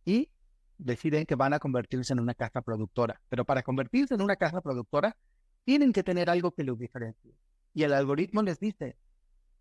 Y 0.05 0.29
deciden 0.77 1.25
que 1.25 1.35
van 1.35 1.53
a 1.53 1.59
convertirse 1.59 2.13
en 2.13 2.19
una 2.19 2.33
casa 2.33 2.61
productora. 2.61 3.21
Pero 3.29 3.45
para 3.45 3.63
convertirse 3.63 4.13
en 4.13 4.21
una 4.21 4.35
casa 4.35 4.61
productora, 4.61 5.17
tienen 5.63 5.91
que 5.91 6.03
tener 6.03 6.29
algo 6.29 6.51
que 6.53 6.63
los 6.63 6.77
diferencie. 6.77 7.33
Y 7.73 7.83
el 7.83 7.93
algoritmo 7.93 8.41
les 8.41 8.59
dice 8.59 8.97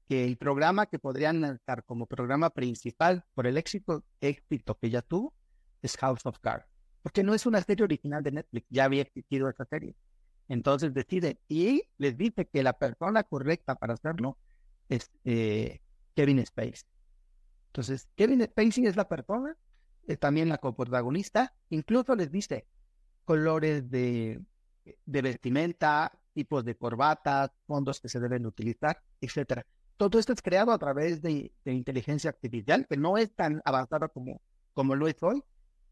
que 0.09 0.25
el 0.25 0.37
programa 0.37 0.87
que 0.87 0.99
podrían 0.99 1.41
lanzar 1.41 1.85
como 1.85 2.07
programa 2.07 2.51
principal 2.51 3.25
por 3.35 3.47
el 3.47 3.57
éxito, 3.57 4.05
éxito 4.21 4.79
que 4.79 4.91
ya 4.91 5.03
tuvo 5.03 5.35
es 5.83 5.97
House 5.97 6.25
of 6.27 6.39
Cards. 6.39 6.67
Porque 7.03 7.23
no 7.23 7.35
es 7.35 7.47
una 7.47 7.61
serie 7.61 7.85
original 7.85 8.23
de 8.23 8.33
Netflix, 8.33 8.67
ya 8.71 8.85
había 8.85 9.03
existido 9.03 9.49
esa 9.49 9.65
serie. 9.65 9.95
Entonces 10.49 10.95
decide 10.95 11.41
y 11.49 11.83
les 11.99 12.17
dice 12.17 12.47
que 12.47 12.63
la 12.63 12.75
persona 12.75 13.25
correcta 13.25 13.75
para 13.75 13.95
hacerlo 13.95 14.39
es 14.89 15.11
eh, 15.25 15.81
Kevin 16.15 16.45
Spacey. 16.45 16.89
Entonces, 17.69 18.09
Kevin 18.17 18.43
Spacey 18.43 18.87
es 18.87 18.97
la 18.97 19.09
persona, 19.09 19.57
es 20.07 20.19
también 20.19 20.49
la 20.49 20.59
coprotagonista, 20.59 21.55
incluso 21.69 22.15
les 22.15 22.31
dice 22.31 22.67
colores 23.25 23.91
de, 23.91 24.41
vestimenta, 25.05 26.13
tipos 26.33 26.65
de 26.65 26.77
corbatas, 26.77 27.51
fondos 27.67 28.01
que 28.01 28.09
se 28.09 28.21
deben 28.21 28.47
utilizar, 28.47 29.03
etcétera. 29.21 29.67
Todo 29.97 30.19
esto 30.19 30.33
es 30.33 30.41
creado 30.41 30.73
a 30.73 30.79
través 30.79 31.21
de, 31.21 31.53
inteligencia 31.65 32.31
artificial, 32.31 32.87
que 32.89 32.97
no 32.97 33.19
es 33.19 33.35
tan 33.35 33.61
avanzada 33.65 34.09
como, 34.09 34.41
como 34.73 34.95
lo 34.95 35.09
es 35.09 35.23
hoy, 35.23 35.43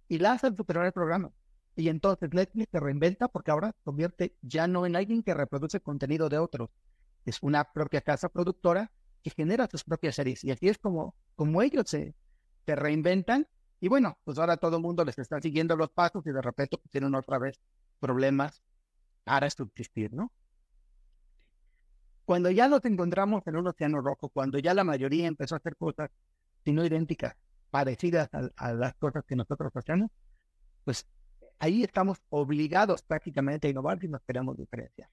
y 0.08 0.18
la 0.18 0.32
hace 0.32 0.54
superar 0.54 0.86
el 0.86 0.92
programa. 0.92 1.30
Y 1.76 1.88
entonces 1.88 2.32
Netflix 2.32 2.68
se 2.70 2.80
reinventa 2.80 3.28
porque 3.28 3.50
ahora 3.50 3.74
convierte 3.82 4.36
ya 4.42 4.66
no 4.66 4.86
en 4.86 4.96
alguien 4.96 5.22
que 5.22 5.34
reproduce 5.34 5.80
contenido 5.80 6.28
de 6.28 6.38
otros, 6.38 6.70
es 7.24 7.42
una 7.42 7.64
propia 7.64 8.00
casa 8.00 8.28
productora 8.28 8.92
que 9.22 9.30
genera 9.30 9.66
sus 9.70 9.82
propias 9.84 10.14
series. 10.14 10.44
Y 10.44 10.50
así 10.50 10.68
es 10.68 10.78
como, 10.78 11.14
como 11.34 11.62
ellos 11.62 11.84
se, 11.88 12.14
se 12.66 12.76
reinventan. 12.76 13.48
Y 13.80 13.88
bueno, 13.88 14.18
pues 14.24 14.38
ahora 14.38 14.56
todo 14.56 14.76
el 14.76 14.82
mundo 14.82 15.04
les 15.04 15.18
está 15.18 15.40
siguiendo 15.40 15.76
los 15.76 15.90
pasos 15.90 16.24
y 16.26 16.30
de 16.30 16.42
repente 16.42 16.78
tienen 16.90 17.14
otra 17.14 17.38
vez 17.38 17.58
problemas 17.98 18.62
para 19.24 19.50
subsistir, 19.50 20.12
¿no? 20.12 20.30
Cuando 22.24 22.50
ya 22.50 22.68
nos 22.68 22.84
encontramos 22.84 23.42
en 23.46 23.56
un 23.56 23.66
océano 23.66 24.00
rojo, 24.00 24.28
cuando 24.30 24.58
ya 24.58 24.72
la 24.72 24.84
mayoría 24.84 25.26
empezó 25.26 25.54
a 25.54 25.58
hacer 25.58 25.76
cosas, 25.76 26.10
si 26.64 26.72
no 26.72 26.84
idénticas, 26.84 27.36
parecidas 27.70 28.30
a, 28.32 28.72
las 28.72 28.94
cosas 28.94 29.24
que 29.26 29.36
nosotros 29.36 29.74
hacemos, 29.74 30.10
pues 30.84 31.06
ahí 31.58 31.82
estamos 31.82 32.18
obligados 32.30 33.02
prácticamente 33.02 33.66
a 33.66 33.70
innovar 33.70 34.00
si 34.00 34.08
nos 34.08 34.22
queremos 34.22 34.56
diferenciar. 34.56 35.08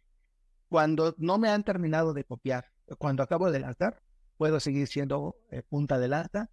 Cuando 0.70 1.16
no 1.18 1.38
me 1.38 1.50
han 1.50 1.64
terminado 1.64 2.14
de 2.14 2.24
copiar, 2.24 2.66
cuando 2.98 3.24
acabo 3.24 3.52
de 3.52 3.60
lanzar, 3.60 4.02
puedo 4.38 4.60
seguir 4.60 4.88
siendo 4.88 5.36
eh, 5.52 5.62
punta 5.62 6.00
de 6.00 6.08
lanza 6.08 6.50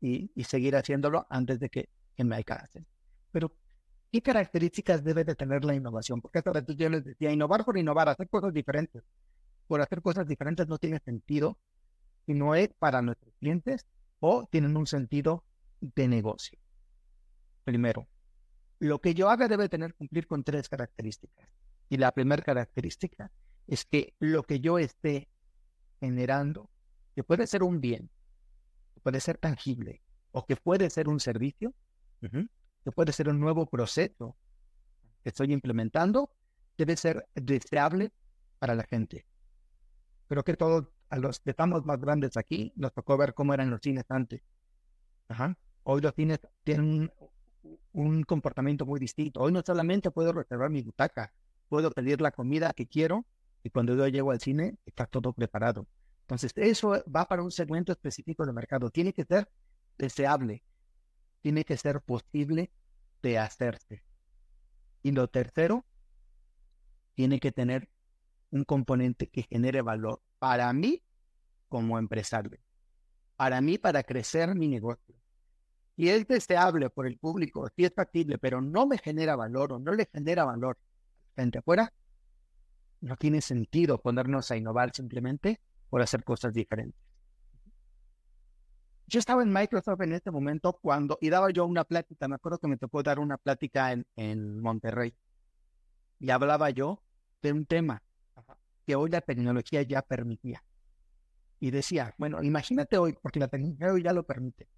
y, 0.00 0.30
seguir 0.44 0.76
haciéndolo 0.76 1.26
antes 1.30 1.60
de 1.60 1.68
que, 1.68 1.88
me 2.18 2.34
alcancen. 2.34 2.84
Pero, 3.30 3.52
¿qué 4.10 4.20
características 4.20 5.04
debe 5.04 5.22
de 5.22 5.36
tener 5.36 5.64
la 5.64 5.74
innovación? 5.74 6.20
Porque 6.20 6.38
hasta 6.38 6.66
yo 6.66 6.88
les 6.88 7.04
decía, 7.04 7.30
innovar 7.30 7.64
por 7.64 7.78
innovar, 7.78 8.08
hacer 8.08 8.28
cosas 8.28 8.52
diferentes. 8.52 9.04
Por 9.68 9.80
hacer 9.80 10.02
cosas 10.02 10.26
diferentes 10.26 10.66
no 10.66 10.78
tiene 10.78 10.98
sentido 10.98 11.58
si 12.26 12.34
no 12.34 12.56
es 12.56 12.70
para 12.78 13.02
nuestros 13.02 13.32
clientes 13.38 13.86
o 14.18 14.46
tienen 14.50 14.76
un 14.76 14.88
sentido 14.88 15.44
de 15.80 16.08
negocio. 16.08 16.58
Primero, 17.62 18.08
lo 18.78 19.00
que 19.00 19.14
yo 19.14 19.28
haga 19.30 19.48
debe 19.48 19.68
tener 19.68 19.94
cumplir 19.94 20.26
con 20.26 20.44
tres 20.44 20.68
características. 20.68 21.48
Y 21.88 21.96
la 21.96 22.12
primera 22.12 22.42
característica 22.42 23.30
es 23.66 23.84
que 23.84 24.14
lo 24.18 24.42
que 24.42 24.60
yo 24.60 24.78
esté 24.78 25.28
generando, 26.00 26.70
que 27.14 27.24
puede 27.24 27.46
ser 27.46 27.62
un 27.62 27.80
bien, 27.80 28.10
que 28.94 29.00
puede 29.00 29.20
ser 29.20 29.38
tangible, 29.38 30.02
o 30.32 30.46
que 30.46 30.56
puede 30.56 30.90
ser 30.90 31.08
un 31.08 31.20
servicio, 31.20 31.74
que 32.20 32.92
puede 32.92 33.12
ser 33.12 33.28
un 33.28 33.40
nuevo 33.40 33.66
proceso 33.66 34.36
que 35.22 35.30
estoy 35.30 35.52
implementando, 35.52 36.30
debe 36.76 36.96
ser 36.96 37.28
deseable 37.34 38.12
para 38.58 38.74
la 38.74 38.84
gente. 38.84 39.26
Creo 40.28 40.44
que 40.44 40.54
todos, 40.54 40.88
a 41.10 41.18
los 41.18 41.40
que 41.40 41.50
estamos 41.50 41.84
más 41.84 41.98
grandes 42.00 42.36
aquí, 42.36 42.72
nos 42.76 42.92
tocó 42.92 43.16
ver 43.16 43.34
cómo 43.34 43.54
eran 43.54 43.70
los 43.70 43.80
cines 43.80 44.04
antes. 44.10 44.42
Hoy 45.82 46.00
los 46.00 46.14
cines 46.14 46.40
tienen 46.64 47.10
un 47.92 48.22
comportamiento 48.22 48.86
muy 48.86 49.00
distinto. 49.00 49.40
Hoy 49.40 49.52
no 49.52 49.62
solamente 49.64 50.10
puedo 50.10 50.32
reservar 50.32 50.70
mi 50.70 50.82
butaca, 50.82 51.32
puedo 51.68 51.90
pedir 51.90 52.20
la 52.20 52.30
comida 52.30 52.72
que 52.72 52.86
quiero 52.86 53.26
y 53.62 53.70
cuando 53.70 53.94
yo 53.94 54.06
llego 54.08 54.30
al 54.30 54.40
cine 54.40 54.76
está 54.86 55.06
todo 55.06 55.32
preparado. 55.32 55.86
Entonces, 56.22 56.52
eso 56.56 57.02
va 57.14 57.26
para 57.26 57.42
un 57.42 57.50
segmento 57.50 57.92
específico 57.92 58.44
del 58.44 58.54
mercado. 58.54 58.90
Tiene 58.90 59.12
que 59.12 59.24
ser 59.24 59.48
deseable, 59.96 60.62
tiene 61.40 61.64
que 61.64 61.76
ser 61.76 62.00
posible 62.02 62.70
de 63.22 63.38
hacerse. 63.38 64.02
Y 65.02 65.12
lo 65.12 65.28
tercero, 65.28 65.86
tiene 67.14 67.40
que 67.40 67.50
tener 67.50 67.88
un 68.50 68.64
componente 68.64 69.28
que 69.28 69.42
genere 69.42 69.82
valor 69.82 70.22
para 70.38 70.72
mí 70.72 71.02
como 71.68 71.98
empresario, 71.98 72.58
para 73.36 73.60
mí 73.60 73.78
para 73.78 74.02
crecer 74.02 74.54
mi 74.54 74.68
negocio. 74.68 75.16
Y 75.98 76.10
es 76.10 76.28
deseable 76.28 76.90
por 76.90 77.08
el 77.08 77.18
público, 77.18 77.68
si 77.74 77.84
es 77.84 77.92
factible, 77.92 78.38
pero 78.38 78.60
no 78.60 78.86
me 78.86 78.98
genera 78.98 79.34
valor 79.34 79.72
o 79.72 79.78
no 79.80 79.92
le 79.92 80.06
genera 80.06 80.44
valor 80.44 80.78
frente 81.34 81.58
afuera, 81.58 81.92
no 83.00 83.16
tiene 83.16 83.40
sentido 83.40 84.00
ponernos 84.00 84.48
a 84.52 84.56
innovar 84.56 84.94
simplemente 84.94 85.60
por 85.90 86.00
hacer 86.00 86.22
cosas 86.22 86.54
diferentes. 86.54 87.00
Yo 89.08 89.18
estaba 89.18 89.42
en 89.42 89.52
Microsoft 89.52 90.00
en 90.02 90.12
este 90.12 90.30
momento 90.30 90.78
cuando, 90.80 91.18
y 91.20 91.30
daba 91.30 91.50
yo 91.50 91.66
una 91.66 91.82
plática, 91.82 92.28
me 92.28 92.36
acuerdo 92.36 92.58
que 92.58 92.68
me 92.68 92.76
tocó 92.76 93.02
dar 93.02 93.18
una 93.18 93.36
plática 93.36 93.90
en, 93.90 94.06
en 94.14 94.60
Monterrey, 94.60 95.12
y 96.20 96.30
hablaba 96.30 96.70
yo 96.70 97.02
de 97.42 97.52
un 97.52 97.66
tema 97.66 98.04
que 98.86 98.94
hoy 98.94 99.10
la 99.10 99.20
tecnología 99.20 99.82
ya 99.82 100.02
permitía. 100.02 100.62
Y 101.58 101.72
decía, 101.72 102.14
bueno, 102.18 102.40
imagínate 102.44 102.98
hoy, 102.98 103.16
porque 103.20 103.40
la 103.40 103.48
tecnología 103.48 103.92
hoy 103.92 104.04
ya 104.04 104.12
lo 104.12 104.22
permite, 104.22 104.68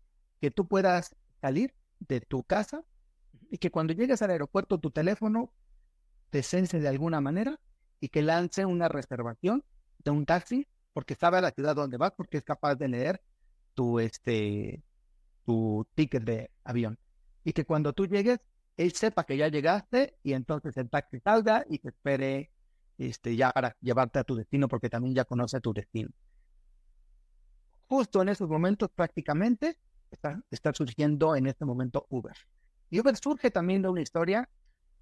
que 0.40 0.50
tú 0.50 0.66
puedas 0.66 1.16
salir 1.40 1.74
de 2.00 2.20
tu 2.20 2.42
casa 2.44 2.82
y 3.50 3.58
que 3.58 3.70
cuando 3.70 3.92
llegues 3.92 4.22
al 4.22 4.30
aeropuerto 4.30 4.78
tu 4.78 4.90
teléfono 4.90 5.52
te 6.30 6.42
sense 6.42 6.80
de 6.80 6.88
alguna 6.88 7.20
manera 7.20 7.60
y 8.00 8.08
que 8.08 8.22
lance 8.22 8.64
una 8.64 8.88
reservación 8.88 9.64
de 9.98 10.10
un 10.10 10.24
taxi 10.24 10.66
porque 10.92 11.14
sabe 11.14 11.38
a 11.38 11.40
la 11.40 11.50
ciudad 11.50 11.76
donde 11.76 11.96
vas, 11.96 12.12
porque 12.16 12.38
es 12.38 12.44
capaz 12.44 12.74
de 12.76 12.88
leer 12.88 13.22
tu, 13.74 14.00
este, 14.00 14.82
tu 15.44 15.86
ticket 15.94 16.24
de 16.24 16.50
avión. 16.64 16.98
Y 17.44 17.52
que 17.52 17.64
cuando 17.64 17.92
tú 17.92 18.06
llegues, 18.06 18.40
él 18.76 18.92
sepa 18.92 19.24
que 19.24 19.36
ya 19.36 19.48
llegaste 19.48 20.18
y 20.22 20.32
entonces 20.32 20.76
el 20.76 20.88
taxi 20.88 21.20
salga 21.20 21.64
y 21.68 21.78
te 21.78 21.88
espere 21.88 22.50
este, 22.98 23.36
ya 23.36 23.50
para 23.50 23.76
llevarte 23.80 24.18
a 24.18 24.24
tu 24.24 24.34
destino 24.34 24.68
porque 24.68 24.90
también 24.90 25.14
ya 25.14 25.24
conoce 25.24 25.60
tu 25.60 25.72
destino. 25.72 26.10
Justo 27.88 28.22
en 28.22 28.28
esos 28.28 28.48
momentos 28.48 28.90
prácticamente 28.94 29.76
está, 30.10 30.42
está 30.50 30.72
surgiendo 30.72 31.36
en 31.36 31.46
este 31.46 31.64
momento 31.64 32.06
Uber. 32.08 32.36
Y 32.90 33.00
Uber 33.00 33.16
surge 33.16 33.50
también 33.50 33.82
de 33.82 33.88
una 33.88 34.02
historia 34.02 34.48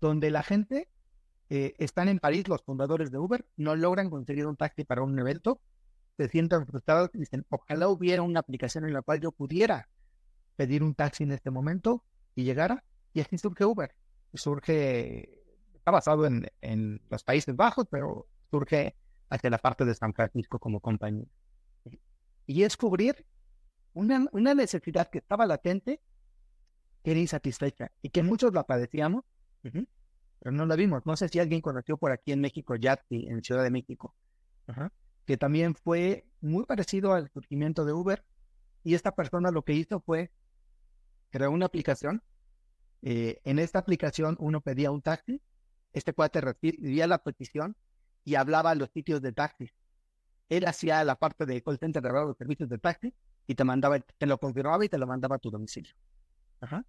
donde 0.00 0.30
la 0.30 0.42
gente 0.42 0.88
eh, 1.50 1.74
están 1.78 2.08
en 2.08 2.18
París 2.18 2.46
los 2.48 2.62
fundadores 2.62 3.10
de 3.10 3.18
Uber, 3.18 3.46
no 3.56 3.74
logran 3.74 4.10
conseguir 4.10 4.46
un 4.46 4.56
taxi 4.56 4.84
para 4.84 5.02
un 5.02 5.18
evento, 5.18 5.60
se 6.16 6.28
sienten 6.28 6.66
frustrados 6.66 7.10
y 7.14 7.18
dicen, 7.18 7.46
ojalá 7.48 7.88
hubiera 7.88 8.22
una 8.22 8.40
aplicación 8.40 8.84
en 8.84 8.92
la 8.92 9.02
cual 9.02 9.20
yo 9.20 9.32
pudiera 9.32 9.88
pedir 10.56 10.82
un 10.82 10.94
taxi 10.94 11.24
en 11.24 11.32
este 11.32 11.50
momento 11.50 12.04
y 12.34 12.44
llegara. 12.44 12.84
Y 13.14 13.20
así 13.20 13.38
surge 13.38 13.64
Uber. 13.64 13.94
Surge, 14.34 15.40
está 15.74 15.90
basado 15.90 16.26
en, 16.26 16.50
en 16.60 17.00
los 17.08 17.24
Países 17.24 17.54
Bajos, 17.56 17.86
pero 17.90 18.26
surge 18.50 18.96
hacia 19.30 19.50
la 19.50 19.58
parte 19.58 19.84
de 19.84 19.94
San 19.94 20.12
Francisco 20.12 20.58
como 20.58 20.80
compañía. 20.80 21.26
Y 22.46 22.64
es 22.64 22.76
cubrir 22.76 23.24
una, 23.98 24.26
una 24.32 24.54
necesidad 24.54 25.10
que 25.10 25.18
estaba 25.18 25.46
latente, 25.46 26.00
que 27.02 27.10
era 27.10 27.20
insatisfecha 27.20 27.90
y 28.00 28.10
que 28.10 28.22
muchos 28.22 28.52
la 28.54 28.64
padecíamos 28.64 29.24
pero 30.40 30.52
no 30.52 30.66
la 30.66 30.76
vimos. 30.76 31.04
No 31.04 31.16
sé 31.16 31.28
si 31.28 31.38
alguien 31.38 31.60
conoció 31.60 31.96
por 31.96 32.12
aquí 32.12 32.32
en 32.32 32.40
México 32.40 32.76
Yati, 32.76 33.26
en 33.26 33.42
Ciudad 33.42 33.62
de 33.62 33.70
México, 33.70 34.14
que 35.24 35.36
también 35.36 35.74
fue 35.74 36.26
muy 36.40 36.64
parecido 36.64 37.12
al 37.12 37.30
surgimiento 37.30 37.84
de 37.84 37.92
Uber. 37.92 38.24
Y 38.84 38.94
esta 38.94 39.14
persona 39.14 39.50
lo 39.50 39.62
que 39.62 39.72
hizo 39.72 40.00
fue 40.00 40.30
crear 41.30 41.50
una 41.50 41.66
aplicación. 41.66 42.22
Eh, 43.02 43.40
en 43.44 43.58
esta 43.58 43.80
aplicación 43.80 44.36
uno 44.38 44.60
pedía 44.60 44.90
un 44.90 45.02
taxi, 45.02 45.42
este 45.92 46.12
cuate 46.12 46.40
recibía 46.40 47.06
la 47.06 47.18
petición 47.18 47.76
y 48.24 48.36
hablaba 48.36 48.70
a 48.70 48.74
los 48.74 48.90
sitios 48.90 49.20
de 49.22 49.32
taxi. 49.32 49.70
Él 50.48 50.66
hacía 50.66 51.02
la 51.04 51.16
parte 51.16 51.46
de 51.46 51.62
call 51.62 51.78
center 51.78 52.02
de 52.02 52.12
los 52.12 52.36
servicios 52.36 52.68
de 52.68 52.78
taxi 52.78 53.12
y 53.48 53.54
te 53.54 53.64
mandaba, 53.64 53.98
te 53.98 54.26
lo 54.26 54.38
confirmaba 54.38 54.84
y 54.84 54.88
te 54.88 54.98
lo 54.98 55.06
mandaba 55.06 55.36
a 55.36 55.38
tu 55.38 55.50
domicilio. 55.50 55.92
Ajá. 56.60 56.84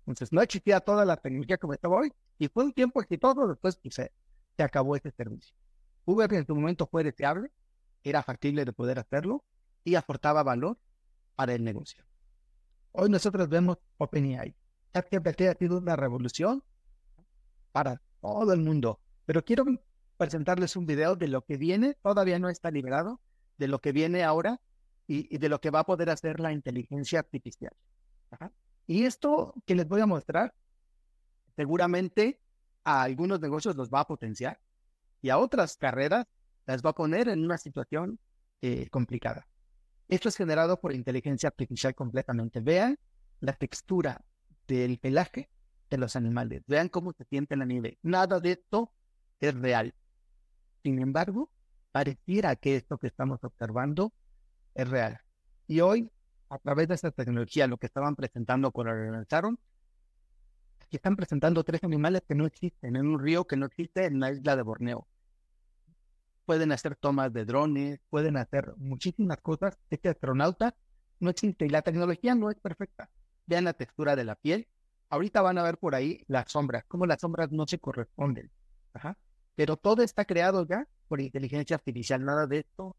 Entonces, 0.00 0.30
no 0.30 0.42
existía 0.42 0.78
toda 0.78 1.04
la 1.04 1.16
tecnología 1.16 1.56
como 1.56 1.72
estaba 1.72 1.96
hoy 1.96 2.12
y 2.38 2.48
fue 2.48 2.64
un 2.64 2.72
tiempo 2.72 3.00
exitoso, 3.00 3.48
después 3.48 3.76
pues, 3.76 3.94
se, 3.94 4.12
se 4.56 4.62
acabó 4.62 4.94
este 4.94 5.10
servicio. 5.10 5.56
Uber 6.04 6.32
en 6.34 6.46
su 6.46 6.54
momento 6.54 6.86
fue 6.86 7.02
deseable, 7.02 7.50
era 8.04 8.22
factible 8.22 8.64
de 8.64 8.72
poder 8.72 8.98
hacerlo 8.98 9.42
y 9.84 9.94
aportaba 9.94 10.42
valor 10.42 10.76
para 11.34 11.54
el 11.54 11.64
negocio. 11.64 12.04
Hoy 12.92 13.08
nosotros 13.08 13.48
vemos 13.48 13.78
OpenAI. 13.96 14.54
ChatGPT 14.92 15.40
ha 15.42 15.54
sido 15.54 15.78
una 15.78 15.96
revolución 15.96 16.62
para 17.70 18.02
todo 18.20 18.52
el 18.52 18.60
mundo, 18.60 19.00
pero 19.24 19.42
quiero 19.42 19.64
presentarles 20.18 20.76
un 20.76 20.84
video 20.84 21.16
de 21.16 21.28
lo 21.28 21.42
que 21.42 21.56
viene, 21.56 21.94
todavía 22.02 22.38
no 22.38 22.50
está 22.50 22.70
liberado, 22.70 23.18
de 23.56 23.68
lo 23.68 23.78
que 23.78 23.92
viene 23.92 24.24
ahora 24.24 24.60
y, 25.06 25.36
de 25.36 25.48
lo 25.48 25.60
que 25.60 25.70
va 25.70 25.80
a 25.80 25.84
poder 25.84 26.10
hacer 26.10 26.40
la 26.40 26.52
inteligencia 26.52 27.18
artificial. 27.18 27.72
Y 28.86 29.04
esto 29.04 29.54
que 29.66 29.74
les 29.74 29.86
voy 29.86 30.00
a 30.00 30.06
mostrar, 30.06 30.54
seguramente 31.56 32.40
a 32.84 33.02
algunos 33.02 33.40
negocios 33.40 33.76
los 33.76 33.90
va 33.90 34.00
a 34.00 34.06
potenciar 34.06 34.58
y 35.20 35.30
a 35.30 35.38
otras 35.38 35.76
carreras 35.76 36.26
las 36.66 36.82
va 36.82 36.90
a 36.90 36.94
poner 36.94 37.28
en 37.28 37.44
una 37.44 37.58
situación 37.58 38.18
eh, 38.60 38.88
complicada. 38.90 39.46
Esto 40.08 40.28
es 40.28 40.36
generado 40.36 40.80
por 40.80 40.92
inteligencia 40.94 41.48
artificial 41.48 41.94
completamente. 41.94 42.60
Vean 42.60 42.98
la 43.40 43.52
textura 43.52 44.24
del 44.66 44.98
pelaje 44.98 45.48
de 45.90 45.98
los 45.98 46.16
animales. 46.16 46.62
Vean 46.66 46.88
cómo 46.88 47.12
se 47.12 47.24
siente 47.24 47.56
la 47.56 47.64
nieve. 47.64 47.98
Nada 48.02 48.40
de 48.40 48.52
esto 48.52 48.92
es 49.40 49.54
real. 49.54 49.94
Sin 50.82 51.00
embargo, 51.00 51.50
pareciera 51.92 52.56
que 52.56 52.76
esto 52.76 52.98
que 52.98 53.08
estamos 53.08 53.42
observando 53.44 54.12
es 54.74 54.88
real. 54.88 55.20
Y 55.66 55.80
hoy, 55.80 56.10
a 56.48 56.58
través 56.58 56.88
de 56.88 56.94
esta 56.94 57.10
tecnología, 57.10 57.66
lo 57.66 57.78
que 57.78 57.86
estaban 57.86 58.16
presentando 58.16 58.70
cuando 58.72 58.94
lo 58.94 59.12
lanzaron, 59.12 59.58
que 60.92 60.96
están 60.96 61.16
presentando 61.16 61.64
tres 61.64 61.82
animales 61.84 62.22
que 62.28 62.34
no 62.34 62.44
existen 62.44 62.96
en 62.96 63.06
un 63.06 63.18
río 63.18 63.46
que 63.46 63.56
no 63.56 63.64
existe 63.64 64.04
en 64.04 64.20
la 64.20 64.30
isla 64.30 64.56
de 64.56 64.62
Borneo. 64.62 65.08
Pueden 66.44 66.70
hacer 66.70 66.96
tomas 66.96 67.32
de 67.32 67.46
drones, 67.46 68.00
pueden 68.10 68.36
hacer 68.36 68.74
muchísimas 68.76 69.38
cosas. 69.40 69.78
Este 69.88 70.10
astronauta 70.10 70.74
no 71.18 71.30
existe 71.30 71.64
y 71.64 71.70
la 71.70 71.80
tecnología 71.80 72.34
no 72.34 72.50
es 72.50 72.60
perfecta. 72.60 73.08
Vean 73.46 73.64
la 73.64 73.72
textura 73.72 74.16
de 74.16 74.24
la 74.24 74.34
piel. 74.34 74.68
Ahorita 75.08 75.40
van 75.40 75.56
a 75.56 75.62
ver 75.62 75.78
por 75.78 75.94
ahí 75.94 76.24
las 76.26 76.52
sombras, 76.52 76.84
cómo 76.88 77.06
las 77.06 77.22
sombras 77.22 77.50
no 77.52 77.66
se 77.66 77.78
corresponden. 77.78 78.50
Pero 79.54 79.78
todo 79.78 80.02
está 80.02 80.26
creado 80.26 80.66
ya 80.66 80.86
por 81.08 81.22
inteligencia 81.22 81.76
artificial. 81.76 82.22
Nada 82.22 82.46
de 82.46 82.58
esto 82.58 82.96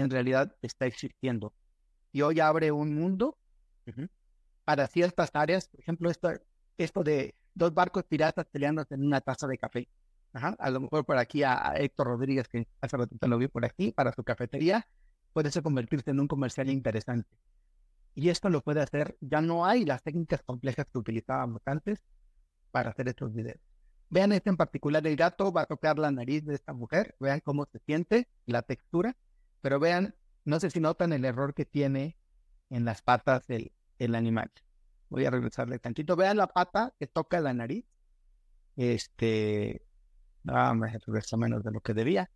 en 0.00 0.10
realidad 0.10 0.56
está 0.62 0.86
existiendo. 0.86 1.54
Y 2.12 2.22
hoy 2.22 2.40
abre 2.40 2.72
un 2.72 2.94
mundo 2.94 3.36
para 4.64 4.86
ciertas 4.86 5.30
áreas. 5.34 5.68
Por 5.68 5.80
ejemplo, 5.80 6.10
esto, 6.10 6.30
esto 6.78 7.02
de 7.02 7.34
dos 7.54 7.72
barcos 7.72 8.04
piratas 8.04 8.46
peleándose 8.46 8.94
en 8.94 9.04
una 9.04 9.20
taza 9.20 9.46
de 9.46 9.58
café. 9.58 9.88
A 10.32 10.70
lo 10.70 10.80
mejor 10.80 11.04
por 11.04 11.16
aquí 11.16 11.44
a, 11.44 11.74
Héctor 11.76 12.08
Rodríguez, 12.08 12.48
que 12.48 12.66
hace 12.80 12.96
ratito 12.96 13.28
lo 13.28 13.38
vi 13.38 13.46
por 13.46 13.64
aquí, 13.64 13.92
para 13.92 14.12
su 14.12 14.24
cafetería, 14.24 14.86
puede 15.32 15.50
ser 15.50 15.62
convertirse 15.62 16.10
en 16.10 16.20
un 16.20 16.26
comercial 16.26 16.68
interesante. 16.70 17.36
Y 18.16 18.28
esto 18.28 18.48
lo 18.50 18.60
puede 18.60 18.80
hacer, 18.80 19.16
ya 19.20 19.40
no 19.40 19.64
hay 19.64 19.84
las 19.84 20.02
técnicas 20.02 20.42
complejas 20.42 20.86
que 20.92 20.98
utilizábamos 20.98 21.62
antes 21.66 22.02
para 22.72 22.90
hacer 22.90 23.08
estos 23.08 23.32
videos. 23.32 23.60
Vean 24.10 24.32
este 24.32 24.50
en 24.50 24.56
particular, 24.56 25.06
el 25.06 25.16
gato 25.16 25.52
va 25.52 25.62
a 25.62 25.66
tocar 25.66 25.98
la 25.98 26.10
nariz 26.10 26.44
de 26.44 26.54
esta 26.54 26.72
mujer, 26.72 27.16
vean 27.20 27.40
cómo 27.40 27.66
se 27.66 27.78
siente, 27.80 28.28
la 28.46 28.62
textura, 28.62 29.16
pero 29.64 29.80
vean, 29.80 30.14
no 30.44 30.60
sé 30.60 30.68
si 30.68 30.78
notan 30.78 31.14
el 31.14 31.24
error 31.24 31.54
que 31.54 31.64
tiene 31.64 32.18
en 32.68 32.84
las 32.84 33.00
patas 33.00 33.46
del 33.46 33.72
el 33.98 34.14
animal. 34.14 34.52
Voy 35.08 35.24
a 35.24 35.30
regresarle 35.30 35.78
tantito. 35.78 36.16
Vean 36.16 36.36
la 36.36 36.48
pata 36.48 36.92
que 36.98 37.06
toca 37.06 37.40
la 37.40 37.54
nariz. 37.54 37.86
Este, 38.76 39.80
ah, 40.46 40.74
me 40.74 40.98
regresa 40.98 41.38
menos 41.38 41.64
de 41.64 41.70
lo 41.70 41.80
que 41.80 41.94
debía. 41.94 42.30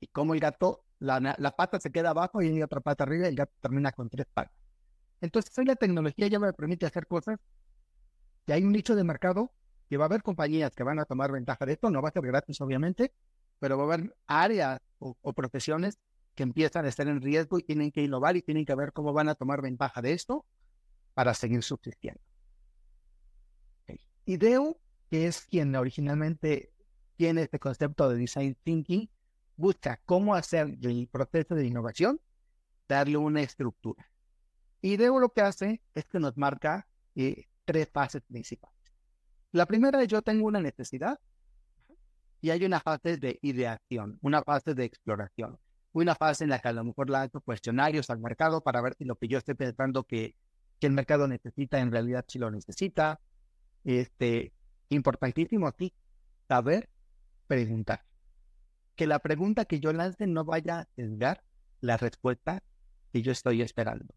Y 0.00 0.08
como 0.08 0.34
el 0.34 0.40
gato, 0.40 0.82
la, 0.98 1.20
la 1.38 1.50
pata 1.54 1.78
se 1.78 1.92
queda 1.92 2.10
abajo 2.10 2.42
y 2.42 2.48
hay 2.48 2.62
otra 2.64 2.80
pata 2.80 3.04
arriba 3.04 3.26
y 3.26 3.28
el 3.28 3.36
gato 3.36 3.52
termina 3.60 3.92
con 3.92 4.08
tres 4.08 4.26
patas. 4.34 4.58
Entonces 5.20 5.56
hoy 5.56 5.66
la 5.66 5.76
tecnología 5.76 6.26
ya 6.26 6.40
me 6.40 6.52
permite 6.52 6.84
hacer 6.84 7.06
cosas 7.06 7.38
que 8.44 8.54
hay 8.54 8.64
un 8.64 8.72
nicho 8.72 8.96
de 8.96 9.04
mercado 9.04 9.52
que 9.88 9.96
va 9.96 10.06
a 10.06 10.08
haber 10.08 10.24
compañías 10.24 10.74
que 10.74 10.82
van 10.82 10.98
a 10.98 11.04
tomar 11.04 11.30
ventaja 11.30 11.64
de 11.64 11.74
esto, 11.74 11.90
no 11.90 12.02
va 12.02 12.08
a 12.08 12.12
ser 12.12 12.22
gratis 12.22 12.60
obviamente, 12.60 13.12
pero 13.60 13.76
va 13.76 13.84
a 13.84 13.86
haber 13.86 14.16
áreas 14.26 14.80
o, 14.98 15.32
profesiones 15.32 16.00
que 16.34 16.42
empiezan 16.42 16.84
a 16.84 16.88
estar 16.88 17.06
en 17.06 17.20
riesgo 17.20 17.58
y 17.58 17.62
tienen 17.62 17.92
que 17.92 18.02
innovar 18.02 18.36
y 18.36 18.42
tienen 18.42 18.64
que 18.64 18.74
ver 18.74 18.92
cómo 18.92 19.12
van 19.12 19.28
a 19.28 19.34
tomar 19.34 19.62
ventaja 19.62 20.02
de 20.02 20.12
esto 20.12 20.46
para 21.14 21.34
seguir 21.34 21.62
subsistiendo. 21.62 22.20
IDEO, 24.24 24.80
que 25.10 25.26
es 25.26 25.42
quien 25.42 25.74
originalmente 25.76 26.72
tiene 27.16 27.42
este 27.42 27.58
concepto 27.58 28.08
de 28.08 28.16
design 28.16 28.56
thinking, 28.62 29.10
busca 29.56 30.00
cómo 30.06 30.34
hacer 30.34 30.78
el 30.82 31.08
proceso 31.08 31.54
de 31.54 31.66
innovación, 31.66 32.20
darle 32.88 33.18
una 33.18 33.42
estructura. 33.42 34.10
IDEO 34.80 35.18
lo 35.18 35.30
que 35.30 35.42
hace 35.42 35.82
es 35.94 36.06
que 36.06 36.18
nos 36.18 36.36
marca 36.36 36.88
eh, 37.14 37.46
tres 37.64 37.90
fases 37.92 38.22
principales. 38.22 38.78
La 39.52 39.66
primera 39.66 40.00
es 40.00 40.08
yo 40.08 40.22
tengo 40.22 40.46
una 40.46 40.60
necesidad 40.60 41.18
y 42.40 42.50
hay 42.50 42.64
una 42.64 42.80
fase 42.80 43.16
de 43.16 43.38
ideación, 43.42 44.18
una 44.22 44.42
fase 44.42 44.74
de 44.74 44.84
exploración, 44.84 45.58
una 45.92 46.14
fase 46.14 46.44
en 46.44 46.50
la 46.50 46.58
que 46.58 46.68
a 46.68 46.72
lo 46.72 46.84
mejor 46.84 47.10
lanzo 47.10 47.40
cuestionarios 47.40 48.10
al 48.10 48.20
mercado 48.20 48.62
para 48.62 48.80
ver 48.80 48.94
si 48.94 49.04
lo 49.04 49.16
que 49.16 49.28
yo 49.28 49.38
estoy 49.38 49.54
pensando 49.54 50.04
que, 50.04 50.34
que 50.78 50.86
el 50.86 50.92
mercado 50.92 51.28
necesita 51.28 51.80
en 51.80 51.90
realidad 51.90 52.24
si 52.28 52.38
lo 52.38 52.50
necesita. 52.50 53.20
Este, 53.84 54.52
importantísimo 54.88 55.72
sí, 55.78 55.92
saber 56.48 56.88
preguntar. 57.46 58.04
Que 58.96 59.06
la 59.06 59.18
pregunta 59.18 59.64
que 59.64 59.80
yo 59.80 59.92
lance 59.92 60.26
no 60.26 60.44
vaya 60.44 60.80
a 60.80 60.88
sesgar 60.96 61.42
la 61.80 61.96
respuesta 61.96 62.62
que 63.12 63.22
yo 63.22 63.32
estoy 63.32 63.62
esperando. 63.62 64.14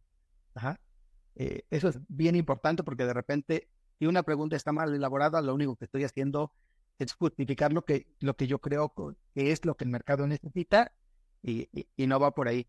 Eh, 1.36 1.64
eso 1.70 1.90
es 1.90 2.00
bien 2.08 2.36
importante 2.36 2.84
porque 2.84 3.06
de 3.06 3.14
repente, 3.14 3.70
si 3.98 4.06
una 4.06 4.24
pregunta 4.24 4.56
está 4.56 4.72
mal 4.72 4.94
elaborada, 4.94 5.42
lo 5.42 5.56
único 5.56 5.76
que 5.76 5.86
estoy 5.86 6.04
haciendo 6.04 6.52
es 7.00 7.14
justificar 7.14 7.74
lo 7.74 7.84
que, 7.86 8.08
lo 8.20 8.36
que 8.36 8.48
yo 8.48 8.60
creo 8.60 8.94
que 9.34 9.52
es 9.52 9.66
lo 9.66 9.76
que 9.76 9.86
el 9.86 9.92
mercado 9.92 10.28
necesita 10.28 10.94
y, 11.42 11.70
no 11.98 12.20
va 12.20 12.32
por 12.34 12.48
ahí. 12.48 12.68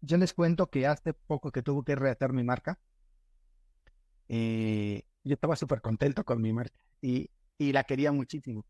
Yo 0.00 0.16
les 0.16 0.34
cuento 0.34 0.70
que 0.70 0.86
hace 0.86 1.14
poco 1.14 1.50
que 1.50 1.62
tuve 1.62 1.84
que 1.84 1.96
rehacer 1.96 2.32
mi 2.32 2.44
marca. 2.44 2.78
Eh, 4.28 5.02
yo 5.24 5.34
estaba 5.34 5.56
súper 5.56 5.80
contento 5.80 6.24
con 6.24 6.40
mi 6.40 6.52
marca 6.52 6.78
y, 7.00 7.30
y 7.56 7.72
la 7.72 7.84
quería 7.84 8.12
muchísimo. 8.12 8.64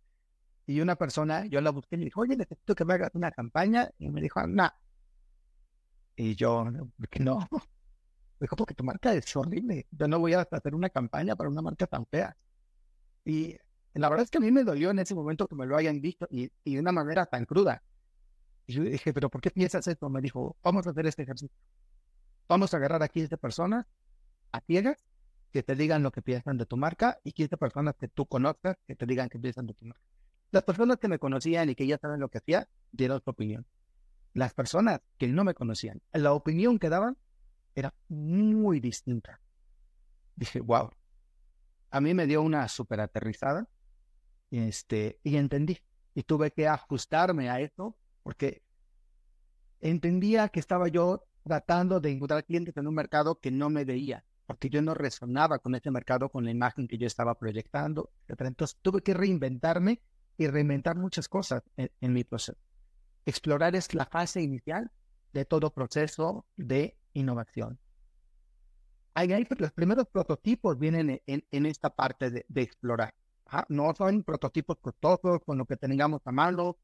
Y 0.66 0.80
una 0.80 0.96
persona, 0.96 1.46
yo 1.46 1.60
la 1.60 1.70
busqué 1.70 1.96
y 1.96 1.98
me 1.98 2.04
dijo, 2.04 2.20
oye, 2.20 2.36
necesito 2.36 2.74
que 2.74 2.84
me 2.84 2.94
hagas 2.94 3.14
una 3.14 3.30
campaña. 3.30 3.90
Y 3.98 4.10
me 4.10 4.20
dijo, 4.20 4.46
no. 4.46 4.70
Y 6.14 6.34
yo, 6.34 6.66
¿por 6.96 7.08
qué 7.08 7.20
no? 7.20 7.38
Me 7.50 8.44
dijo, 8.44 8.56
porque 8.56 8.74
tu 8.74 8.84
marca 8.84 9.14
es 9.14 9.34
horrible. 9.34 9.86
Yo 9.90 10.06
no 10.08 10.18
voy 10.18 10.34
a 10.34 10.42
hacer 10.42 10.74
una 10.74 10.90
campaña 10.90 11.34
para 11.36 11.48
una 11.48 11.62
marca 11.62 11.86
tan 11.86 12.06
fea. 12.06 12.36
Y 13.24 13.56
la 13.94 14.08
verdad 14.08 14.24
es 14.24 14.30
que 14.30 14.38
a 14.38 14.40
mí 14.40 14.50
me 14.50 14.64
dolió 14.64 14.90
en 14.90 14.98
ese 14.98 15.14
momento 15.14 15.46
que 15.48 15.54
me 15.54 15.66
lo 15.66 15.76
hayan 15.76 16.00
dicho 16.00 16.26
y, 16.30 16.50
de 16.64 16.78
una 16.78 16.92
manera 16.92 17.26
tan 17.26 17.44
cruda. 17.44 17.82
Y 18.66 18.74
yo 18.74 18.82
dije, 18.82 19.12
¿pero 19.12 19.30
por 19.30 19.40
qué 19.40 19.50
piensas 19.50 19.86
esto? 19.86 20.08
Me 20.08 20.20
dijo, 20.20 20.56
vamos 20.62 20.86
a 20.86 20.90
hacer 20.90 21.06
este 21.06 21.22
ejercicio. 21.22 21.56
Vamos 22.48 22.72
a 22.72 22.76
agarrar 22.76 23.02
a 23.02 23.08
15 23.08 23.36
personas 23.38 23.86
a 24.52 24.60
ciegas 24.60 25.04
que 25.50 25.62
te 25.62 25.74
digan 25.74 26.02
lo 26.02 26.12
que 26.12 26.22
piensan 26.22 26.58
de 26.58 26.66
tu 26.66 26.76
marca 26.76 27.18
y 27.24 27.32
15 27.32 27.56
personas 27.56 27.94
que 27.98 28.08
tú 28.08 28.26
conozcas 28.26 28.76
que 28.86 28.94
te 28.94 29.06
digan 29.06 29.28
qué 29.28 29.38
piensan 29.38 29.66
de 29.66 29.74
tu 29.74 29.86
marca. 29.86 30.02
Las 30.50 30.62
personas 30.62 30.98
que 30.98 31.08
me 31.08 31.18
conocían 31.18 31.68
y 31.68 31.74
que 31.74 31.86
ya 31.86 31.98
saben 31.98 32.20
lo 32.20 32.28
que 32.28 32.38
hacía, 32.38 32.68
dieron 32.92 33.20
su 33.22 33.30
opinión. 33.30 33.66
Las 34.34 34.54
personas 34.54 35.00
que 35.18 35.28
no 35.28 35.44
me 35.44 35.54
conocían, 35.54 36.00
la 36.12 36.32
opinión 36.32 36.78
que 36.78 36.88
daban 36.88 37.16
era 37.74 37.94
muy 38.08 38.80
distinta. 38.80 39.40
Dije, 40.36 40.60
wow. 40.60 40.90
A 41.90 42.00
mí 42.00 42.14
me 42.14 42.26
dio 42.26 42.42
una 42.42 42.68
súper 42.68 43.00
aterrizada 43.00 43.66
este, 44.50 45.18
y 45.22 45.36
entendí. 45.36 45.78
Y 46.14 46.22
tuve 46.22 46.50
que 46.50 46.66
ajustarme 46.66 47.48
a 47.50 47.60
eso 47.60 47.96
porque 48.22 48.62
entendía 49.80 50.48
que 50.48 50.60
estaba 50.60 50.88
yo 50.88 51.24
tratando 51.44 52.00
de 52.00 52.10
encontrar 52.10 52.44
clientes 52.44 52.76
en 52.76 52.86
un 52.86 52.94
mercado 52.94 53.40
que 53.40 53.50
no 53.50 53.70
me 53.70 53.84
veía, 53.84 54.24
porque 54.46 54.68
yo 54.68 54.82
no 54.82 54.94
resonaba 54.94 55.58
con 55.58 55.74
ese 55.74 55.90
mercado, 55.90 56.28
con 56.28 56.44
la 56.44 56.50
imagen 56.50 56.88
que 56.88 56.98
yo 56.98 57.06
estaba 57.06 57.38
proyectando. 57.38 58.10
Entonces 58.26 58.78
tuve 58.82 59.02
que 59.02 59.14
reinventarme 59.14 60.02
y 60.36 60.46
reinventar 60.46 60.96
muchas 60.96 61.28
cosas 61.28 61.62
en, 61.76 62.12
mi 62.12 62.24
proceso. 62.24 62.58
Explorar 63.24 63.76
es 63.76 63.94
la 63.94 64.06
fase 64.06 64.42
inicial 64.42 64.90
de 65.32 65.44
todo 65.44 65.72
proceso 65.72 66.46
de 66.56 66.96
innovación. 67.12 67.78
Ahí, 69.14 69.32
ahí 69.32 69.46
los 69.58 69.72
primeros 69.72 70.06
prototipos 70.06 70.78
vienen 70.78 71.20
en, 71.26 71.66
esta 71.66 71.90
parte 71.90 72.30
de 72.30 72.62
explorar 72.62 73.14
no 73.68 73.94
son 73.94 74.22
prototipos 74.22 74.78
costosos 74.80 75.40
con 75.44 75.58
lo 75.58 75.64
que 75.64 75.76
tengamos 75.76 76.20
a 76.24 76.32
mano. 76.32 76.76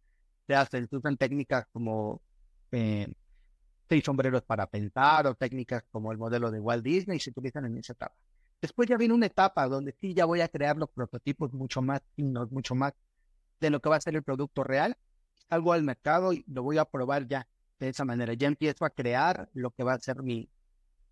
Se 0.47 0.55
hacen, 0.55 0.89
se 0.89 0.97
usan 0.97 1.17
técnicas 1.17 1.67
como 1.73 2.21
eh, 2.73 3.13
seis 3.89 4.05
sombreros 4.05 4.43
para 4.43 4.67
pensar 4.67 5.27
o 5.27 5.35
técnicas 5.35 5.85
como 5.91 6.13
el 6.13 6.19
modelo 6.19 6.51
de 6.51 6.61
Walt 6.61 6.85
Disney 6.85 7.19
se 7.21 7.31
utilizan 7.31 7.67
en 7.67 7.79
esa 7.79 7.93
etapa. 7.93 8.15
Después 8.61 8.89
ya 8.89 8.97
viene 8.97 9.15
una 9.15 9.27
etapa 9.27 9.69
donde 9.69 9.95
sí 10.01 10.15
ya 10.15 10.25
voy 10.25 10.41
a 10.41 10.49
crear 10.49 10.77
los 10.77 10.91
prototipos 10.91 11.53
mucho 11.53 11.83
más 11.83 12.01
finos, 12.17 12.51
mucho 12.51 12.75
más 12.75 12.95
de 13.61 13.71
lo 13.71 13.81
que 13.81 13.89
va 13.89 13.97
a 13.97 14.01
ser 14.01 14.17
el 14.17 14.23
producto 14.23 14.65
real. 14.65 14.97
Salgo 15.49 15.73
al 15.73 15.83
mercado 15.83 16.33
y 16.33 16.45
lo 16.49 16.63
voy 16.63 16.79
a 16.79 16.85
probar 16.87 17.27
ya 17.27 17.47
de 17.79 17.91
esa 17.91 18.05
manera. 18.05 18.33
Ya 18.35 18.49
empiezo 18.49 18.85
a 18.85 18.91
crear 18.91 19.51
lo 19.53 19.71
que 19.71 19.85
va 19.85 19.95
a 19.95 20.01
ser 20.01 20.23
mi, 20.23 20.49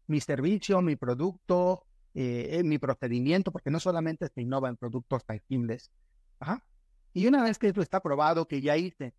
mi 0.07 0.21
servicio, 0.21 0.81
mi 0.81 0.97
producto, 0.97 1.85
eh, 2.15 2.59
en 2.59 2.69
mi 2.69 2.79
procedimiento, 2.79 3.53
porque 3.53 3.71
no 3.71 3.81
solamente 3.81 4.29
se 4.29 4.43
innova 4.43 4.69
en 4.69 4.77
productos 4.77 5.25
tangibles, 5.25 5.91
Y 7.15 7.27
una 7.27 7.43
vez 7.43 7.59
que 7.59 7.69
eso 7.69 7.83
está 7.83 8.01
probado, 8.01 8.47
que 8.47 8.61
ya 8.61 8.77
hice, 8.77 9.15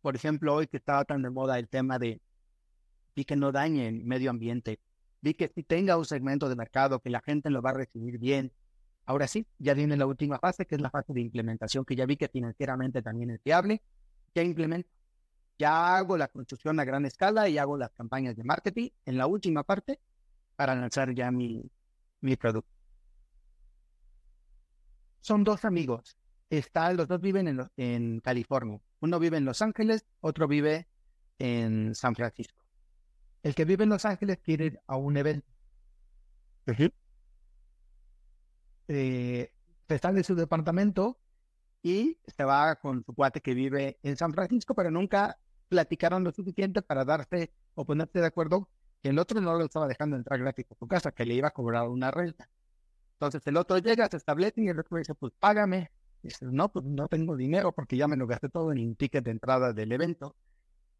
por 0.00 0.16
ejemplo, 0.16 0.54
hoy 0.54 0.66
que 0.66 0.76
estaba 0.76 1.04
tan 1.04 1.22
de 1.22 1.30
moda 1.30 1.58
el 1.58 1.68
tema 1.68 1.98
de 1.98 2.20
y 3.14 3.24
que 3.24 3.36
no 3.36 3.52
dañe 3.52 3.88
el 3.88 4.04
medio 4.04 4.30
ambiente, 4.30 4.80
vi 5.20 5.34
que 5.34 5.48
si 5.54 5.62
tenga 5.62 5.96
un 5.96 6.04
segmento 6.04 6.48
de 6.48 6.56
mercado, 6.56 7.00
que 7.00 7.10
la 7.10 7.20
gente 7.20 7.50
lo 7.50 7.62
va 7.62 7.70
a 7.70 7.74
recibir 7.74 8.18
bien. 8.18 8.52
Ahora 9.04 9.28
sí, 9.28 9.46
ya 9.58 9.74
viene 9.74 9.96
la 9.96 10.06
última 10.06 10.38
fase, 10.38 10.66
que 10.66 10.76
es 10.76 10.80
la 10.80 10.90
fase 10.90 11.12
de 11.12 11.20
implementación, 11.20 11.84
que 11.84 11.94
ya 11.96 12.06
vi 12.06 12.16
que 12.16 12.28
financieramente 12.28 13.02
también 13.02 13.30
es 13.30 13.42
viable. 13.44 13.82
Ya 14.34 14.42
implemento, 14.42 14.88
ya 15.58 15.96
hago 15.96 16.16
la 16.16 16.28
construcción 16.28 16.80
a 16.80 16.84
gran 16.84 17.04
escala 17.04 17.48
y 17.48 17.58
hago 17.58 17.76
las 17.76 17.92
campañas 17.92 18.36
de 18.36 18.44
marketing 18.44 18.88
en 19.06 19.18
la 19.18 19.26
última 19.26 19.62
parte 19.62 20.00
para 20.56 20.74
lanzar 20.74 21.14
ya 21.14 21.30
mi, 21.30 21.70
mi 22.22 22.36
producto. 22.36 22.70
Son 25.20 25.44
dos 25.44 25.64
amigos. 25.64 26.16
Está, 26.50 26.92
los 26.92 27.08
dos 27.08 27.20
viven 27.20 27.48
en, 27.48 27.70
en 27.76 28.20
California. 28.20 28.80
Uno 29.00 29.18
vive 29.18 29.36
en 29.36 29.44
Los 29.44 29.62
Ángeles, 29.62 30.06
otro 30.20 30.48
vive 30.48 30.88
en 31.38 31.94
San 31.94 32.14
Francisco. 32.14 32.64
El 33.42 33.54
que 33.54 33.64
vive 33.64 33.84
en 33.84 33.90
Los 33.90 34.04
Ángeles 34.04 34.38
quiere 34.42 34.66
ir 34.66 34.80
a 34.86 34.96
un 34.96 35.16
evento. 35.16 35.46
Eh, 38.88 39.52
se 39.88 39.98
sale 39.98 40.18
de 40.18 40.24
su 40.24 40.34
departamento 40.34 41.18
y 41.82 42.18
se 42.26 42.44
va 42.44 42.76
con 42.76 43.04
su 43.04 43.14
cuate 43.14 43.40
que 43.40 43.54
vive 43.54 43.98
en 44.02 44.16
San 44.16 44.32
Francisco, 44.32 44.74
pero 44.74 44.90
nunca 44.90 45.38
platicaron 45.68 46.22
lo 46.22 46.32
suficiente 46.32 46.82
para 46.82 47.04
darse 47.04 47.52
o 47.74 47.84
ponerse 47.84 48.20
de 48.20 48.26
acuerdo 48.26 48.68
que 49.02 49.08
el 49.08 49.18
otro 49.18 49.40
no 49.40 49.54
lo 49.54 49.64
estaba 49.64 49.88
dejando 49.88 50.16
entrar 50.16 50.38
gratis 50.38 50.66
a 50.70 50.74
su 50.76 50.86
casa, 50.86 51.12
que 51.12 51.26
le 51.26 51.34
iba 51.34 51.48
a 51.48 51.50
cobrar 51.50 51.88
una 51.88 52.10
renta. 52.10 52.48
Entonces 53.14 53.44
el 53.46 53.56
otro 53.56 53.78
llega, 53.78 54.08
se 54.08 54.16
establece 54.16 54.62
y 54.62 54.68
el 54.68 54.78
otro 54.78 54.96
dice, 54.98 55.14
pues 55.14 55.32
págame. 55.38 55.90
dice, 56.22 56.46
no, 56.46 56.70
pues 56.70 56.84
no 56.84 57.08
tengo 57.08 57.36
dinero 57.36 57.72
porque 57.72 57.96
ya 57.96 58.06
me 58.06 58.16
lo 58.16 58.26
gasté 58.26 58.48
todo 58.48 58.72
en 58.72 58.78
un 58.78 58.96
ticket 58.96 59.24
de 59.24 59.32
entrada 59.32 59.72
del 59.72 59.92
evento. 59.92 60.36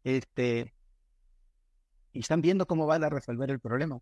Este, 0.03 0.73
y 2.11 2.19
están 2.19 2.41
viendo 2.41 2.67
cómo 2.67 2.85
van 2.87 3.03
a 3.05 3.09
resolver 3.09 3.49
el 3.49 3.59
problema. 3.59 3.99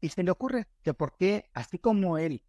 Y 0.00 0.10
se 0.10 0.22
le 0.22 0.30
ocurre 0.30 0.66
que 0.82 0.94
por 0.94 1.16
qué, 1.16 1.50
así 1.54 1.78
como 1.78 2.18
él, 2.18 2.42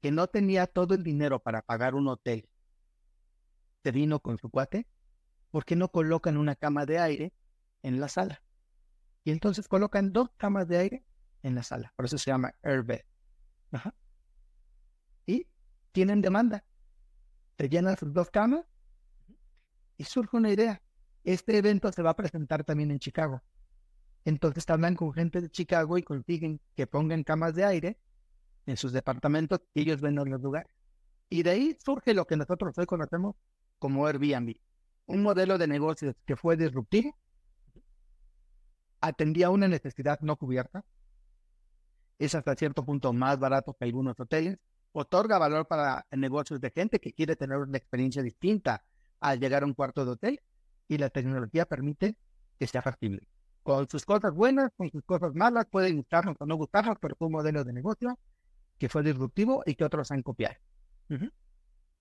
que 0.00 0.10
no 0.10 0.26
tenía 0.26 0.66
todo 0.66 0.94
el 0.94 1.04
dinero 1.04 1.40
para 1.40 1.62
pagar 1.62 1.94
un 1.94 2.08
hotel, 2.08 2.48
se 3.84 3.92
vino 3.92 4.20
con 4.20 4.38
su 4.38 4.50
cuate, 4.50 4.86
¿por 5.50 5.64
qué 5.64 5.76
no 5.76 5.90
colocan 5.90 6.36
una 6.36 6.56
cama 6.56 6.86
de 6.86 6.98
aire 6.98 7.32
en 7.82 8.00
la 8.00 8.08
sala? 8.08 8.42
Y 9.24 9.30
entonces 9.32 9.68
colocan 9.68 10.12
dos 10.12 10.30
camas 10.36 10.66
de 10.68 10.78
aire 10.78 11.04
en 11.42 11.54
la 11.54 11.62
sala. 11.62 11.92
Por 11.96 12.06
eso 12.06 12.18
se 12.18 12.30
llama 12.30 12.54
airbed. 12.62 13.00
Y 15.26 15.46
tienen 15.92 16.22
demanda. 16.22 16.64
Se 17.58 17.68
llenan 17.68 17.96
sus 17.96 18.12
dos 18.12 18.30
camas 18.30 18.64
y 19.96 20.04
surge 20.04 20.36
una 20.36 20.50
idea. 20.50 20.82
Este 21.24 21.58
evento 21.58 21.92
se 21.92 22.02
va 22.02 22.10
a 22.10 22.16
presentar 22.16 22.64
también 22.64 22.90
en 22.90 22.98
Chicago. 22.98 23.42
Entonces 24.24 24.68
hablan 24.68 24.96
con 24.96 25.12
gente 25.12 25.40
de 25.40 25.50
Chicago 25.50 25.98
y 25.98 26.02
consiguen 26.02 26.60
que 26.74 26.86
pongan 26.86 27.22
camas 27.22 27.54
de 27.54 27.64
aire 27.64 27.98
en 28.66 28.76
sus 28.76 28.92
departamentos 28.92 29.60
y 29.74 29.82
ellos 29.82 30.00
ven 30.00 30.14
los 30.14 30.40
lugares. 30.40 30.72
Y 31.28 31.42
de 31.42 31.50
ahí 31.50 31.76
surge 31.84 32.14
lo 32.14 32.26
que 32.26 32.36
nosotros 32.36 32.76
hoy 32.76 32.86
conocemos 32.86 33.36
como 33.78 34.06
Airbnb. 34.06 34.56
Un 35.06 35.22
modelo 35.22 35.58
de 35.58 35.66
negocios 35.66 36.14
que 36.26 36.36
fue 36.36 36.56
disruptivo, 36.56 37.16
atendía 39.00 39.50
una 39.50 39.68
necesidad 39.68 40.20
no 40.20 40.36
cubierta, 40.36 40.84
es 42.18 42.34
hasta 42.34 42.54
cierto 42.54 42.84
punto 42.84 43.12
más 43.12 43.38
barato 43.38 43.74
que 43.74 43.84
algunos 43.84 44.18
hoteles, 44.20 44.58
otorga 44.92 45.38
valor 45.38 45.66
para 45.66 46.06
negocios 46.10 46.60
de 46.60 46.70
gente 46.70 47.00
que 47.00 47.12
quiere 47.12 47.36
tener 47.36 47.58
una 47.58 47.78
experiencia 47.78 48.22
distinta 48.22 48.84
al 49.20 49.40
llegar 49.40 49.62
a 49.62 49.66
un 49.66 49.74
cuarto 49.74 50.04
de 50.04 50.10
hotel 50.12 50.40
y 50.88 50.98
la 50.98 51.10
tecnología 51.10 51.64
permite 51.64 52.16
que 52.58 52.66
sea 52.66 52.82
factible 52.82 53.28
con 53.62 53.88
sus 53.88 54.04
cosas 54.04 54.34
buenas, 54.34 54.70
con 54.76 54.90
sus 54.90 55.04
cosas 55.04 55.34
malas, 55.34 55.66
pueden 55.66 55.96
gustarnos 55.96 56.36
o 56.38 56.46
no 56.46 56.56
gustarnos, 56.56 56.96
pero 57.00 57.14
fue 57.16 57.26
un 57.26 57.34
modelo 57.34 57.64
de 57.64 57.72
negocio 57.72 58.18
que 58.78 58.88
fue 58.88 59.02
disruptivo 59.02 59.62
y 59.66 59.74
que 59.74 59.84
otros 59.84 60.10
han 60.10 60.22
copiado. 60.22 60.56
y, 61.08 61.28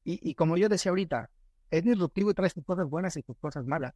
y, 0.04 0.36
como 0.36 0.58
yo 0.58 0.70
decía 0.70 0.92
ahorita, 0.92 1.30
es 1.70 1.84
disruptivo 1.84 2.32
y 2.32 2.34
trae 2.34 2.50
sus 2.50 2.64
cosas 2.64 2.90
buenas 2.90 3.18
y 3.18 3.22
sus 3.22 3.38
cosas 3.38 3.66
malas. 3.66 3.94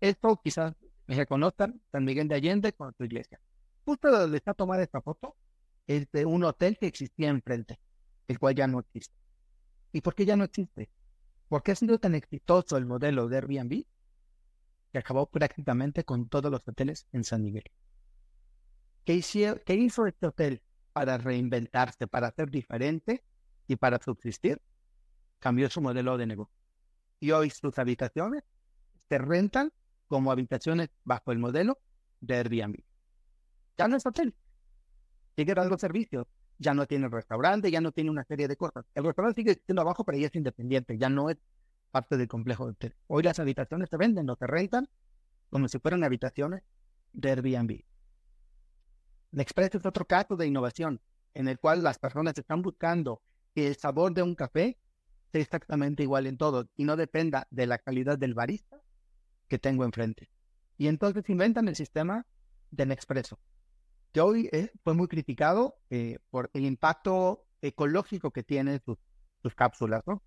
Esto 0.00 0.40
quizás 0.42 0.74
me 1.06 1.16
reconozcan 1.16 1.80
San 1.90 2.04
Miguel 2.04 2.28
de 2.28 2.36
Allende 2.36 2.72
con 2.72 2.94
su 2.96 3.04
iglesia. 3.04 3.40
Justo 3.84 4.10
donde 4.10 4.36
está 4.36 4.54
tomada 4.54 4.82
esta 4.82 5.00
foto 5.00 5.36
es 5.86 6.10
de 6.12 6.24
un 6.24 6.44
hotel 6.44 6.78
que 6.78 6.86
existía 6.86 7.28
enfrente, 7.28 7.78
el 8.28 8.38
cual 8.38 8.54
ya 8.54 8.66
no 8.66 8.80
existe. 8.80 9.14
¿Y 9.92 10.00
por 10.00 10.14
qué 10.14 10.24
ya 10.24 10.36
no 10.36 10.44
existe? 10.44 10.90
¿Por 11.48 11.62
qué 11.62 11.72
ha 11.72 11.76
sido 11.76 11.98
tan 11.98 12.14
exitoso 12.14 12.76
el 12.76 12.86
modelo 12.86 13.28
de 13.28 13.36
Airbnb? 13.36 13.84
que 14.92 14.98
acabó 14.98 15.26
prácticamente 15.26 16.04
con 16.04 16.28
todos 16.28 16.50
los 16.52 16.68
hoteles 16.68 17.06
en 17.12 17.24
San 17.24 17.42
Miguel. 17.42 17.64
¿Qué 19.04 19.14
hizo, 19.14 19.58
¿Qué 19.64 19.74
hizo 19.74 20.06
este 20.06 20.26
hotel 20.26 20.62
para 20.92 21.16
reinventarse, 21.16 22.06
para 22.06 22.30
ser 22.30 22.50
diferente 22.50 23.24
y 23.66 23.76
para 23.76 23.98
subsistir? 24.00 24.60
Cambió 25.38 25.70
su 25.70 25.80
modelo 25.80 26.18
de 26.18 26.26
negocio. 26.26 26.54
Y 27.18 27.30
hoy 27.30 27.48
sus 27.50 27.78
habitaciones 27.78 28.44
se 29.08 29.18
rentan 29.18 29.72
como 30.12 30.30
habitaciones 30.30 30.90
bajo 31.04 31.32
el 31.32 31.38
modelo 31.38 31.78
de 32.20 32.34
Airbnb. 32.34 32.76
Ya 33.78 33.88
no 33.88 33.96
es 33.96 34.04
hotel. 34.04 34.34
Sigue 35.34 35.54
dando 35.54 35.78
servicios. 35.78 36.26
Ya 36.58 36.74
no 36.74 36.84
tiene 36.84 37.08
restaurante, 37.08 37.70
ya 37.70 37.80
no 37.80 37.92
tiene 37.92 38.10
una 38.10 38.22
serie 38.24 38.46
de 38.46 38.54
cosas. 38.54 38.84
El 38.94 39.04
restaurante 39.04 39.40
sigue 39.40 39.62
siendo 39.64 39.80
abajo, 39.80 40.04
pero 40.04 40.18
ya 40.18 40.26
es 40.26 40.34
independiente. 40.34 40.98
Ya 40.98 41.08
no 41.08 41.30
es 41.30 41.38
parte 41.90 42.18
del 42.18 42.28
complejo 42.28 42.66
de 42.66 42.72
hotel. 42.72 42.94
Hoy 43.06 43.22
las 43.22 43.38
habitaciones 43.38 43.88
se 43.88 43.96
venden 43.96 44.28
o 44.28 44.36
se 44.36 44.46
rentan 44.46 44.86
como 45.48 45.66
si 45.66 45.78
fueran 45.78 46.04
habitaciones 46.04 46.62
de 47.14 47.30
Airbnb. 47.30 47.80
Express 49.32 49.76
es 49.76 49.86
otro 49.86 50.04
caso 50.04 50.36
de 50.36 50.46
innovación 50.46 51.00
en 51.32 51.48
el 51.48 51.58
cual 51.58 51.82
las 51.82 51.98
personas 51.98 52.36
están 52.36 52.60
buscando 52.60 53.22
que 53.54 53.66
el 53.66 53.76
sabor 53.76 54.12
de 54.12 54.22
un 54.22 54.34
café 54.34 54.76
sea 55.32 55.40
exactamente 55.40 56.02
igual 56.02 56.26
en 56.26 56.36
todo 56.36 56.68
y 56.76 56.84
no 56.84 56.96
dependa 56.96 57.46
de 57.50 57.66
la 57.66 57.78
calidad 57.78 58.18
del 58.18 58.34
barista 58.34 58.81
que 59.52 59.58
tengo 59.58 59.84
enfrente. 59.84 60.30
Y 60.78 60.86
entonces 60.86 61.28
inventan 61.28 61.68
el 61.68 61.76
sistema 61.76 62.24
de 62.70 62.86
Nespresso, 62.86 63.38
que 64.10 64.22
hoy 64.22 64.48
eh, 64.50 64.70
fue 64.82 64.94
muy 64.94 65.08
criticado 65.08 65.76
eh, 65.90 66.20
por 66.30 66.48
el 66.54 66.64
impacto 66.64 67.44
ecológico 67.60 68.30
que 68.30 68.42
tienen 68.42 68.80
sus, 68.82 68.96
sus 69.42 69.54
cápsulas, 69.54 70.04
¿no? 70.06 70.22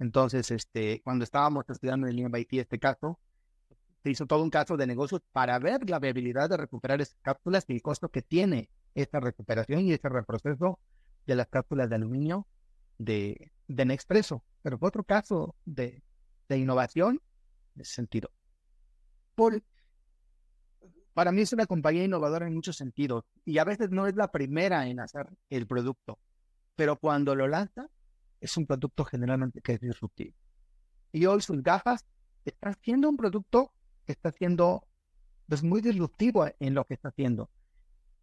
Entonces, 0.00 0.50
este, 0.50 1.02
cuando 1.04 1.22
estábamos 1.22 1.66
estudiando 1.68 2.08
en 2.08 2.18
el 2.18 2.24
MIT 2.24 2.54
este 2.54 2.80
caso, 2.80 3.20
se 4.02 4.10
hizo 4.10 4.26
todo 4.26 4.42
un 4.42 4.50
caso 4.50 4.76
de 4.76 4.88
negocios 4.88 5.20
para 5.30 5.56
ver 5.60 5.88
la 5.88 6.00
viabilidad 6.00 6.50
de 6.50 6.56
recuperar 6.56 7.00
esas 7.00 7.20
cápsulas 7.22 7.66
y 7.68 7.74
el 7.74 7.80
costo 7.80 8.08
que 8.08 8.22
tiene 8.22 8.70
esta 8.96 9.20
recuperación 9.20 9.82
y 9.82 9.92
este 9.92 10.08
reproceso 10.08 10.80
de 11.28 11.36
las 11.36 11.46
cápsulas 11.46 11.88
de 11.88 11.94
aluminio 11.94 12.48
de, 12.98 13.52
de 13.68 13.84
Nespresso. 13.84 14.42
Pero 14.62 14.78
fue 14.78 14.88
otro 14.88 15.04
caso 15.04 15.54
de, 15.64 16.02
de 16.48 16.58
innovación 16.58 17.20
en 17.76 17.82
ese 17.82 17.94
sentido. 17.94 18.30
Para 21.14 21.32
mí 21.32 21.42
es 21.42 21.52
una 21.52 21.66
compañía 21.66 22.04
innovadora 22.04 22.46
en 22.46 22.54
muchos 22.54 22.76
sentidos 22.76 23.24
y 23.44 23.58
a 23.58 23.64
veces 23.64 23.90
no 23.90 24.06
es 24.06 24.16
la 24.16 24.30
primera 24.32 24.86
en 24.88 25.00
hacer 25.00 25.28
el 25.48 25.66
producto, 25.66 26.18
pero 26.74 26.96
cuando 26.96 27.34
lo 27.34 27.46
lanza 27.46 27.88
es 28.40 28.56
un 28.56 28.66
producto 28.66 29.04
generalmente 29.04 29.60
que 29.60 29.74
es 29.74 29.80
disruptivo. 29.80 30.34
Y 31.12 31.26
hoy 31.26 31.40
sus 31.40 31.62
gafas 31.62 32.04
están 32.44 32.74
siendo 32.82 33.08
un 33.08 33.16
producto 33.16 33.72
que 34.04 34.12
está 34.12 34.32
siendo 34.32 34.86
pues, 35.48 35.62
muy 35.62 35.80
disruptivo 35.80 36.46
en 36.58 36.74
lo 36.74 36.84
que 36.84 36.94
está 36.94 37.08
haciendo. 37.08 37.50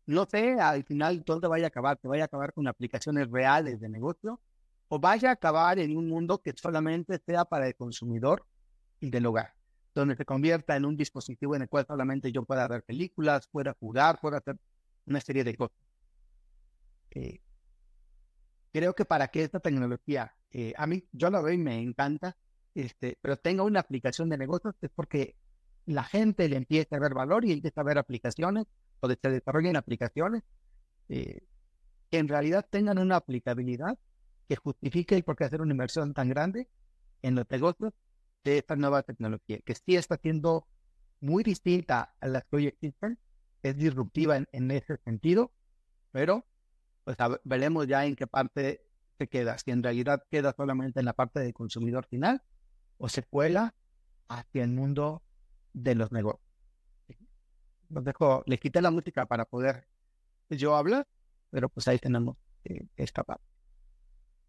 No 0.05 0.25
sé 0.25 0.59
al 0.59 0.83
final 0.83 1.23
dónde 1.25 1.47
vaya 1.47 1.65
a 1.65 1.67
acabar, 1.67 1.99
que 1.99 2.07
vaya 2.07 2.23
a 2.23 2.25
acabar 2.25 2.53
con 2.53 2.67
aplicaciones 2.67 3.29
reales 3.29 3.79
de 3.79 3.89
negocio 3.89 4.41
o 4.89 4.99
vaya 4.99 5.29
a 5.29 5.33
acabar 5.33 5.79
en 5.79 5.95
un 5.95 6.09
mundo 6.09 6.41
que 6.41 6.53
solamente 6.55 7.19
sea 7.25 7.45
para 7.45 7.67
el 7.67 7.75
consumidor 7.75 8.45
y 8.99 9.09
del 9.09 9.25
hogar, 9.25 9.53
donde 9.93 10.15
se 10.15 10.25
convierta 10.25 10.75
en 10.75 10.85
un 10.85 10.95
dispositivo 10.95 11.55
en 11.55 11.63
el 11.63 11.69
cual 11.69 11.85
solamente 11.85 12.31
yo 12.31 12.43
pueda 12.43 12.67
ver 12.67 12.83
películas, 12.83 13.47
pueda 13.47 13.75
jugar, 13.79 14.19
pueda 14.21 14.37
hacer 14.37 14.57
una 15.05 15.19
serie 15.19 15.43
de 15.43 15.55
cosas. 15.55 15.77
Eh, 17.11 17.41
creo 18.71 18.93
que 18.93 19.05
para 19.05 19.27
que 19.27 19.43
esta 19.43 19.59
tecnología, 19.59 20.33
eh, 20.51 20.73
a 20.77 20.87
mí, 20.87 21.05
yo 21.11 21.29
la 21.29 21.41
veo 21.41 21.53
y 21.53 21.57
me 21.57 21.79
encanta, 21.81 22.37
este, 22.73 23.17
pero 23.21 23.37
tenga 23.37 23.63
una 23.63 23.81
aplicación 23.81 24.29
de 24.29 24.37
negocios, 24.37 24.75
es 24.81 24.89
porque 24.95 25.35
la 25.85 26.03
gente 26.03 26.47
le 26.47 26.55
empieza 26.55 26.95
a 26.95 26.99
ver 26.99 27.13
valor 27.13 27.43
y 27.43 27.51
empieza 27.51 27.81
a 27.81 27.83
ver 27.83 27.97
aplicaciones, 27.97 28.65
o 29.01 29.09
se 29.09 29.29
desarrollen 29.29 29.75
aplicaciones 29.75 30.43
eh, 31.09 31.41
que 32.09 32.17
en 32.19 32.27
realidad 32.27 32.65
tengan 32.69 32.99
una 32.99 33.17
aplicabilidad 33.17 33.97
que 34.47 34.55
justifique 34.55 35.15
el 35.15 35.23
por 35.23 35.35
qué 35.35 35.45
hacer 35.45 35.61
una 35.61 35.71
inversión 35.71 36.13
tan 36.13 36.29
grande 36.29 36.69
en 37.21 37.35
los 37.35 37.49
negocios 37.49 37.93
de 38.43 38.57
esta 38.57 38.75
nueva 38.75 39.03
tecnología, 39.03 39.59
que 39.65 39.75
sí 39.75 39.95
está 39.95 40.17
siendo 40.17 40.67
muy 41.19 41.43
distinta 41.43 42.15
a 42.19 42.27
las 42.27 42.43
que 42.45 42.55
hoy 42.55 42.67
existen, 42.67 43.19
es 43.63 43.77
disruptiva 43.77 44.37
en 44.37 44.71
ese 44.71 44.97
sentido, 44.97 45.51
pero 46.11 46.45
pues 47.03 47.17
veremos 47.43 47.87
ya 47.87 48.05
en 48.05 48.15
qué 48.15 48.27
parte 48.27 48.85
se 49.17 49.27
queda, 49.27 49.57
si 49.57 49.71
en 49.71 49.83
realidad 49.83 50.23
queda 50.29 50.53
solamente 50.55 50.99
en 50.99 51.05
la 51.05 51.13
parte 51.13 51.39
del 51.39 51.53
consumidor 51.53 52.05
final 52.07 52.41
o 52.97 53.09
se 53.09 53.23
cuela 53.23 53.75
hacia 54.27 54.63
el 54.63 54.71
mundo 54.71 55.23
de 55.73 55.95
los 55.95 56.11
negocios. 56.11 56.47
Los 57.89 58.03
dejo, 58.03 58.43
le 58.45 58.57
quité 58.57 58.81
la 58.81 58.91
música 58.91 59.25
para 59.25 59.45
poder 59.45 59.87
yo 60.49 60.75
hablar, 60.75 61.07
pero 61.49 61.69
pues 61.69 61.87
ahí 61.87 61.99
tenemos 61.99 62.37
que 62.63 62.87
escapar. 62.95 63.39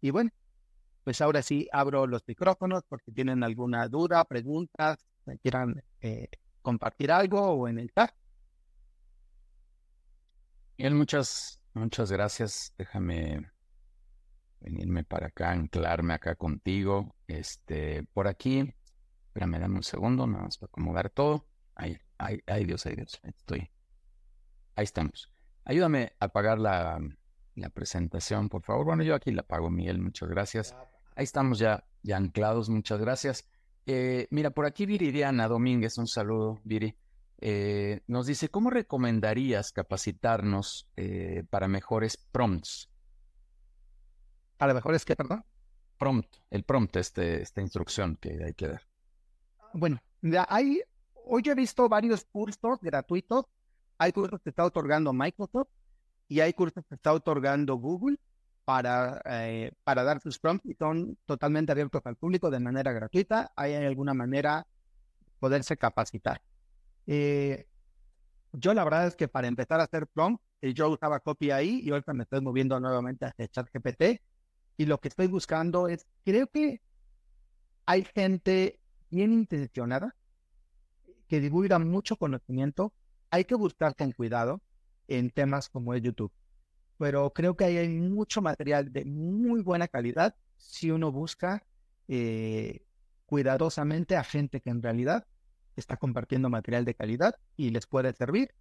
Y 0.01 0.11
bueno, 0.11 0.31
pues 1.03 1.21
ahora 1.21 1.41
sí 1.41 1.67
abro 1.71 2.07
los 2.07 2.23
micrófonos 2.27 2.83
porque 2.87 3.11
tienen 3.11 3.43
alguna 3.43 3.87
duda, 3.87 4.23
preguntas, 4.25 4.97
quieran 5.41 5.83
eh, 6.01 6.29
compartir 6.61 7.11
algo 7.11 7.41
o 7.41 7.67
en 7.67 7.79
el 7.79 7.91
chat. 7.91 8.11
Bien, 10.77 10.95
muchas, 10.95 11.59
muchas 11.73 12.11
gracias. 12.11 12.73
Déjame 12.77 13.51
venirme 14.59 15.03
para 15.03 15.27
acá, 15.27 15.51
anclarme 15.51 16.13
acá 16.13 16.35
contigo. 16.35 17.15
Este, 17.27 18.03
por 18.13 18.27
aquí, 18.27 18.73
espérame, 19.27 19.59
dame 19.59 19.75
un 19.75 19.83
segundo, 19.83 20.25
nada 20.25 20.45
más 20.45 20.57
para 20.57 20.69
acomodar 20.69 21.09
todo. 21.09 21.45
Ahí, 21.75 21.97
ahí, 22.17 22.39
ay 22.47 22.65
Dios, 22.65 22.85
ay 22.85 22.95
Dios, 22.95 23.19
estoy. 23.23 23.69
Ahí 24.75 24.83
estamos. 24.83 25.29
Ayúdame 25.65 26.13
a 26.19 26.25
apagar 26.25 26.59
la, 26.59 26.99
la 27.55 27.69
presentación, 27.69 28.49
por 28.49 28.63
favor. 28.63 28.85
Bueno, 28.85 29.03
yo 29.03 29.15
aquí 29.15 29.31
la 29.31 29.41
apago, 29.41 29.69
Miguel, 29.69 29.99
muchas 29.99 30.29
gracias. 30.29 30.75
Ahí 31.15 31.23
estamos 31.23 31.59
ya, 31.59 31.85
ya 32.01 32.17
anclados, 32.17 32.69
muchas 32.69 32.99
gracias. 32.99 33.47
Eh, 33.85 34.27
mira, 34.31 34.51
por 34.51 34.65
aquí 34.65 34.85
Viridiana 34.85 35.47
Domínguez, 35.47 35.97
un 35.97 36.07
saludo, 36.07 36.59
Viri. 36.63 36.95
Eh, 37.39 38.01
nos 38.07 38.25
dice, 38.25 38.49
¿cómo 38.49 38.69
recomendarías 38.69 39.71
capacitarnos 39.71 40.87
eh, 40.95 41.43
para 41.49 41.67
mejores 41.67 42.17
prompts? 42.17 42.89
¿Para 44.57 44.73
mejores 44.73 45.03
qué, 45.03 45.15
perdón? 45.15 45.43
Prompt, 45.97 46.37
el 46.49 46.63
prompt, 46.63 46.95
este, 46.95 47.41
esta 47.41 47.61
instrucción 47.61 48.15
que 48.15 48.43
hay 48.43 48.53
que 48.53 48.69
dar. 48.69 48.81
Bueno, 49.73 50.01
hay, 50.47 50.81
hoy 51.25 51.43
he 51.45 51.55
visto 51.55 51.89
varios 51.89 52.25
cursos 52.25 52.79
gratuitos. 52.81 53.45
Hay 53.97 54.11
cursos 54.11 54.41
que 54.41 54.49
está 54.49 54.63
otorgando 54.63 55.11
Microsoft 55.11 55.67
y 56.27 56.39
hay 56.39 56.53
cursos 56.53 56.83
que 56.87 56.95
está 56.95 57.13
otorgando 57.13 57.75
Google 57.75 58.17
para, 58.65 59.21
eh, 59.25 59.71
para 59.83 60.03
dar 60.03 60.21
sus 60.21 60.39
prompts 60.39 60.65
y 60.65 60.75
son 60.75 61.17
totalmente 61.25 61.71
abiertos 61.71 62.01
al 62.05 62.15
público 62.15 62.49
de 62.49 62.59
manera 62.59 62.91
gratuita. 62.91 63.51
Hay 63.55 63.73
alguna 63.73 64.13
manera 64.13 64.65
poderse 65.39 65.77
capacitar. 65.77 66.41
Eh, 67.07 67.67
yo 68.53 68.73
la 68.73 68.83
verdad 68.83 69.07
es 69.07 69.15
que 69.15 69.27
para 69.27 69.47
empezar 69.47 69.79
a 69.79 69.83
hacer 69.83 70.07
prompt, 70.07 70.41
eh, 70.61 70.73
yo 70.73 70.89
usaba 70.89 71.19
copy 71.19 71.51
ahí 71.51 71.81
y 71.83 71.91
ahorita 71.91 72.13
me 72.13 72.23
estoy 72.23 72.41
moviendo 72.41 72.79
nuevamente 72.79 73.25
hacia 73.25 73.47
ChatGPT 73.47 74.21
y 74.77 74.85
lo 74.85 74.99
que 74.99 75.09
estoy 75.09 75.27
buscando 75.27 75.87
es, 75.87 76.07
creo 76.23 76.47
que 76.47 76.81
hay 77.85 78.05
gente 78.15 78.79
bien 79.09 79.33
intencionada 79.33 80.15
que 81.27 81.41
divulga 81.41 81.79
mucho 81.79 82.15
conocimiento. 82.15 82.93
Hay 83.29 83.45
que 83.45 83.55
buscar 83.55 83.95
con 83.95 84.11
cuidado 84.11 84.61
en 85.07 85.31
temas 85.31 85.69
como 85.69 85.93
es 85.93 86.01
YouTube 86.01 86.31
pero 87.03 87.33
creo 87.33 87.57
que 87.57 87.65
hay 87.65 87.89
mucho 87.89 88.41
material 88.41 88.93
de 88.93 89.03
muy 89.03 89.61
buena 89.61 89.89
calidad 89.89 90.37
si 90.55 90.89
uno 90.89 91.11
busca 91.11 91.65
eh, 92.07 92.85
cuidadosamente 93.25 94.15
a 94.15 94.23
gente 94.23 94.61
que 94.61 94.69
en 94.69 94.81
realidad 94.81 95.27
está 95.75 95.97
compartiendo 95.97 96.49
material 96.49 96.85
de 96.85 96.95
calidad 96.95 97.35
y 97.57 97.71
les 97.71 97.87
puede 97.87 98.13
servir. 98.13 98.55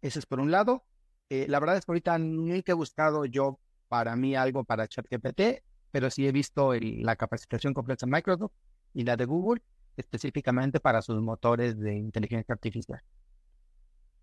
Eso 0.00 0.18
es 0.18 0.24
por 0.24 0.40
un 0.40 0.50
lado. 0.50 0.86
Eh, 1.28 1.44
la 1.50 1.60
verdad 1.60 1.76
es 1.76 1.84
que 1.84 1.92
ahorita 1.92 2.16
no 2.16 2.54
he 2.54 2.72
buscado 2.72 3.26
yo 3.26 3.60
para 3.88 4.16
mí 4.16 4.34
algo 4.34 4.64
para 4.64 4.88
ChatGPT, 4.88 5.62
pero 5.90 6.08
sí 6.08 6.26
he 6.26 6.32
visto 6.32 6.72
la 6.72 7.16
capacitación 7.16 7.74
completa 7.74 8.06
de 8.06 8.12
Microsoft 8.12 8.54
y 8.94 9.04
la 9.04 9.18
de 9.18 9.26
Google 9.26 9.60
específicamente 9.98 10.80
para 10.80 11.02
sus 11.02 11.20
motores 11.20 11.78
de 11.78 11.94
inteligencia 11.94 12.54
artificial. 12.54 13.02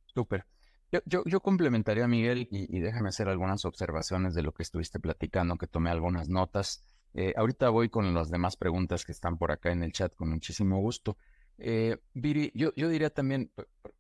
Súper. 0.08 0.44
Yo, 0.92 1.24
yo, 1.26 1.40
complementaría, 1.40 2.08
Miguel, 2.08 2.48
y, 2.50 2.80
déjame 2.80 3.10
hacer 3.10 3.30
algunas 3.30 3.64
observaciones 3.66 4.34
de 4.34 4.42
lo 4.42 4.54
que 4.54 4.64
estuviste 4.64 5.00
platicando, 5.00 5.56
que 5.58 5.68
tomé 5.68 5.92
algunas 5.92 6.30
notas. 6.30 6.84
Eh, 7.14 7.34
ahorita 7.38 7.70
voy 7.70 7.90
con 7.90 8.12
las 8.14 8.32
demás 8.32 8.58
preguntas 8.58 9.06
que 9.06 9.12
están 9.12 9.38
por 9.38 9.52
acá 9.52 9.72
en 9.72 9.84
el 9.84 9.92
chat 9.92 10.16
con 10.16 10.30
muchísimo 10.30 10.80
gusto. 10.80 11.18
Eh, 11.60 11.98
Viri, 12.14 12.52
yo, 12.56 12.74
yo 12.76 12.90
diría 12.90 13.10
también 13.12 13.52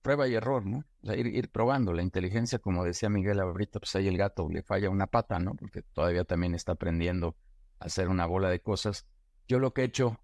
prueba 0.01 0.27
y 0.27 0.33
error, 0.33 0.65
¿no? 0.65 0.79
O 1.03 1.05
sea, 1.05 1.15
ir, 1.15 1.27
ir, 1.27 1.51
probando. 1.51 1.93
La 1.93 2.01
inteligencia, 2.01 2.57
como 2.57 2.83
decía 2.83 3.09
Miguel 3.09 3.39
ahorita, 3.39 3.79
pues 3.79 3.95
ahí 3.95 4.07
el 4.07 4.17
gato 4.17 4.49
le 4.49 4.63
falla 4.63 4.89
una 4.89 5.07
pata, 5.07 5.39
¿no? 5.39 5.55
Porque 5.55 5.83
todavía 5.83 6.23
también 6.23 6.55
está 6.55 6.71
aprendiendo 6.71 7.35
a 7.79 7.85
hacer 7.85 8.07
una 8.07 8.25
bola 8.25 8.49
de 8.49 8.61
cosas. 8.61 9.05
Yo 9.47 9.59
lo 9.59 9.73
que 9.73 9.81
he 9.81 9.85
hecho 9.85 10.19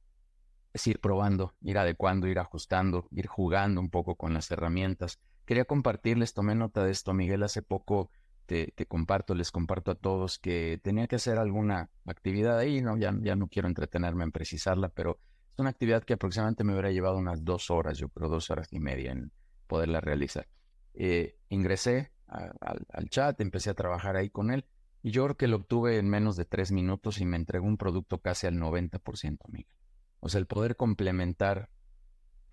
es 0.74 0.88
ir 0.88 1.00
probando, 1.00 1.54
ir 1.62 1.78
adecuando, 1.78 2.28
ir 2.28 2.40
ajustando, 2.40 3.08
ir 3.12 3.28
jugando 3.28 3.82
un 3.82 3.90
poco 3.90 4.16
con 4.16 4.34
las 4.34 4.50
herramientas. 4.52 5.20
Quería 5.46 5.66
compartirles, 5.66 6.34
tomé 6.34 6.56
nota 6.56 6.84
de 6.84 6.92
esto, 6.92 7.14
Miguel, 7.14 7.44
hace 7.44 7.62
poco 7.62 8.10
te, 8.46 8.74
comparto, 8.88 9.34
les 9.36 9.52
comparto 9.52 9.92
a 9.92 9.96
todos 9.96 10.40
que 10.40 10.80
tenía 10.84 11.08
que 11.08 11.16
hacer 11.16 11.38
alguna 11.38 11.90
actividad 12.06 12.58
ahí, 12.58 12.82
no, 12.82 12.98
ya, 12.98 13.12
no 13.12 13.48
quiero 13.48 13.68
entretenerme 13.68 14.24
en 14.24 14.32
precisarla, 14.32 14.90
pero 14.90 15.20
es 15.54 15.60
una 15.60 15.70
actividad 15.70 16.04
que 16.04 16.14
aproximadamente 16.14 16.64
me 16.64 16.74
hubiera 16.74 16.92
llevado 16.92 17.18
unas 17.18 17.44
dos 17.44 17.72
horas, 17.72 17.98
yo 17.98 18.10
creo 18.10 18.30
dos 18.30 18.50
horas 18.50 18.72
y 18.72 18.80
media 18.80 19.12
en 19.12 19.32
poderla 19.68 20.02
realizar. 20.02 20.48
Eh, 20.94 21.38
ingresé 21.50 22.12
al 22.28 23.10
chat, 23.10 23.40
empecé 23.42 23.70
a 23.70 23.76
trabajar 23.76 24.16
ahí 24.16 24.30
con 24.30 24.52
él 24.52 24.66
y 25.04 25.12
yo 25.12 25.24
creo 25.26 25.38
que 25.38 25.48
lo 25.48 25.58
obtuve 25.58 26.00
en 26.00 26.10
menos 26.10 26.36
de 26.36 26.46
tres 26.46 26.72
minutos 26.72 27.22
y 27.22 27.26
me 27.26 27.38
entregó 27.38 27.68
un 27.68 27.78
producto 27.78 28.20
casi 28.20 28.48
al 28.48 28.56
90%, 28.56 29.38
Miguel. 29.50 29.70
O 30.20 30.30
sea, 30.30 30.40
el 30.40 30.48
poder 30.48 30.76
complementar 30.76 31.70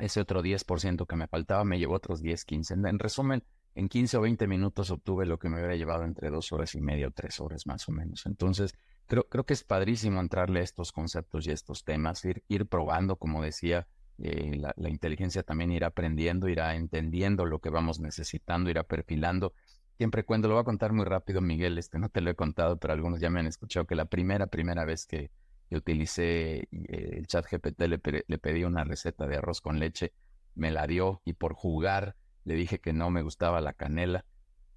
ese 0.02 0.20
otro 0.20 0.42
10% 0.42 1.06
que 1.06 1.16
me 1.16 1.28
faltaba 1.28 1.64
me 1.64 1.78
llevó 1.78 1.94
otros 1.94 2.20
10, 2.20 2.44
15. 2.44 2.74
En, 2.74 2.98
resumen, 2.98 3.44
en 3.76 3.88
15 3.88 4.16
o 4.16 4.20
20 4.22 4.48
minutos 4.48 4.90
obtuve 4.90 5.26
lo 5.26 5.38
que 5.38 5.48
me 5.48 5.56
hubiera 5.56 5.76
llevado 5.76 6.04
entre 6.04 6.28
dos 6.28 6.50
horas 6.52 6.74
y 6.74 6.80
media 6.80 7.06
o 7.06 7.12
tres 7.12 7.38
horas 7.38 7.68
más 7.68 7.88
o 7.88 7.92
menos. 7.92 8.26
Entonces, 8.26 8.74
creo, 9.06 9.28
creo 9.28 9.46
que 9.46 9.54
es 9.54 9.62
padrísimo 9.62 10.20
entrarle 10.20 10.58
a 10.58 10.64
estos 10.64 10.90
conceptos 10.90 11.46
y 11.46 11.52
estos 11.52 11.84
temas, 11.84 12.24
ir, 12.24 12.42
ir 12.48 12.66
probando, 12.66 13.14
como 13.14 13.42
decía, 13.42 13.86
eh, 14.18 14.56
la, 14.56 14.74
la, 14.76 14.90
inteligencia 14.90 15.44
también 15.44 15.70
irá 15.70 15.86
aprendiendo, 15.86 16.48
irá 16.48 16.74
entendiendo 16.74 17.46
lo 17.46 17.60
que 17.60 17.70
vamos 17.70 18.00
necesitando, 18.00 18.70
irá 18.70 18.82
perfilando. 18.82 19.54
Siempre 19.98 20.24
cuento, 20.24 20.48
lo 20.48 20.54
voy 20.54 20.62
a 20.62 20.64
contar 20.64 20.92
muy 20.92 21.04
rápido, 21.04 21.40
Miguel, 21.40 21.78
este 21.78 22.00
no 22.00 22.08
te 22.08 22.20
lo 22.22 22.30
he 22.30 22.34
contado, 22.34 22.76
pero 22.76 22.92
algunos 22.92 23.20
ya 23.20 23.30
me 23.30 23.38
han 23.38 23.46
escuchado 23.46 23.86
que 23.86 23.94
la 23.94 24.06
primera, 24.06 24.48
primera 24.48 24.84
vez 24.84 25.06
que, 25.06 25.30
utilicé 25.76 26.68
eh, 26.70 27.16
el 27.18 27.26
chat 27.26 27.46
GPT, 27.50 27.80
le, 27.82 28.00
le, 28.26 28.38
pedí 28.38 28.64
una 28.64 28.84
receta 28.84 29.26
de 29.26 29.36
arroz 29.36 29.60
con 29.60 29.78
leche, 29.78 30.12
me 30.54 30.70
la 30.70 30.86
dio 30.86 31.22
y 31.24 31.34
por 31.34 31.54
jugar 31.54 32.16
le 32.44 32.54
dije 32.54 32.80
que 32.80 32.92
no 32.92 33.10
me 33.10 33.22
gustaba 33.22 33.60
la 33.60 33.72
canela. 33.72 34.24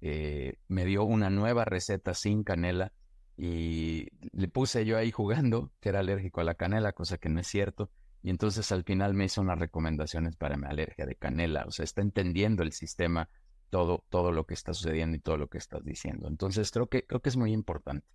Eh, 0.00 0.58
me 0.68 0.84
dio 0.84 1.04
una 1.04 1.30
nueva 1.30 1.64
receta 1.64 2.14
sin 2.14 2.44
canela 2.44 2.92
y 3.36 4.08
le 4.32 4.48
puse 4.48 4.84
yo 4.84 4.96
ahí 4.96 5.10
jugando 5.10 5.72
que 5.80 5.88
era 5.88 6.00
alérgico 6.00 6.40
a 6.40 6.44
la 6.44 6.54
canela, 6.54 6.92
cosa 6.92 7.18
que 7.18 7.28
no 7.28 7.40
es 7.40 7.46
cierto. 7.46 7.90
Y 8.22 8.30
entonces 8.30 8.70
al 8.72 8.84
final 8.84 9.14
me 9.14 9.24
hizo 9.24 9.40
unas 9.40 9.58
recomendaciones 9.58 10.36
para 10.36 10.56
mi 10.56 10.66
alergia 10.66 11.06
de 11.06 11.14
canela. 11.14 11.64
O 11.66 11.70
sea, 11.70 11.84
está 11.84 12.02
entendiendo 12.02 12.62
el 12.62 12.72
sistema 12.72 13.28
todo, 13.70 14.04
todo 14.08 14.32
lo 14.32 14.46
que 14.46 14.54
está 14.54 14.74
sucediendo 14.74 15.16
y 15.16 15.20
todo 15.20 15.36
lo 15.36 15.48
que 15.48 15.58
estás 15.58 15.84
diciendo. 15.84 16.28
Entonces 16.28 16.70
creo 16.70 16.88
que, 16.88 17.04
creo 17.04 17.20
que 17.20 17.28
es 17.28 17.36
muy 17.36 17.52
importante. 17.52 18.06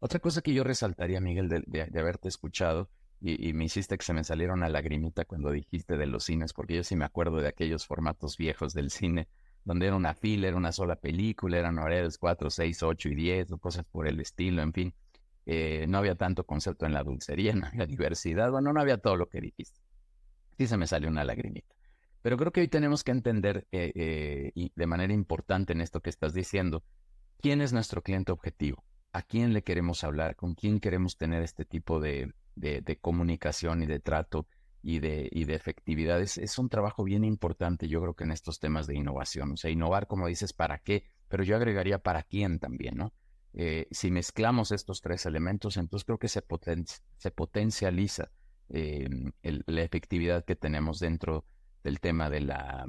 Otra 0.00 0.20
cosa 0.20 0.42
que 0.42 0.54
yo 0.54 0.62
resaltaría, 0.62 1.20
Miguel, 1.20 1.48
de, 1.48 1.98
haberte 1.98 2.28
escuchado, 2.28 2.88
y, 3.20 3.52
me 3.52 3.64
hiciste 3.64 3.98
que 3.98 4.04
se 4.04 4.12
me 4.12 4.22
saliera 4.22 4.54
una 4.54 4.68
lagrimita 4.68 5.24
cuando 5.24 5.50
dijiste 5.50 5.96
de 5.96 6.06
los 6.06 6.22
cines, 6.22 6.52
porque 6.52 6.76
yo 6.76 6.84
sí 6.84 6.94
me 6.94 7.04
acuerdo 7.04 7.38
de 7.38 7.48
aquellos 7.48 7.84
formatos 7.84 8.36
viejos 8.36 8.74
del 8.74 8.90
cine, 8.92 9.28
donde 9.64 9.88
era 9.88 9.96
una 9.96 10.14
fila, 10.14 10.46
era 10.46 10.56
una 10.56 10.70
sola 10.70 10.94
película, 10.94 11.58
eran 11.58 11.78
horarios 11.80 12.16
4, 12.16 12.48
6, 12.48 12.82
8 12.84 13.08
y 13.08 13.14
10, 13.16 13.52
o 13.52 13.58
cosas 13.58 13.84
por 13.86 14.06
el 14.06 14.20
estilo, 14.20 14.62
en 14.62 14.72
fin. 14.72 14.94
Eh, 15.46 15.86
no 15.88 15.98
había 15.98 16.14
tanto 16.14 16.46
concepto 16.46 16.86
en 16.86 16.92
la 16.92 17.02
dulcería, 17.02 17.52
no 17.56 17.66
había 17.66 17.86
diversidad, 17.86 18.52
bueno, 18.52 18.72
no 18.72 18.80
había 18.80 18.98
todo 18.98 19.16
lo 19.16 19.28
que 19.28 19.40
dijiste. 19.40 19.80
Sí 20.56 20.68
se 20.68 20.76
me 20.76 20.86
salió 20.86 21.08
una 21.08 21.24
lagrimita. 21.24 21.74
Pero 22.22 22.36
creo 22.36 22.52
que 22.52 22.60
hoy 22.60 22.68
tenemos 22.68 23.02
que 23.02 23.10
entender, 23.10 23.66
eh, 23.72 23.92
eh, 23.96 24.52
y 24.54 24.70
de 24.76 24.86
manera 24.86 25.12
importante 25.12 25.72
en 25.72 25.80
esto 25.80 26.00
que 26.00 26.10
estás 26.10 26.34
diciendo, 26.34 26.84
quién 27.40 27.60
es 27.60 27.72
nuestro 27.72 28.02
cliente 28.02 28.30
objetivo 28.30 28.84
a 29.18 29.22
quién 29.22 29.52
le 29.52 29.62
queremos 29.62 30.04
hablar, 30.04 30.36
con 30.36 30.54
quién 30.54 30.78
queremos 30.78 31.16
tener 31.16 31.42
este 31.42 31.64
tipo 31.64 31.98
de, 31.98 32.32
comunicación 33.00 33.82
y 33.82 33.86
de 33.86 33.98
trato 33.98 34.46
y 34.80 35.00
de, 35.00 35.28
y 35.32 35.50
efectividad. 35.50 36.20
Es, 36.20 36.58
un 36.58 36.68
trabajo 36.68 37.02
bien 37.02 37.24
importante, 37.24 37.88
yo 37.88 38.00
creo 38.00 38.14
que 38.14 38.24
en 38.24 38.30
estos 38.30 38.60
temas 38.60 38.86
de 38.86 38.94
innovación. 38.94 39.52
O 39.52 39.56
sea, 39.56 39.70
innovar, 39.70 40.06
como 40.06 40.28
dices, 40.28 40.52
¿para 40.52 40.78
qué? 40.78 41.04
Pero 41.28 41.42
yo 41.42 41.56
agregaría 41.56 41.98
para 41.98 42.22
quién 42.22 42.60
también, 42.60 42.96
¿no? 42.96 43.12
Eh, 43.54 43.88
si 43.90 44.12
mezclamos 44.12 44.70
estos 44.70 45.00
tres 45.00 45.26
elementos, 45.26 45.76
entonces 45.76 46.04
creo 46.04 46.18
que 46.18 46.28
se, 46.28 46.44
se 47.16 47.30
potencializa 47.32 48.30
eh, 48.68 49.08
la 49.42 49.82
efectividad 49.82 50.44
que 50.44 50.54
tenemos 50.54 51.00
dentro 51.00 51.44
del 51.82 51.98
tema 51.98 52.30
de 52.30 52.40
la, 52.40 52.86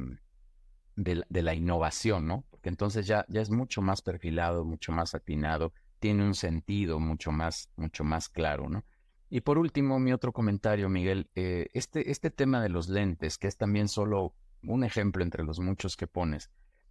de 0.95 1.41
la, 1.41 1.53
innovación, 1.55 2.27
¿no? 2.27 2.45
Porque 2.51 2.69
entonces 2.69 3.07
ya, 3.07 3.25
ya 3.29 3.41
es 3.41 3.49
mucho 3.49 3.81
más 3.81 4.03
perfilado, 4.03 4.63
mucho 4.63 4.91
más 4.91 5.15
atinado, 5.15 5.73
tiene 5.99 6.25
un 6.25 6.35
sentido 6.35 6.99
mucho 6.99 7.31
más, 7.31 7.69
mucho 7.75 8.03
más 8.03 8.29
claro, 8.29 8.69
¿no? 8.69 8.85
Y 9.29 9.41
por 9.41 9.59
último, 9.59 9.99
mi 9.99 10.11
otro 10.11 10.33
comentario, 10.33 10.89
Miguel, 10.89 11.29
eh, 11.35 11.67
este, 11.73 12.09
este 12.09 12.31
tema 12.31 12.63
de 12.63 12.69
los 12.69 12.89
lentes, 12.89 13.37
que 13.37 13.47
es 13.47 13.57
también 13.57 13.87
solo 13.87 14.33
un 14.63 14.83
ejemplo 14.83 15.23
entre 15.23 15.43
los 15.43 15.59
muchos 15.59 15.95
que 15.95 16.07
pones. 16.07 16.49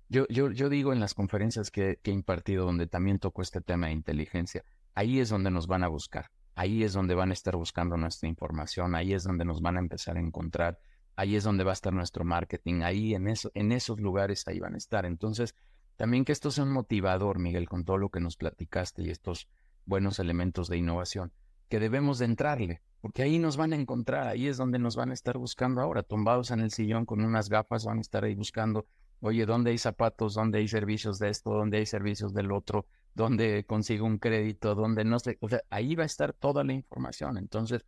Yo, 0.08 0.26
yo, 0.28 0.50
yo 0.50 0.68
digo 0.68 0.92
en 0.92 1.00
las 1.00 1.14
conferencias 1.14 1.70
que, 1.70 1.98
que 2.02 2.12
he 2.12 2.14
impartido, 2.14 2.64
donde 2.64 2.86
también 2.86 3.18
toco 3.18 3.42
este 3.42 3.60
tema 3.60 3.88
de 3.88 3.94
inteligencia, 3.94 4.64
ahí 4.94 5.18
es 5.18 5.28
donde 5.28 5.50
nos 5.50 5.66
van 5.66 5.82
a 5.82 5.88
buscar, 5.88 6.30
ahí 6.54 6.84
es 6.84 6.92
donde 6.92 7.14
van 7.14 7.30
a 7.30 7.34
estar 7.34 7.56
buscando 7.56 7.96
nuestra 7.96 8.28
información, 8.28 8.94
ahí 8.94 9.12
es 9.12 9.24
donde 9.24 9.44
nos 9.44 9.60
van 9.60 9.76
a 9.76 9.80
empezar 9.80 10.16
a 10.16 10.20
encontrar, 10.20 10.78
ahí 11.16 11.34
es 11.34 11.42
donde 11.42 11.64
va 11.64 11.72
a 11.72 11.74
estar 11.74 11.92
nuestro 11.92 12.24
marketing, 12.24 12.82
ahí 12.82 13.14
en, 13.14 13.26
eso, 13.26 13.50
en 13.54 13.72
esos 13.72 14.00
lugares 14.00 14.46
ahí 14.46 14.60
van 14.60 14.74
a 14.74 14.78
estar. 14.78 15.04
Entonces, 15.04 15.56
también 15.98 16.24
que 16.24 16.30
esto 16.30 16.52
sea 16.52 16.62
un 16.62 16.72
motivador, 16.72 17.40
Miguel, 17.40 17.68
con 17.68 17.84
todo 17.84 17.98
lo 17.98 18.08
que 18.08 18.20
nos 18.20 18.36
platicaste 18.36 19.02
y 19.02 19.10
estos 19.10 19.48
buenos 19.84 20.20
elementos 20.20 20.68
de 20.68 20.76
innovación 20.76 21.32
que 21.68 21.80
debemos 21.80 22.20
de 22.20 22.26
entrarle, 22.26 22.82
porque 23.00 23.22
ahí 23.22 23.40
nos 23.40 23.56
van 23.56 23.72
a 23.72 23.76
encontrar, 23.76 24.28
ahí 24.28 24.46
es 24.46 24.56
donde 24.56 24.78
nos 24.78 24.94
van 24.94 25.10
a 25.10 25.14
estar 25.14 25.38
buscando 25.38 25.80
ahora, 25.80 26.04
tumbados 26.04 26.52
en 26.52 26.60
el 26.60 26.70
sillón 26.70 27.04
con 27.04 27.20
unas 27.20 27.48
gafas, 27.48 27.84
van 27.84 27.98
a 27.98 28.00
estar 28.00 28.22
ahí 28.22 28.36
buscando, 28.36 28.86
oye, 29.18 29.44
¿dónde 29.44 29.72
hay 29.72 29.78
zapatos? 29.78 30.34
¿Dónde 30.34 30.58
hay 30.58 30.68
servicios 30.68 31.18
de 31.18 31.30
esto? 31.30 31.50
¿Dónde 31.50 31.78
hay 31.78 31.86
servicios 31.86 32.32
del 32.32 32.52
otro? 32.52 32.86
¿Dónde 33.12 33.64
consigo 33.66 34.06
un 34.06 34.18
crédito? 34.18 34.76
¿Dónde 34.76 35.04
no 35.04 35.18
sé? 35.18 35.36
O 35.40 35.48
sea, 35.48 35.62
ahí 35.68 35.96
va 35.96 36.04
a 36.04 36.06
estar 36.06 36.32
toda 36.32 36.62
la 36.62 36.72
información. 36.72 37.36
Entonces, 37.36 37.84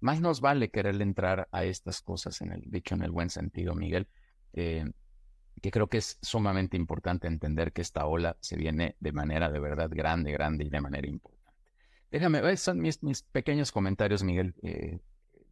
más 0.00 0.20
nos 0.20 0.42
vale 0.42 0.70
quererle 0.70 1.02
entrar 1.02 1.48
a 1.50 1.64
estas 1.64 2.02
cosas 2.02 2.40
en 2.42 2.52
el 2.52 2.62
dicho 2.70 2.94
en 2.94 3.02
el 3.02 3.10
buen 3.10 3.30
sentido, 3.30 3.74
Miguel. 3.74 4.06
Eh, 4.52 4.84
que 5.64 5.70
creo 5.70 5.86
que 5.86 5.96
es 5.96 6.18
sumamente 6.20 6.76
importante 6.76 7.26
entender 7.26 7.72
que 7.72 7.80
esta 7.80 8.04
ola 8.04 8.36
se 8.40 8.54
viene 8.54 8.96
de 9.00 9.12
manera 9.12 9.50
de 9.50 9.58
verdad 9.58 9.88
grande, 9.90 10.30
grande 10.30 10.64
y 10.64 10.68
de 10.68 10.78
manera 10.78 11.08
importante. 11.08 11.58
Déjame, 12.10 12.54
son 12.58 12.82
mis, 12.82 12.98
pequeños 13.32 13.72
comentarios, 13.72 14.22
Miguel, 14.24 14.54
eh, 14.60 15.00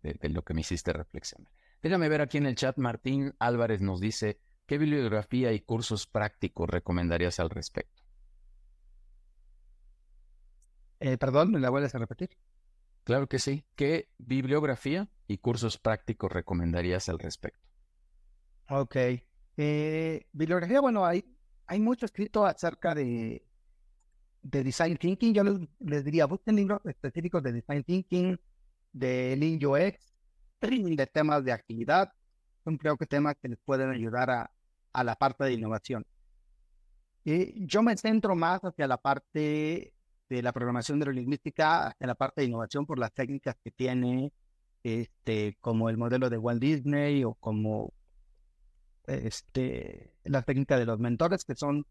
de, 0.02 0.28
lo 0.28 0.42
que 0.42 0.52
me 0.52 0.60
hiciste 0.60 0.92
reflexionar. 0.92 1.50
Déjame 1.80 2.10
ver 2.10 2.20
aquí 2.20 2.36
en 2.36 2.44
el 2.44 2.56
chat, 2.56 2.76
Martín 2.76 3.34
Álvarez 3.38 3.80
nos 3.80 4.00
dice, 4.00 4.38
¿qué 4.66 4.76
bibliografía 4.76 5.54
y 5.54 5.60
cursos 5.60 6.06
prácticos 6.06 6.68
recomendarías 6.68 7.40
al 7.40 7.48
respecto? 7.48 8.02
Eh, 11.00 11.16
perdón, 11.16 11.52
¿me 11.52 11.58
la 11.58 11.70
vuelves 11.70 11.94
a 11.94 11.98
repetir? 11.98 12.36
Claro 13.04 13.28
que 13.28 13.38
sí. 13.38 13.64
¿Qué 13.76 14.10
bibliografía 14.18 15.08
y 15.26 15.38
cursos 15.38 15.78
prácticos 15.78 16.30
recomendarías 16.30 17.08
al 17.08 17.18
respecto? 17.18 17.66
Ok. 18.68 18.96
Eh, 19.56 20.26
bibliografía, 20.32 20.80
bueno, 20.80 21.04
hay, 21.04 21.24
hay 21.66 21.80
mucho 21.80 22.06
escrito 22.06 22.44
acerca 22.46 22.94
de, 22.94 23.44
de 24.42 24.64
Design 24.64 24.96
Thinking, 24.96 25.34
yo 25.34 25.44
les, 25.80 26.04
diría, 26.04 26.26
busquen 26.26 26.56
libros 26.56 26.80
específicos 26.84 27.42
de 27.42 27.52
Design 27.52 27.84
Thinking, 27.84 28.40
de 28.92 29.36
Lean 29.36 29.64
UX, 29.64 30.12
de 30.60 31.06
temas 31.06 31.44
de 31.44 31.52
actividad. 31.52 32.12
Son 32.64 32.76
creo 32.76 32.96
que 32.96 33.06
temas 33.06 33.34
que 33.40 33.48
les 33.48 33.58
pueden 33.64 33.90
ayudar 33.90 34.30
a, 34.30 34.50
a 34.92 35.04
la 35.04 35.16
parte 35.16 35.44
de 35.44 35.52
innovación. 35.52 36.04
Y 37.24 37.66
yo 37.66 37.82
me 37.82 37.96
centro 37.96 38.34
más 38.34 38.64
hacia 38.64 38.86
la 38.86 38.96
parte 38.96 39.94
de 40.28 40.42
la 40.42 40.52
programación 40.52 40.98
neurolingüística, 40.98 41.88
hacia 41.88 42.06
la 42.06 42.14
parte 42.14 42.40
de 42.40 42.48
innovación 42.48 42.86
por 42.86 42.98
las 42.98 43.12
técnicas 43.12 43.56
que 43.62 43.70
tiene, 43.70 44.32
este, 44.82 45.56
como 45.60 45.88
el 45.88 45.96
modelo 45.96 46.30
de 46.30 46.38
Walt 46.38 46.60
Disney 46.60 47.22
o 47.24 47.34
como 47.34 47.92
este, 49.06 50.14
la 50.24 50.42
técnica 50.42 50.78
de 50.78 50.86
los 50.86 50.98
mentores, 50.98 51.44
que 51.44 51.54
son 51.54 51.86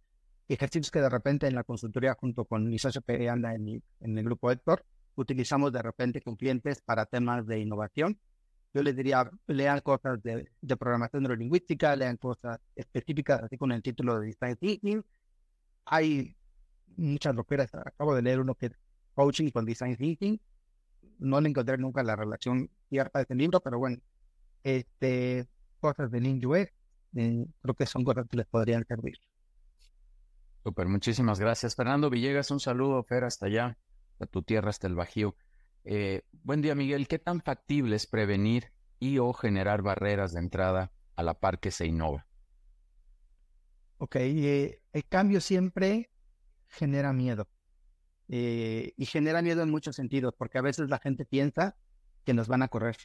ejercicios 0.48 0.92
que 0.92 1.00
de 1.00 1.10
repente 1.10 1.48
en 1.48 1.56
la 1.56 1.64
consultoría 1.64 2.16
junto 2.16 2.46
con 2.46 2.68
mi 2.70 2.78
socio 2.78 3.02
que 3.02 3.30
anda 3.30 3.54
en, 3.56 3.82
el 4.00 4.24
grupo 4.24 4.52
Héctor, 4.52 4.86
utilizamos 5.16 5.72
de 5.72 5.82
repente 5.82 6.22
con 6.22 6.36
clientes 6.36 6.82
para 6.82 7.06
temas 7.06 7.46
de 7.48 7.60
innovación. 7.60 8.20
Yo 8.74 8.84
les 8.84 8.96
diría, 8.96 9.30
lean 9.48 9.82
cosas 9.82 10.22
de, 10.24 10.50
de 10.62 10.78
programación 10.78 11.24
neurolingüística, 11.24 11.96
lean 11.96 12.18
cosas 12.18 12.60
específicas, 12.76 13.44
así 13.44 13.58
con 13.58 13.72
el 13.72 13.82
título 13.82 14.20
de 14.20 14.28
Design 14.28 14.56
Thinking. 14.56 15.04
Hay 15.86 16.36
muchas 16.96 17.36
locuras. 17.36 17.74
Acabo 17.74 18.16
de 18.16 18.22
leer 18.22 18.40
uno 18.40 18.56
que 18.56 18.68
es 18.68 18.74
Coaching 19.14 19.52
con 19.52 19.66
Design 19.66 19.98
Thinking. 19.98 20.40
No 21.20 21.42
le 21.42 21.50
encontré 21.50 21.78
nunca 21.78 22.02
la 22.04 22.16
relación 22.16 22.70
cierta 22.90 23.20
de 23.20 23.24
este 23.24 23.36
libro, 23.36 23.60
pero 23.60 23.78
bueno, 23.78 23.98
este, 24.64 25.48
cosas 25.80 26.12
de 26.12 26.22
Lean 26.22 26.40
eh, 27.16 27.46
creo 27.62 27.76
que 27.76 27.86
son 27.86 28.04
cosas 28.04 28.28
que 28.30 28.38
les 28.38 28.48
podrían 28.48 28.86
servir. 28.86 29.18
Super, 30.64 30.88
muchísimas 30.88 31.40
gracias. 31.40 31.76
Fernando 31.76 32.10
Villegas, 32.10 32.52
un 32.52 32.60
saludo, 32.60 33.04
Fer, 33.04 33.24
hasta 33.24 33.48
allá, 33.48 33.78
a 34.20 34.26
tu 34.28 34.44
tierra, 34.44 34.70
hasta 34.70 34.88
el 34.88 34.96
Bajío. 34.96 35.36
Eh, 35.84 36.22
buen 36.44 36.62
día, 36.62 36.76
Miguel. 36.76 37.08
¿Qué 37.08 37.18
tan 37.18 37.42
factible 37.42 37.96
es 37.96 38.06
prevenir 38.06 38.72
y 39.00 39.18
o 39.18 39.34
generar 39.34 39.82
barreras 39.82 40.34
de 40.34 40.40
entrada 40.40 40.92
a 41.16 41.24
la 41.24 41.40
par 41.40 41.60
que 41.60 41.72
se 41.72 41.88
innova? 41.88 42.28
Ok, 43.98 44.16
eh, 44.18 44.82
el 44.94 45.08
cambio 45.08 45.42
siempre 45.42 46.12
genera 46.68 47.14
miedo. 47.14 47.48
Eh, 48.28 48.94
y 48.96 49.06
genera 49.06 49.42
miedo 49.42 49.62
en 49.62 49.70
muchos 49.70 49.96
sentidos, 49.96 50.34
porque 50.38 50.58
a 50.58 50.62
veces 50.62 50.90
la 50.90 51.00
gente 51.00 51.26
piensa 51.26 51.76
que 52.24 52.34
nos 52.34 52.48
van 52.48 52.62
a 52.62 52.68
correr. 52.68 52.98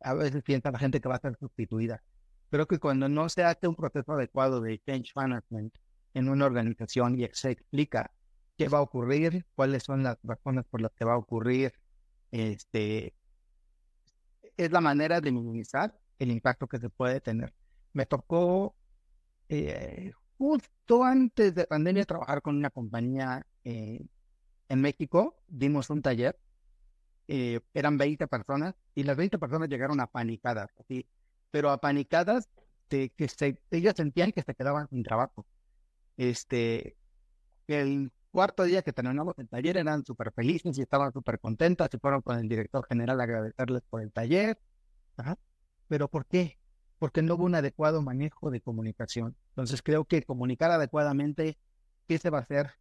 A 0.00 0.12
veces 0.12 0.42
piensa 0.42 0.70
la 0.70 0.78
gente 0.78 1.00
que 1.00 1.08
va 1.08 1.14
a 1.14 1.20
ser 1.20 1.36
sustituida. 1.38 2.02
Creo 2.50 2.66
que 2.66 2.78
cuando 2.78 3.08
no 3.08 3.28
se 3.28 3.44
hace 3.44 3.68
un 3.68 3.74
proceso 3.74 4.12
adecuado 4.12 4.60
de 4.60 4.80
change 4.80 5.12
management, 5.14 5.74
en 6.16 6.30
una 6.30 6.46
organización 6.46 7.20
y 7.20 7.28
se 7.32 7.50
explica 7.50 8.10
qué 8.56 8.68
va 8.68 8.78
a 8.78 8.82
ocurrir, 8.82 9.44
cuáles 9.54 9.82
son 9.82 10.02
las 10.02 10.16
razones 10.22 10.64
por 10.64 10.80
las 10.80 10.92
que 10.92 11.04
va 11.04 11.12
a 11.12 11.18
ocurrir, 11.18 11.74
este, 12.30 13.14
es 14.56 14.72
la 14.72 14.80
manera 14.80 15.20
de 15.20 15.30
minimizar 15.30 15.94
el 16.18 16.30
impacto 16.30 16.66
que 16.66 16.78
se 16.78 16.88
puede 16.88 17.20
tener. 17.20 17.52
Me 17.92 18.06
tocó 18.06 18.74
eh, 19.50 20.12
justo 20.38 21.04
antes 21.04 21.54
de 21.54 21.66
pandemia 21.66 22.06
trabajar 22.06 22.40
con 22.40 22.56
una 22.56 22.70
compañía 22.70 23.46
eh, 23.64 24.00
en 24.70 24.80
México, 24.80 25.36
dimos 25.48 25.90
un 25.90 26.00
taller, 26.00 26.38
eh, 27.28 27.60
eran 27.74 27.98
20 27.98 28.26
personas 28.26 28.74
y 28.94 29.02
las 29.02 29.18
20 29.18 29.38
personas 29.38 29.68
llegaron 29.68 30.00
apanicadas, 30.00 30.70
así, 30.78 31.06
pero 31.50 31.70
apanicadas 31.70 32.48
de 32.90 33.10
que 33.10 33.28
se, 33.28 33.60
sentían 33.94 34.32
que 34.32 34.42
se 34.42 34.54
quedaban 34.54 34.88
sin 34.88 35.02
trabajo. 35.02 35.46
Este, 36.16 36.96
el 37.66 38.12
cuarto 38.30 38.64
día 38.64 38.82
que 38.82 38.92
terminamos 38.92 39.34
el 39.38 39.48
taller 39.48 39.76
eran 39.76 40.04
súper 40.04 40.32
felices 40.32 40.78
y 40.78 40.82
estaban 40.82 41.12
súper 41.12 41.38
contentas 41.40 41.88
y 41.92 41.98
fueron 41.98 42.22
con 42.22 42.38
el 42.38 42.48
director 42.48 42.86
general 42.88 43.20
a 43.20 43.24
agradecerles 43.24 43.82
por 43.88 44.02
el 44.02 44.12
taller. 44.12 44.58
Pero 45.88 46.08
¿por 46.08 46.26
qué? 46.26 46.58
Porque 46.98 47.22
no 47.22 47.34
hubo 47.34 47.44
un 47.44 47.54
adecuado 47.54 48.02
manejo 48.02 48.50
de 48.50 48.60
comunicación. 48.60 49.36
Entonces 49.50 49.82
creo 49.82 50.04
que 50.04 50.22
comunicar 50.22 50.70
adecuadamente 50.70 51.58
qué 52.06 52.18
se 52.18 52.30
va 52.30 52.38
a 52.38 52.42
hacer, 52.42 52.72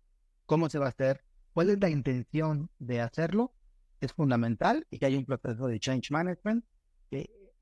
cómo 0.46 0.70
se 0.70 0.80
va 0.80 0.88
a 0.88 0.90
hacer, 0.90 1.24
cuál 1.54 1.70
es 1.70 1.80
la 1.80 1.90
intención 1.90 2.70
de 2.80 3.02
hacerlo, 3.02 3.54
es 4.02 4.14
fundamental 4.14 4.86
y 4.90 5.00
que 5.00 5.06
haya 5.06 5.18
un 5.18 5.26
proceso 5.26 5.68
de 5.68 5.80
change 5.80 6.12
management 6.12 6.66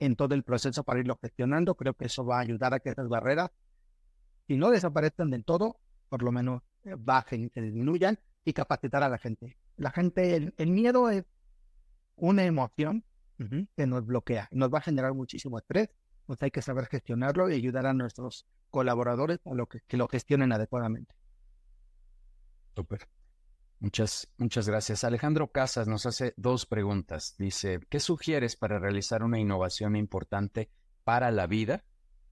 en 0.06 0.16
todo 0.16 0.36
el 0.36 0.44
proceso 0.44 0.84
para 0.84 1.00
irlo 1.00 1.18
gestionando. 1.22 1.76
Creo 1.76 1.94
que 1.94 2.06
eso 2.06 2.26
va 2.26 2.38
a 2.38 2.42
ayudar 2.42 2.74
a 2.74 2.80
que 2.80 2.90
esas 2.90 3.08
barreras 3.08 3.52
si 4.48 4.58
no 4.58 4.72
desaparezcan 4.72 5.30
del 5.30 5.46
todo, 5.46 5.80
por 6.10 6.24
lo 6.24 6.32
menos 6.32 6.62
eh, 6.84 6.96
bajen 6.98 7.46
y 7.46 7.50
se 7.50 7.62
disminuyan 7.62 8.20
y 8.46 8.54
capacitar 8.54 9.04
a 9.04 9.10
la 9.10 9.18
gente. 9.18 9.58
La 9.78 9.92
gente, 9.92 10.54
el, 10.58 10.72
miedo 10.72 11.10
es 11.10 11.26
una 12.16 12.44
emoción 12.44 13.04
que 13.76 13.88
nos 13.88 14.06
bloquea, 14.06 14.48
nos 14.52 14.74
va 14.74 14.78
a 14.78 14.82
generar 14.82 15.14
muchísimo 15.14 15.58
estrés, 15.58 15.90
pues 16.26 16.42
hay 16.44 16.52
que 16.52 16.62
saber 16.62 16.86
gestionarlo 16.86 17.50
y 17.50 17.56
ayudar 17.56 17.86
a 17.86 17.94
nuestros 17.94 18.46
colaboradores 18.70 19.40
a 19.46 19.54
lo 19.54 19.68
que, 19.68 19.82
que 19.82 19.98
lo 19.98 20.08
gestionen 20.08 20.54
adecuadamente. 20.54 21.14
Súper. 22.74 23.06
Muchas, 23.84 24.34
muchas 24.38 24.68
gracias. 24.68 25.04
Alejandro 25.04 25.52
Casas 25.52 25.88
nos 25.88 26.08
hace 26.08 26.34
dos 26.38 26.66
preguntas. 26.66 27.36
Dice, 27.38 27.80
¿qué 27.90 28.00
sugieres 28.00 28.56
para 28.56 28.80
realizar 28.80 29.22
una 29.22 29.38
innovación 29.38 29.96
importante 29.96 30.72
para 31.04 31.30
la 31.30 31.46
vida? 31.46 31.84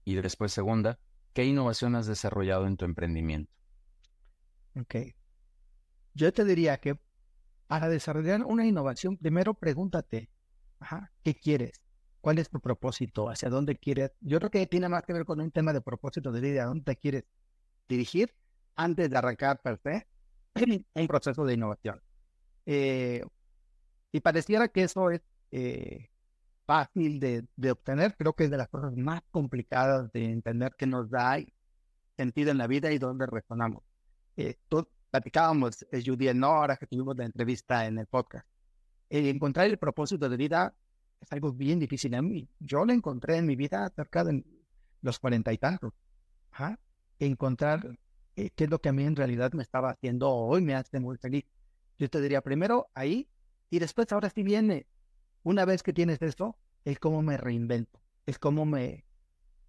Y 0.04 0.14
después 0.16 0.52
segunda, 0.52 0.98
¿Qué 1.32 1.46
innovación 1.46 1.94
has 1.94 2.06
desarrollado 2.06 2.66
en 2.66 2.76
tu 2.76 2.84
emprendimiento? 2.84 3.50
Ok. 4.78 4.96
Yo 6.14 6.32
te 6.32 6.44
diría 6.44 6.76
que 6.78 6.98
para 7.66 7.88
desarrollar 7.88 8.44
una 8.44 8.66
innovación, 8.66 9.16
primero 9.16 9.54
pregúntate, 9.54 10.28
¿qué 11.22 11.34
quieres? 11.34 11.80
¿Cuál 12.20 12.38
es 12.38 12.50
tu 12.50 12.60
propósito? 12.60 13.30
¿Hacia 13.30 13.48
dónde 13.48 13.76
quieres? 13.76 14.12
Yo 14.20 14.38
creo 14.38 14.50
que 14.50 14.66
tiene 14.66 14.90
más 14.90 15.04
que 15.04 15.14
ver 15.14 15.24
con 15.24 15.40
un 15.40 15.50
tema 15.50 15.72
de 15.72 15.80
propósito 15.80 16.30
de 16.32 16.40
vida, 16.42 16.64
¿a 16.64 16.66
dónde 16.66 16.84
te 16.84 16.96
quieres 16.96 17.24
dirigir 17.88 18.34
antes 18.76 19.08
de 19.08 19.16
arrancar 19.16 19.62
per 19.62 19.80
un 20.94 21.06
proceso 21.06 21.44
de 21.44 21.54
innovación. 21.54 22.00
Eh, 22.66 23.24
y 24.12 24.20
pareciera 24.20 24.68
que 24.68 24.84
eso 24.84 25.10
es 25.10 25.22
eh, 25.50 26.08
fácil 26.66 27.18
de, 27.18 27.46
de, 27.56 27.70
obtener, 27.70 28.14
creo 28.16 28.34
que 28.34 28.44
es 28.44 28.50
de 28.50 28.56
las 28.56 28.68
cosas 28.68 28.96
más 28.96 29.22
complicadas 29.30 30.12
de 30.12 30.30
entender 30.30 30.74
que 30.76 30.86
nos 30.86 31.10
da 31.10 31.38
sentido 32.16 32.50
en 32.50 32.58
la 32.58 32.66
vida 32.66 32.92
y 32.92 32.98
dónde 32.98 33.26
resonamos. 33.26 33.82
Eh, 34.36 34.56
platicábamos, 35.10 35.86
es 35.90 36.04
Judy 36.04 36.32
no, 36.34 36.48
ahora 36.48 36.76
que 36.76 36.86
tuvimos 36.86 37.16
la 37.16 37.24
entrevista 37.24 37.86
en 37.86 37.98
el 37.98 38.06
podcast. 38.06 38.46
encontrar 39.10 39.66
el 39.66 39.78
propósito 39.78 40.28
de 40.28 40.36
vida 40.36 40.74
es 41.20 41.32
algo 41.32 41.52
bien 41.52 41.78
difícil 41.78 42.14
a 42.14 42.22
mí. 42.22 42.48
Yo 42.58 42.84
lo 42.84 42.92
encontré 42.92 43.36
en 43.36 43.46
mi 43.46 43.56
vida 43.56 43.90
cerca 43.94 44.24
de 44.24 44.44
los 45.02 45.18
cuarenta 45.18 45.52
y 45.52 45.58
tantos. 45.58 45.92
Encontrar 47.18 47.98
eh, 48.36 48.50
qué 48.54 48.64
es 48.64 48.70
lo 48.70 48.80
que 48.80 48.88
a 48.88 48.92
mí 48.92 49.04
en 49.04 49.16
realidad 49.16 49.52
me 49.52 49.62
estaba 49.62 49.90
haciendo 49.90 50.30
hoy 50.30 50.62
me 50.62 50.74
hace 50.74 51.00
muy 51.00 51.16
feliz. 51.18 51.44
Yo 51.98 52.08
te 52.08 52.20
diría 52.20 52.40
primero 52.42 52.88
ahí 52.94 53.28
y 53.70 53.78
después 53.78 54.10
ahora 54.12 54.30
sí 54.30 54.42
viene. 54.42 54.86
Una 55.42 55.64
vez 55.64 55.82
que 55.82 55.92
tienes 55.92 56.22
esto, 56.22 56.56
es 56.84 56.98
como 56.98 57.22
me 57.22 57.36
reinvento, 57.36 58.00
es 58.26 58.38
como 58.38 58.64
me, 58.64 59.04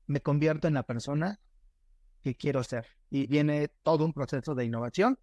me 0.07 0.22
convierto 0.22 0.68
en 0.68 0.76
la 0.76 0.84
persona 0.84 1.39
que 2.22 2.36
quiero 2.36 2.64
ser. 2.64 2.86
Y 3.09 3.28
viene 3.28 3.70
todo 3.84 4.05
un 4.05 4.14
proceso 4.14 4.55
de 4.55 4.66
innovación. 4.66 5.20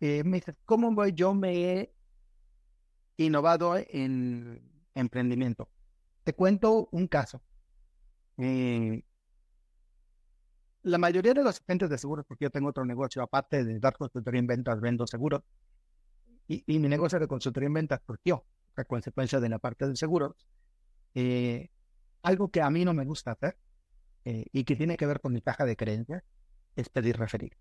Me 0.00 0.22
dices, 0.22 0.56
¿cómo 0.64 0.90
voy? 0.92 1.12
Yo 1.12 1.34
me 1.34 1.52
he 1.52 1.94
innovado 3.18 3.76
en 3.76 4.62
emprendimiento. 4.94 5.68
Te 6.24 6.34
cuento 6.34 6.88
un 6.92 7.06
caso. 7.06 7.42
Eh, 8.38 9.02
la 10.82 10.98
mayoría 10.98 11.34
de 11.34 11.42
los 11.42 11.60
agentes 11.60 11.90
de 11.90 11.98
seguros, 11.98 12.24
porque 12.26 12.44
yo 12.44 12.50
tengo 12.50 12.68
otro 12.68 12.84
negocio, 12.84 13.22
aparte 13.22 13.64
de 13.64 13.78
dar 13.78 13.96
consultoría 13.96 14.38
en 14.38 14.46
ventas, 14.46 14.80
vendo 14.80 15.06
seguros, 15.06 15.42
y, 16.48 16.64
mi 16.66 16.88
negocio 16.88 17.20
de 17.20 17.28
consultoría 17.28 17.68
en 17.68 17.74
ventas 17.74 18.00
surgió 18.04 18.44
a 18.74 18.84
consecuencia 18.84 19.38
de 19.38 19.48
la 19.48 19.58
parte 19.60 19.86
de 19.86 19.94
seguros. 19.94 20.34
Eh, 21.14 21.70
algo 22.22 22.50
que 22.50 22.60
a 22.60 22.70
mí 22.70 22.84
no 22.84 22.92
me 22.92 23.04
gusta 23.04 23.32
hacer 23.32 23.56
eh, 24.24 24.46
y 24.52 24.64
que 24.64 24.74
tiene 24.74 24.96
que 24.96 25.06
ver 25.06 25.20
con 25.20 25.32
mi 25.32 25.42
caja 25.42 25.64
de 25.64 25.76
creencias 25.76 26.24
es 26.74 26.88
pedir 26.88 27.16
referido. 27.18 27.56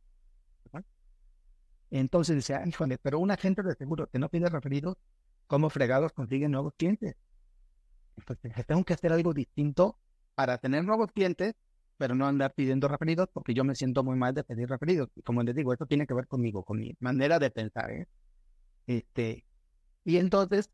Entonces 1.91 2.35
dice, 2.35 2.59
híjole, 2.67 2.99
pero 2.99 3.19
un 3.19 3.31
agente 3.31 3.63
de 3.63 3.73
seguro 3.75 4.07
que 4.07 4.19
no 4.19 4.29
pide 4.29 4.47
referidos, 4.47 4.97
¿cómo 5.47 5.69
fregados 5.71 6.13
consiguen 6.13 6.51
nuevos 6.51 6.73
clientes? 6.77 7.15
Entonces, 8.15 8.65
tengo 8.67 8.83
que 8.83 8.93
hacer 8.93 9.11
algo 9.11 9.33
distinto 9.33 9.97
para 10.35 10.57
tener 10.59 10.83
nuevos 10.83 11.11
clientes 11.11 11.55
pero 11.99 12.15
no 12.15 12.25
andar 12.25 12.53
pidiendo 12.53 12.87
referidos 12.87 13.27
porque 13.33 13.53
yo 13.53 13.65
me 13.65 13.75
siento 13.75 14.05
muy 14.05 14.15
mal 14.15 14.33
de 14.33 14.45
pedir 14.45 14.69
referidos. 14.69 15.09
Y 15.17 15.21
como 15.21 15.43
les 15.43 15.53
digo, 15.53 15.73
esto 15.73 15.85
tiene 15.85 16.07
que 16.07 16.13
ver 16.13 16.27
conmigo, 16.27 16.63
con 16.63 16.79
mi 16.79 16.95
manera 17.01 17.39
de 17.39 17.51
pensar. 17.51 17.91
¿eh? 17.91 18.07
Este, 18.87 19.43
y 20.05 20.15
entonces 20.15 20.69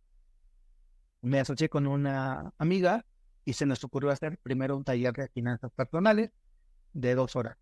me 1.21 1.39
asocié 1.39 1.67
con 1.67 1.87
una 1.87 2.53
amiga 2.59 3.03
y 3.43 3.53
se 3.53 3.65
nos 3.65 3.83
ocurrió 3.83 4.11
hacer 4.11 4.37
primero 4.37 4.77
un 4.77 4.83
taller 4.83 5.13
de 5.13 5.27
finanzas 5.29 5.71
personales 5.71 6.29
de 6.93 7.15
dos 7.15 7.35
horas. 7.35 7.57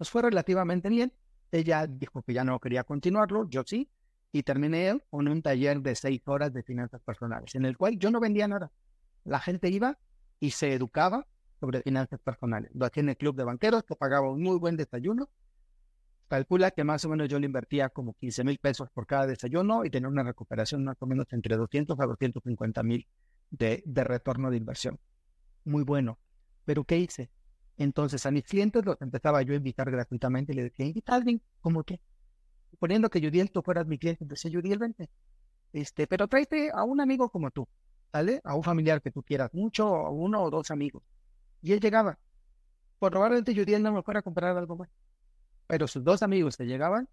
Nos 0.00 0.10
fue 0.10 0.22
relativamente 0.22 0.88
bien. 0.88 1.12
Ella 1.52 1.86
dijo 1.86 2.22
que 2.22 2.34
ya 2.34 2.42
no 2.42 2.58
quería 2.58 2.82
continuarlo, 2.82 3.48
yo 3.48 3.62
sí, 3.64 3.88
y 4.32 4.42
terminé 4.42 5.00
con 5.10 5.28
un 5.28 5.42
taller 5.42 5.80
de 5.80 5.94
seis 5.94 6.22
horas 6.24 6.52
de 6.52 6.64
finanzas 6.64 7.00
personales, 7.02 7.54
en 7.54 7.66
el 7.66 7.76
cual 7.76 7.98
yo 7.98 8.10
no 8.10 8.18
vendía 8.18 8.48
nada. 8.48 8.72
La 9.22 9.38
gente 9.38 9.68
iba 9.68 9.96
y 10.40 10.50
se 10.50 10.72
educaba 10.72 11.28
sobre 11.60 11.82
finanzas 11.82 12.18
personales. 12.20 12.70
Lo 12.74 12.86
hacía 12.86 13.02
en 13.02 13.10
el 13.10 13.16
club 13.16 13.36
de 13.36 13.44
banqueros, 13.44 13.84
que 13.84 13.94
pagaba 13.94 14.30
un 14.30 14.42
muy 14.42 14.58
buen 14.58 14.76
desayuno. 14.76 15.28
Calcula 16.28 16.70
que 16.70 16.84
más 16.84 17.04
o 17.04 17.08
menos 17.08 17.28
yo 17.28 17.38
le 17.38 17.46
invertía 17.46 17.88
como 17.90 18.14
15 18.14 18.44
mil 18.44 18.58
pesos 18.58 18.88
por 18.90 19.06
cada 19.06 19.26
desayuno 19.26 19.84
y 19.84 19.90
tenía 19.90 20.08
una 20.08 20.22
recuperación 20.22 20.84
más 20.84 20.96
o 21.00 21.06
menos 21.06 21.26
entre 21.32 21.56
200 21.56 21.98
a 21.98 22.06
250 22.06 22.82
mil 22.82 23.06
de, 23.50 23.82
de 23.84 24.04
retorno 24.04 24.50
de 24.50 24.56
inversión. 24.56 24.98
Muy 25.64 25.82
bueno. 25.82 26.18
Pero 26.64 26.84
¿qué 26.84 26.98
hice? 26.98 27.30
Entonces 27.76 28.24
a 28.26 28.30
mis 28.30 28.44
clientes 28.44 28.84
los 28.84 29.00
empezaba 29.00 29.42
yo 29.42 29.54
a 29.54 29.56
invitar 29.56 29.90
gratuitamente 29.90 30.52
y 30.52 30.56
le 30.56 30.62
decía, 30.64 30.86
invita 30.86 31.14
a 31.14 31.16
alguien, 31.16 31.42
¿cómo 31.60 31.82
qué? 31.82 32.00
Poniendo 32.78 33.10
que 33.10 33.20
Judiel 33.20 33.50
tú 33.50 33.62
fueras 33.62 33.86
mi 33.86 33.98
cliente, 33.98 34.24
decía 34.24 34.50
Judiel, 34.52 34.78
vente. 34.78 35.08
Este, 35.72 36.06
pero 36.06 36.28
tráete 36.28 36.70
a 36.72 36.84
un 36.84 37.00
amigo 37.00 37.28
como 37.30 37.50
tú, 37.50 37.66
¿vale? 38.12 38.40
A 38.44 38.54
un 38.54 38.62
familiar 38.62 39.02
que 39.02 39.10
tú 39.10 39.22
quieras 39.22 39.52
mucho, 39.52 39.96
a 39.96 40.10
uno 40.10 40.42
o 40.42 40.50
dos 40.50 40.70
amigos. 40.70 41.02
Y 41.62 41.72
él 41.72 41.80
llegaba. 41.80 42.18
Probablemente 42.98 43.54
yo 43.54 43.64
no 43.78 43.92
me 43.92 44.02
fuera 44.02 44.20
a 44.20 44.22
comprar 44.22 44.56
algo 44.56 44.76
más. 44.76 44.90
Pero 45.66 45.86
sus 45.86 46.04
dos 46.04 46.22
amigos 46.22 46.56
se 46.56 46.66
llegaban, 46.66 47.08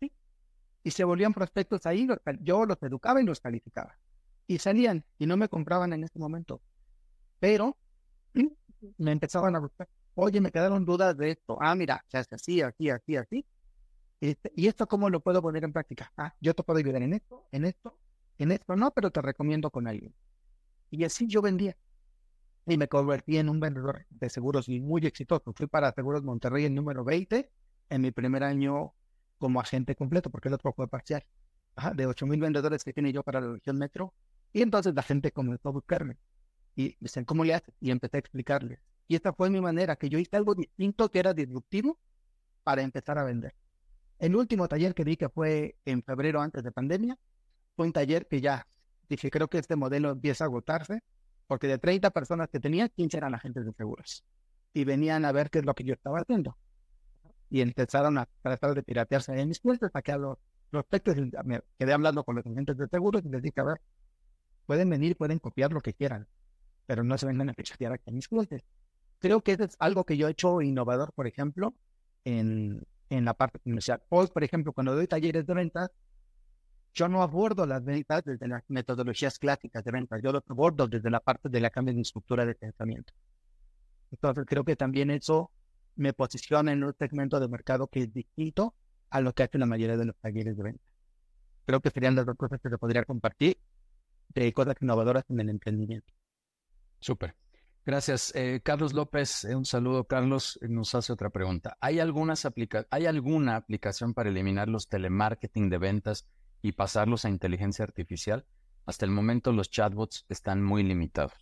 ¿sí? 0.00 0.12
Y 0.82 0.90
se 0.90 1.04
volvían 1.04 1.32
prospectos 1.32 1.86
ahí, 1.86 2.06
yo 2.40 2.66
los 2.66 2.82
educaba 2.82 3.20
y 3.20 3.24
los 3.24 3.40
calificaba. 3.40 3.96
Y 4.46 4.58
salían 4.58 5.04
y 5.18 5.26
no 5.26 5.36
me 5.36 5.48
compraban 5.48 5.92
en 5.92 6.04
ese 6.04 6.18
momento. 6.18 6.60
Pero 7.38 7.76
me 8.98 9.12
empezaban 9.12 9.56
a 9.56 9.60
buscar. 9.60 9.88
Oye, 10.14 10.40
me 10.40 10.50
quedaron 10.50 10.84
dudas 10.84 11.16
de 11.16 11.30
esto. 11.30 11.56
Ah, 11.60 11.74
mira, 11.74 12.04
se 12.08 12.18
hace 12.18 12.34
así, 12.34 12.60
así, 12.60 12.90
así, 12.90 13.16
así. 13.16 13.46
Este, 14.20 14.52
¿Y 14.54 14.68
esto 14.68 14.86
cómo 14.86 15.08
lo 15.10 15.20
puedo 15.20 15.40
poner 15.40 15.64
en 15.64 15.72
práctica? 15.72 16.12
Ah, 16.16 16.34
yo 16.40 16.54
te 16.54 16.62
puedo 16.62 16.78
ayudar 16.78 17.02
en 17.02 17.14
esto, 17.14 17.46
en 17.50 17.64
esto, 17.64 17.98
en 18.38 18.52
esto 18.52 18.76
no, 18.76 18.90
pero 18.92 19.10
te 19.10 19.22
recomiendo 19.22 19.70
con 19.70 19.86
alguien. 19.86 20.14
Y 20.90 21.04
así 21.04 21.26
yo 21.26 21.42
vendía 21.42 21.76
y 22.66 22.76
me 22.76 22.88
convertí 22.88 23.38
en 23.38 23.48
un 23.48 23.60
vendedor 23.60 24.06
de 24.10 24.30
seguros 24.30 24.68
muy 24.68 25.04
exitoso. 25.06 25.52
Fui 25.52 25.66
para 25.66 25.92
Seguros 25.92 26.22
Monterrey 26.22 26.64
el 26.64 26.74
número 26.74 27.04
20 27.04 27.50
en 27.90 28.00
mi 28.00 28.10
primer 28.10 28.44
año 28.44 28.94
como 29.38 29.60
agente 29.60 29.96
completo, 29.96 30.30
porque 30.30 30.48
el 30.48 30.54
otro 30.54 30.72
fue 30.72 30.88
parcial. 30.88 31.24
de 31.94 32.06
8 32.06 32.26
mil 32.26 32.40
vendedores 32.40 32.84
que 32.84 32.92
tiene 32.92 33.12
yo 33.12 33.22
para 33.22 33.40
la 33.40 33.52
región 33.54 33.78
metro. 33.78 34.14
Y 34.52 34.62
entonces 34.62 34.94
la 34.94 35.02
gente 35.02 35.32
comenzó 35.32 35.70
a 35.70 35.72
buscarme. 35.72 36.18
Y 36.76 36.96
me 37.00 37.06
dicen, 37.06 37.24
¿cómo 37.24 37.44
le 37.44 37.54
haces? 37.54 37.74
Y 37.80 37.90
empecé 37.90 38.18
a 38.18 38.20
explicarles. 38.20 38.78
Y 39.08 39.16
esta 39.16 39.32
fue 39.32 39.50
mi 39.50 39.60
manera, 39.60 39.96
que 39.96 40.08
yo 40.08 40.18
hice 40.18 40.36
algo 40.36 40.54
distinto 40.54 41.10
que 41.10 41.18
era 41.18 41.34
disruptivo 41.34 41.98
para 42.62 42.82
empezar 42.82 43.18
a 43.18 43.24
vender. 43.24 43.54
El 44.18 44.36
último 44.36 44.68
taller 44.68 44.94
que 44.94 45.04
di, 45.04 45.16
que 45.16 45.28
fue 45.28 45.76
en 45.84 46.02
febrero 46.02 46.40
antes 46.40 46.62
de 46.62 46.70
pandemia, 46.70 47.18
fue 47.74 47.86
un 47.86 47.92
taller 47.92 48.28
que 48.28 48.40
ya 48.40 48.68
dije, 49.08 49.30
creo 49.30 49.48
que 49.48 49.58
este 49.58 49.76
modelo 49.76 50.10
empieza 50.10 50.44
a 50.44 50.46
agotarse 50.46 51.02
porque 51.52 51.66
de 51.66 51.76
30 51.76 52.08
personas 52.12 52.48
que 52.48 52.60
tenía, 52.60 52.88
15 52.88 53.14
eran 53.14 53.34
agentes 53.34 53.66
de 53.66 53.72
seguros. 53.74 54.24
Y 54.72 54.84
venían 54.84 55.26
a 55.26 55.32
ver 55.32 55.50
qué 55.50 55.58
es 55.58 55.66
lo 55.66 55.74
que 55.74 55.84
yo 55.84 55.92
estaba 55.92 56.20
haciendo. 56.20 56.56
Y 57.50 57.60
empezaron 57.60 58.16
a 58.16 58.26
tratar 58.40 58.74
de 58.74 58.82
piratearse 58.82 59.38
en 59.38 59.48
mis 59.48 59.60
cuentas, 59.60 59.92
saqué 59.92 60.12
a 60.12 60.16
los 60.16 60.38
prospectos, 60.70 61.14
me 61.44 61.60
quedé 61.78 61.92
hablando 61.92 62.24
con 62.24 62.36
los 62.36 62.46
agentes 62.46 62.78
de 62.78 62.88
seguros 62.88 63.22
y 63.26 63.28
les 63.28 63.42
dije, 63.42 63.60
a 63.60 63.64
ver, 63.64 63.82
pueden 64.64 64.88
venir, 64.88 65.14
pueden 65.14 65.38
copiar 65.40 65.74
lo 65.74 65.82
que 65.82 65.92
quieran, 65.92 66.26
pero 66.86 67.04
no 67.04 67.18
se 67.18 67.26
vengan 67.26 67.50
a 67.50 67.52
piratear 67.52 67.92
aquí 67.92 68.04
en 68.06 68.14
mis 68.14 68.28
cuentas. 68.28 68.62
Creo 69.18 69.42
que 69.42 69.52
eso 69.52 69.64
es 69.64 69.76
algo 69.78 70.04
que 70.04 70.16
yo 70.16 70.28
he 70.28 70.30
hecho 70.30 70.62
innovador, 70.62 71.12
por 71.12 71.26
ejemplo, 71.26 71.74
en, 72.24 72.82
en 73.10 73.26
la 73.26 73.34
parte 73.34 73.58
comercial. 73.58 74.02
Hoy, 74.08 74.28
por 74.28 74.42
ejemplo, 74.42 74.72
cuando 74.72 74.94
doy 74.94 75.06
talleres 75.06 75.46
de 75.46 75.52
ventas, 75.52 75.90
yo 76.94 77.08
no 77.08 77.22
abordo 77.22 77.66
las 77.66 77.84
ventas 77.84 78.22
desde 78.24 78.46
las 78.48 78.62
metodologías 78.68 79.38
clásicas 79.38 79.84
de 79.84 79.90
ventas, 79.90 80.20
yo 80.22 80.32
lo 80.32 80.42
abordo 80.46 80.86
desde 80.86 81.10
la 81.10 81.20
parte 81.20 81.48
de 81.48 81.60
la 81.60 81.70
cambio 81.70 81.94
de 81.94 82.00
estructura 82.02 82.44
de 82.44 82.54
pensamiento. 82.54 83.12
Entonces 84.10 84.44
creo 84.46 84.64
que 84.64 84.76
también 84.76 85.10
eso 85.10 85.50
me 85.96 86.12
posiciona 86.12 86.72
en 86.72 86.84
un 86.84 86.94
segmento 86.98 87.40
de 87.40 87.48
mercado 87.48 87.86
que 87.86 88.00
es 88.00 88.12
distinto 88.12 88.74
a 89.10 89.20
lo 89.20 89.32
que 89.34 89.42
hace 89.42 89.58
la 89.58 89.66
mayoría 89.66 89.96
de 89.96 90.06
los 90.06 90.16
talleres 90.16 90.56
de 90.56 90.62
venta. 90.62 90.84
Creo 91.64 91.80
que 91.80 91.90
serían 91.90 92.14
las 92.14 92.26
dos 92.26 92.36
cosas 92.36 92.60
que 92.60 92.68
se 92.68 92.78
podría 92.78 93.04
compartir 93.04 93.58
de 94.28 94.52
cosas 94.52 94.76
innovadoras 94.80 95.24
en 95.28 95.40
el 95.40 95.48
emprendimiento. 95.50 96.12
Súper. 97.00 97.34
Gracias. 97.84 98.32
Eh, 98.34 98.60
Carlos 98.62 98.92
López, 98.92 99.44
eh, 99.44 99.56
un 99.56 99.64
saludo. 99.64 100.04
Carlos 100.04 100.58
nos 100.62 100.94
hace 100.94 101.12
otra 101.12 101.30
pregunta. 101.30 101.76
¿Hay, 101.80 101.98
algunas 101.98 102.46
¿Hay 102.90 103.06
alguna 103.06 103.56
aplicación 103.56 104.14
para 104.14 104.30
eliminar 104.30 104.68
los 104.68 104.88
telemarketing 104.88 105.68
de 105.68 105.78
ventas 105.78 106.28
y 106.62 106.72
pasarlos 106.72 107.24
a 107.24 107.28
inteligencia 107.28 107.84
artificial, 107.84 108.46
hasta 108.86 109.04
el 109.04 109.10
momento 109.10 109.52
los 109.52 109.70
chatbots 109.70 110.24
están 110.28 110.62
muy 110.62 110.82
limitados. 110.82 111.34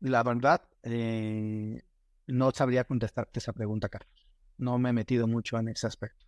La 0.00 0.22
verdad, 0.22 0.62
eh, 0.82 1.82
no 2.26 2.50
sabría 2.52 2.84
contestarte 2.84 3.40
esa 3.40 3.52
pregunta, 3.52 3.88
Carlos. 3.88 4.26
No 4.56 4.78
me 4.78 4.90
he 4.90 4.92
metido 4.92 5.26
mucho 5.26 5.58
en 5.58 5.68
ese 5.68 5.86
aspecto. 5.86 6.26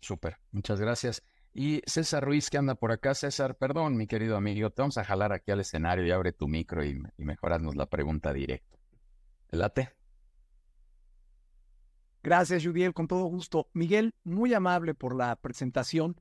Súper, 0.00 0.38
muchas 0.52 0.80
gracias. 0.80 1.22
Y 1.54 1.82
César 1.86 2.24
Ruiz, 2.24 2.50
que 2.50 2.58
anda 2.58 2.74
por 2.74 2.92
acá. 2.92 3.14
César, 3.14 3.56
perdón, 3.56 3.96
mi 3.96 4.06
querido 4.06 4.36
amigo, 4.36 4.70
te 4.70 4.82
vamos 4.82 4.98
a 4.98 5.04
jalar 5.04 5.32
aquí 5.32 5.50
al 5.50 5.60
escenario 5.60 6.06
y 6.06 6.10
abre 6.10 6.32
tu 6.32 6.46
micro 6.46 6.84
y, 6.84 7.00
y 7.16 7.24
mejorarnos 7.24 7.74
la 7.74 7.86
pregunta 7.86 8.32
directo. 8.32 8.78
¿Late? 9.50 9.97
Gracias, 12.28 12.62
Judiel, 12.62 12.92
con 12.92 13.08
todo 13.08 13.24
gusto. 13.24 13.70
Miguel, 13.72 14.12
muy 14.22 14.52
amable 14.52 14.92
por 14.92 15.16
la 15.16 15.34
presentación. 15.36 16.20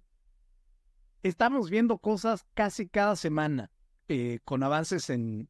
Estamos 1.22 1.70
viendo 1.70 1.98
cosas 1.98 2.46
casi 2.54 2.88
cada 2.88 3.18
semana 3.18 3.72
eh, 4.08 4.40
con 4.46 4.64
avances 4.64 5.10
en, 5.10 5.50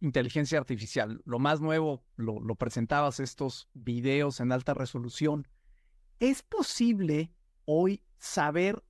inteligencia 0.00 0.56
artificial. 0.56 1.20
Lo 1.26 1.38
más 1.38 1.60
nuevo, 1.60 2.02
lo, 2.16 2.40
lo 2.40 2.54
presentabas, 2.54 3.20
estos 3.20 3.68
videos 3.74 4.40
en 4.40 4.52
alta 4.52 4.72
resolución. 4.72 5.46
¿Es 6.18 6.42
posible 6.42 7.34
hoy 7.66 8.02
saber 8.16 8.82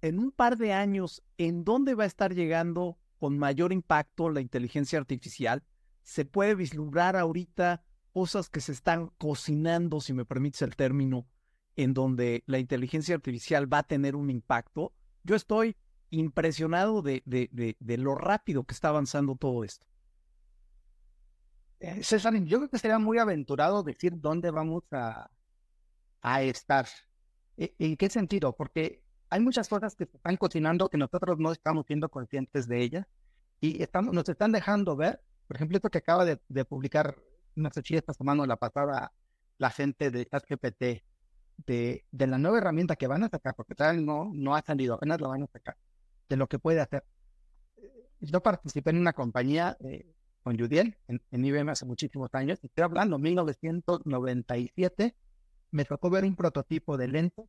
en 0.00 0.20
un 0.20 0.30
par 0.30 0.58
de 0.58 0.72
años 0.72 1.24
en 1.38 1.64
dónde 1.64 1.96
va 1.96 2.04
a 2.04 2.06
estar 2.06 2.32
llegando 2.32 3.00
con 3.18 3.36
mayor 3.36 3.72
impacto 3.72 4.30
la 4.30 4.42
inteligencia 4.42 5.00
artificial? 5.00 5.64
¿Se 6.04 6.24
puede 6.24 6.54
vislumbrar 6.54 7.16
ahorita 7.16 7.82
cosas 8.16 8.48
que 8.48 8.62
se 8.62 8.72
están 8.72 9.10
cocinando, 9.18 10.00
si 10.00 10.14
me 10.14 10.24
permites 10.24 10.62
el 10.62 10.74
término, 10.74 11.26
en 11.76 11.92
donde 11.92 12.44
la 12.46 12.58
inteligencia 12.58 13.14
artificial 13.14 13.70
va 13.70 13.80
a 13.80 13.82
tener 13.82 14.16
un 14.16 14.30
impacto. 14.30 14.94
Yo 15.22 15.36
estoy 15.36 15.76
impresionado 16.08 17.02
de, 17.02 17.22
de, 17.26 17.76
de, 17.78 17.96
lo 17.98 18.14
rápido 18.14 18.64
que 18.64 18.72
está 18.72 18.88
avanzando 18.88 19.36
todo 19.36 19.64
esto. 19.64 19.86
Eh, 21.78 22.02
César, 22.02 22.34
yo 22.44 22.56
creo 22.56 22.70
que 22.70 22.78
sería 22.78 22.98
muy 22.98 23.18
aventurado 23.18 23.82
decir 23.82 24.14
dónde 24.18 24.50
vamos 24.50 24.84
a, 24.92 25.30
a 26.22 26.42
estar. 26.42 26.86
¿E, 27.58 27.74
¿En 27.78 27.98
qué 27.98 28.08
sentido? 28.08 28.56
Porque 28.56 29.02
hay 29.28 29.40
muchas 29.40 29.68
cosas 29.68 29.94
que 29.94 30.06
se 30.06 30.16
están 30.16 30.38
cocinando 30.38 30.88
que 30.88 30.96
nosotros 30.96 31.38
no 31.38 31.52
estamos 31.52 31.84
siendo 31.84 32.08
conscientes 32.08 32.66
de 32.66 32.80
ellas 32.80 33.06
y 33.60 33.82
estamos, 33.82 34.14
nos 34.14 34.26
están 34.26 34.52
dejando 34.52 34.96
ver, 34.96 35.20
por 35.46 35.56
ejemplo, 35.56 35.76
esto 35.76 35.90
que 35.90 35.98
acaba 35.98 36.24
de 36.24 36.64
publicar, 36.64 37.14
no 37.56 37.70
sé 37.70 37.82
si 37.82 37.96
esta 37.96 38.12
semana 38.12 38.46
la 38.46 38.56
pasada, 38.56 39.12
la 39.58 39.70
gente 39.70 40.10
de 40.10 40.26
ChatGPT, 40.26 41.02
de, 41.66 42.04
de 42.10 42.26
la 42.26 42.38
nueva 42.38 42.58
herramienta 42.58 42.96
que 42.96 43.06
van 43.06 43.24
a 43.24 43.28
sacar, 43.28 43.54
porque 43.54 43.74
todavía 43.74 44.00
no, 44.00 44.30
no 44.32 44.54
ha 44.54 44.62
salido, 44.62 44.94
apenas 44.94 45.20
lo 45.20 45.30
van 45.30 45.42
a 45.42 45.46
sacar, 45.46 45.76
de 46.28 46.36
lo 46.36 46.46
que 46.46 46.58
puede 46.58 46.80
hacer. 46.80 47.04
Yo 48.20 48.42
participé 48.42 48.90
en 48.90 48.98
una 48.98 49.12
compañía 49.12 49.76
eh, 49.80 50.06
con 50.42 50.58
Judiel 50.58 50.96
en, 51.08 51.44
IBM 51.44 51.70
hace 51.70 51.86
muchísimos 51.86 52.34
años, 52.34 52.62
estoy 52.62 52.84
hablando, 52.84 53.18
1997, 53.18 55.16
me 55.70 55.84
tocó 55.84 56.10
ver 56.10 56.24
un 56.24 56.36
prototipo 56.36 56.96
de 56.96 57.08
lentes, 57.08 57.46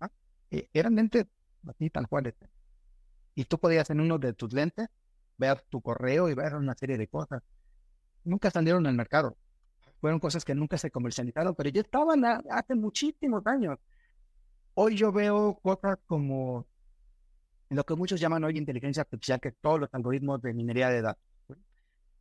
¿ah? 0.00 0.10
eh, 0.50 0.68
eran 0.72 0.94
lentes 0.94 1.26
así 1.66 1.90
tan 1.90 2.04
cuales, 2.04 2.34
y 3.34 3.44
tú 3.44 3.58
podías 3.58 3.88
en 3.90 4.00
uno 4.00 4.18
de 4.18 4.34
tus 4.34 4.52
lentes 4.52 4.88
ver 5.38 5.62
tu 5.68 5.80
correo 5.80 6.28
y 6.28 6.34
ver 6.34 6.54
una 6.54 6.74
serie 6.74 6.98
de 6.98 7.06
cosas. 7.08 7.42
Nunca 8.24 8.50
salieron 8.50 8.86
al 8.86 8.94
mercado. 8.94 9.36
Fueron 10.00 10.20
cosas 10.20 10.44
que 10.44 10.54
nunca 10.54 10.78
se 10.78 10.90
comercializaron, 10.90 11.54
pero 11.54 11.70
ya 11.70 11.80
estaban 11.80 12.24
hace 12.24 12.74
muchísimos 12.74 13.46
años. 13.46 13.78
Hoy 14.74 14.96
yo 14.96 15.10
veo 15.10 15.58
cosas 15.60 15.98
como 16.06 16.66
lo 17.70 17.84
que 17.84 17.94
muchos 17.94 18.20
llaman 18.20 18.44
hoy 18.44 18.56
inteligencia 18.56 19.02
artificial, 19.02 19.40
que 19.40 19.52
todos 19.52 19.80
los 19.80 19.88
algoritmos 19.92 20.40
de 20.40 20.54
minería 20.54 20.88
de 20.88 21.02
datos, 21.02 21.22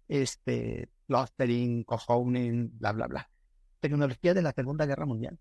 este, 0.08 0.90
clustering, 1.08 1.84
cohoning, 1.84 2.78
bla, 2.80 2.94
bla, 2.94 3.08
bla. 3.08 3.30
Tecnología 3.80 4.34
de 4.34 4.42
la 4.42 4.52
Segunda 4.54 4.86
Guerra 4.86 5.06
Mundial. 5.06 5.38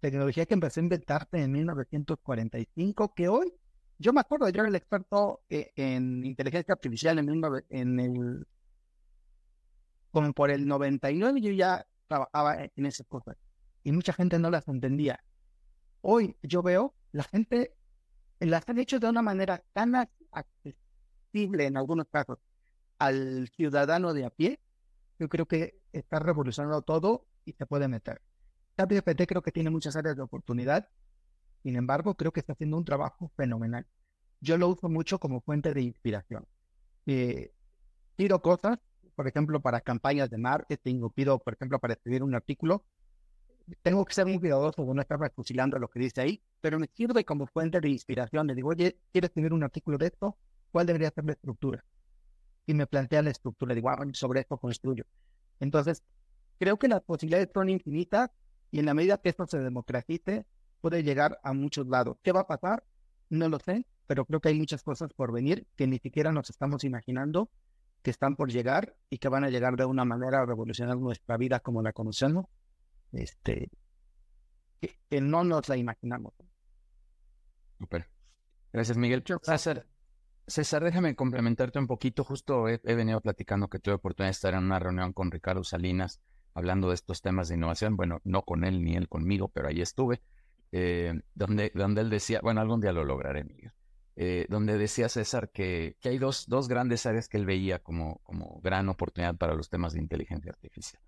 Tecnología 0.00 0.46
que 0.46 0.54
empezó 0.54 0.80
a 0.80 0.82
inventarse 0.82 1.42
en 1.42 1.52
1945, 1.52 3.14
que 3.14 3.28
hoy 3.28 3.52
yo 3.98 4.12
me 4.12 4.20
acuerdo, 4.20 4.48
yo 4.48 4.60
era 4.60 4.68
el 4.68 4.76
experto 4.76 5.40
eh, 5.48 5.72
en 5.74 6.24
inteligencia 6.24 6.72
artificial 6.72 7.18
en, 7.18 7.28
en 7.70 8.00
el, 8.00 8.46
como 10.10 10.32
por 10.32 10.50
el 10.50 10.66
99 10.66 11.40
yo 11.40 11.52
ya 11.52 11.86
trabajaba 12.06 12.64
en 12.64 12.86
esas 12.86 13.06
cosas 13.06 13.36
y 13.84 13.92
mucha 13.92 14.12
gente 14.12 14.38
no 14.38 14.50
las 14.50 14.68
entendía. 14.68 15.22
Hoy 16.00 16.36
yo 16.42 16.62
veo 16.62 16.94
la 17.12 17.24
gente 17.24 17.74
las 18.40 18.68
han 18.68 18.78
hecho 18.78 19.00
de 19.00 19.08
una 19.08 19.22
manera 19.22 19.64
tan 19.72 19.94
accesible 20.30 21.66
en 21.66 21.76
algunos 21.76 22.06
casos 22.08 22.38
al 22.98 23.48
ciudadano 23.56 24.14
de 24.14 24.24
a 24.24 24.30
pie. 24.30 24.60
Yo 25.18 25.28
creo 25.28 25.46
que 25.46 25.80
está 25.92 26.18
revolucionando 26.18 26.82
todo 26.82 27.26
y 27.44 27.52
se 27.52 27.66
puede 27.66 27.88
meter. 27.88 28.22
ChatGPT 28.76 29.26
creo 29.26 29.42
que 29.42 29.52
tiene 29.52 29.70
muchas 29.70 29.96
áreas 29.96 30.16
de 30.16 30.22
oportunidad 30.22 30.88
sin 31.62 31.76
embargo, 31.76 32.14
creo 32.14 32.32
que 32.32 32.40
está 32.40 32.52
haciendo 32.52 32.76
un 32.76 32.84
trabajo 32.84 33.30
fenomenal. 33.36 33.86
Yo 34.40 34.56
lo 34.56 34.68
uso 34.68 34.88
mucho 34.88 35.18
como 35.18 35.40
fuente 35.40 35.74
de 35.74 35.82
inspiración. 35.82 36.46
Eh, 37.06 37.52
pido 38.16 38.40
cosas, 38.42 38.78
por 39.18 39.26
ejemplo, 39.26 39.60
para 39.60 39.80
campañas 39.80 40.30
de 40.30 40.38
marketing 40.38 41.00
o 41.02 41.10
pido, 41.10 41.40
por 41.40 41.54
ejemplo, 41.54 41.80
para 41.80 41.94
escribir 41.94 42.22
un 42.22 42.36
artículo. 42.36 42.84
Tengo 43.82 44.04
que 44.04 44.14
ser 44.14 44.26
muy 44.26 44.38
cuidadoso 44.38 44.86
de 44.86 44.94
no 44.94 45.00
estar 45.00 45.18
fusilando 45.34 45.76
lo 45.80 45.88
que 45.88 45.98
dice 45.98 46.20
ahí, 46.20 46.40
pero 46.60 46.78
me 46.78 46.86
sirve 46.94 47.24
como 47.24 47.48
fuente 47.48 47.80
de 47.80 47.88
inspiración. 47.88 48.46
Le 48.46 48.54
digo, 48.54 48.68
oye, 48.68 48.96
quiero 49.10 49.26
escribir 49.26 49.52
un 49.52 49.64
artículo 49.64 49.98
de 49.98 50.06
esto? 50.06 50.36
¿Cuál 50.70 50.86
debería 50.86 51.10
ser 51.10 51.24
la 51.24 51.32
estructura? 51.32 51.84
Y 52.64 52.74
me 52.74 52.86
plantea 52.86 53.20
la 53.22 53.30
estructura. 53.30 53.74
Digo, 53.74 53.90
ah, 53.90 54.06
sobre 54.12 54.38
esto 54.38 54.56
construyo. 54.56 55.02
Entonces, 55.58 56.04
creo 56.60 56.78
que 56.78 56.86
las 56.86 57.02
posibilidades 57.02 57.50
son 57.52 57.70
infinitas 57.70 58.30
y 58.70 58.78
en 58.78 58.86
la 58.86 58.94
medida 58.94 59.18
que 59.18 59.30
esto 59.30 59.48
se 59.48 59.58
democratice, 59.58 60.46
puede 60.80 61.02
llegar 61.02 61.40
a 61.42 61.52
muchos 61.54 61.88
lados. 61.88 62.18
¿Qué 62.22 62.30
va 62.30 62.42
a 62.42 62.46
pasar? 62.46 62.84
No 63.30 63.48
lo 63.48 63.58
sé, 63.58 63.84
pero 64.06 64.24
creo 64.26 64.40
que 64.40 64.50
hay 64.50 64.54
muchas 64.54 64.84
cosas 64.84 65.12
por 65.12 65.32
venir 65.32 65.66
que 65.74 65.88
ni 65.88 65.98
siquiera 65.98 66.30
nos 66.30 66.50
estamos 66.50 66.84
imaginando 66.84 67.50
que 68.08 68.12
están 68.12 68.36
por 68.36 68.50
llegar 68.50 68.96
y 69.10 69.18
que 69.18 69.28
van 69.28 69.44
a 69.44 69.50
llegar 69.50 69.76
de 69.76 69.84
una 69.84 70.02
manera 70.06 70.40
a 70.40 70.46
revolucionar 70.46 70.96
nuestra 70.96 71.36
vida 71.36 71.60
como 71.60 71.82
la 71.82 71.92
conocemos, 71.92 72.46
este, 73.12 73.68
que, 74.80 75.20
no 75.20 75.44
nos 75.44 75.68
la 75.68 75.76
imaginamos. 75.76 76.32
Super. 77.78 78.08
Gracias, 78.72 78.96
Miguel. 78.96 79.22
César, 79.42 79.86
César, 80.46 80.84
déjame 80.84 81.14
complementarte 81.14 81.78
un 81.78 81.86
poquito. 81.86 82.24
Justo 82.24 82.66
he, 82.66 82.80
he, 82.82 82.94
venido 82.94 83.20
platicando 83.20 83.68
que 83.68 83.78
tuve 83.78 83.96
oportunidad 83.96 84.28
de 84.28 84.32
estar 84.32 84.54
en 84.54 84.64
una 84.64 84.78
reunión 84.78 85.12
con 85.12 85.30
Ricardo 85.30 85.62
Salinas 85.62 86.22
hablando 86.54 86.88
de 86.88 86.94
estos 86.94 87.20
temas 87.20 87.48
de 87.48 87.56
innovación. 87.56 87.94
Bueno, 87.94 88.22
no 88.24 88.40
con 88.40 88.64
él 88.64 88.82
ni 88.82 88.96
él 88.96 89.06
conmigo, 89.10 89.48
pero 89.48 89.68
ahí 89.68 89.82
estuve. 89.82 90.22
Eh, 90.72 91.12
donde, 91.34 91.72
donde 91.74 92.00
él 92.00 92.08
decía, 92.08 92.40
bueno, 92.42 92.62
algún 92.62 92.80
día 92.80 92.92
lo 92.92 93.04
lograré, 93.04 93.44
Miguel, 93.44 93.72
eh, 94.20 94.46
donde 94.48 94.76
decía 94.76 95.08
César 95.08 95.48
que, 95.50 95.96
que 96.00 96.08
hay 96.08 96.18
dos, 96.18 96.48
dos, 96.48 96.66
grandes 96.66 97.06
áreas 97.06 97.28
que 97.28 97.36
él 97.36 97.46
veía 97.46 97.78
como, 97.78 98.20
como 98.24 98.60
gran 98.60 98.88
oportunidad 98.88 99.36
para 99.36 99.54
los 99.54 99.70
temas 99.70 99.92
de 99.92 100.00
inteligencia 100.00 100.50
artificial, 100.50 101.00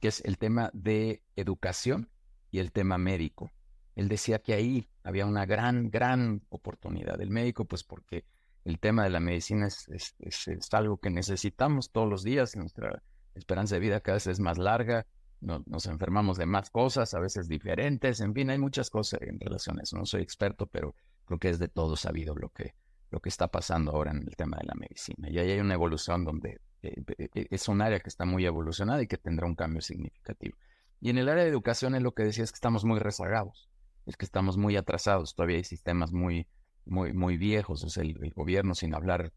que 0.00 0.08
es 0.08 0.20
el 0.24 0.36
tema 0.36 0.70
de 0.72 1.22
educación 1.36 2.10
y 2.50 2.58
el 2.58 2.72
tema 2.72 2.98
médico. 2.98 3.52
Él 3.94 4.08
decía 4.08 4.40
que 4.40 4.54
ahí 4.54 4.90
había 5.04 5.26
una 5.26 5.46
gran, 5.46 5.90
gran 5.90 6.42
oportunidad. 6.48 7.20
El 7.20 7.30
médico, 7.30 7.66
pues 7.66 7.84
porque 7.84 8.24
el 8.64 8.80
tema 8.80 9.04
de 9.04 9.10
la 9.10 9.20
medicina 9.20 9.68
es, 9.68 9.88
es, 9.90 10.16
es, 10.18 10.48
es 10.48 10.74
algo 10.74 10.98
que 10.98 11.10
necesitamos 11.10 11.92
todos 11.92 12.10
los 12.10 12.24
días, 12.24 12.56
nuestra 12.56 13.00
esperanza 13.36 13.76
de 13.76 13.80
vida 13.80 14.00
cada 14.00 14.16
vez 14.16 14.26
es 14.26 14.40
más 14.40 14.58
larga, 14.58 15.06
nos 15.46 15.86
enfermamos 15.86 16.38
de 16.38 16.46
más 16.46 16.70
cosas, 16.70 17.14
a 17.14 17.20
veces 17.20 17.48
diferentes, 17.48 18.20
en 18.20 18.34
fin, 18.34 18.50
hay 18.50 18.58
muchas 18.58 18.90
cosas 18.90 19.22
en 19.22 19.38
relación 19.38 19.78
a 19.78 19.82
eso. 19.82 19.96
No 19.96 20.04
soy 20.04 20.22
experto, 20.22 20.66
pero 20.66 20.94
creo 21.24 21.38
que 21.38 21.50
es 21.50 21.58
de 21.58 21.68
todo 21.68 21.96
sabido 21.96 22.34
lo 22.34 22.48
que, 22.48 22.74
lo 23.10 23.20
que 23.20 23.28
está 23.28 23.48
pasando 23.48 23.92
ahora 23.92 24.10
en 24.10 24.18
el 24.26 24.34
tema 24.36 24.56
de 24.58 24.66
la 24.66 24.74
medicina. 24.74 25.30
Y 25.30 25.38
ahí 25.38 25.52
hay 25.52 25.60
una 25.60 25.74
evolución 25.74 26.24
donde 26.24 26.60
eh, 26.82 26.94
eh, 27.18 27.28
eh, 27.34 27.46
es 27.50 27.68
un 27.68 27.80
área 27.80 28.00
que 28.00 28.08
está 28.08 28.24
muy 28.24 28.44
evolucionada 28.44 29.02
y 29.02 29.06
que 29.06 29.18
tendrá 29.18 29.46
un 29.46 29.54
cambio 29.54 29.80
significativo. 29.80 30.56
Y 31.00 31.10
en 31.10 31.18
el 31.18 31.28
área 31.28 31.44
de 31.44 31.50
educación 31.50 31.94
es 31.94 32.02
lo 32.02 32.12
que 32.12 32.24
decía, 32.24 32.42
es 32.42 32.50
que 32.50 32.56
estamos 32.56 32.84
muy 32.84 32.98
rezagados, 32.98 33.68
es 34.06 34.16
que 34.16 34.24
estamos 34.24 34.56
muy 34.56 34.76
atrasados, 34.76 35.34
todavía 35.34 35.58
hay 35.58 35.64
sistemas 35.64 36.12
muy, 36.12 36.48
muy, 36.84 37.12
muy 37.12 37.36
viejos, 37.36 37.84
es 37.84 37.96
el, 37.98 38.32
gobierno, 38.34 38.74
sin 38.74 38.94
hablar 38.94 39.32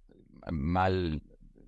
mal, 0.52 1.22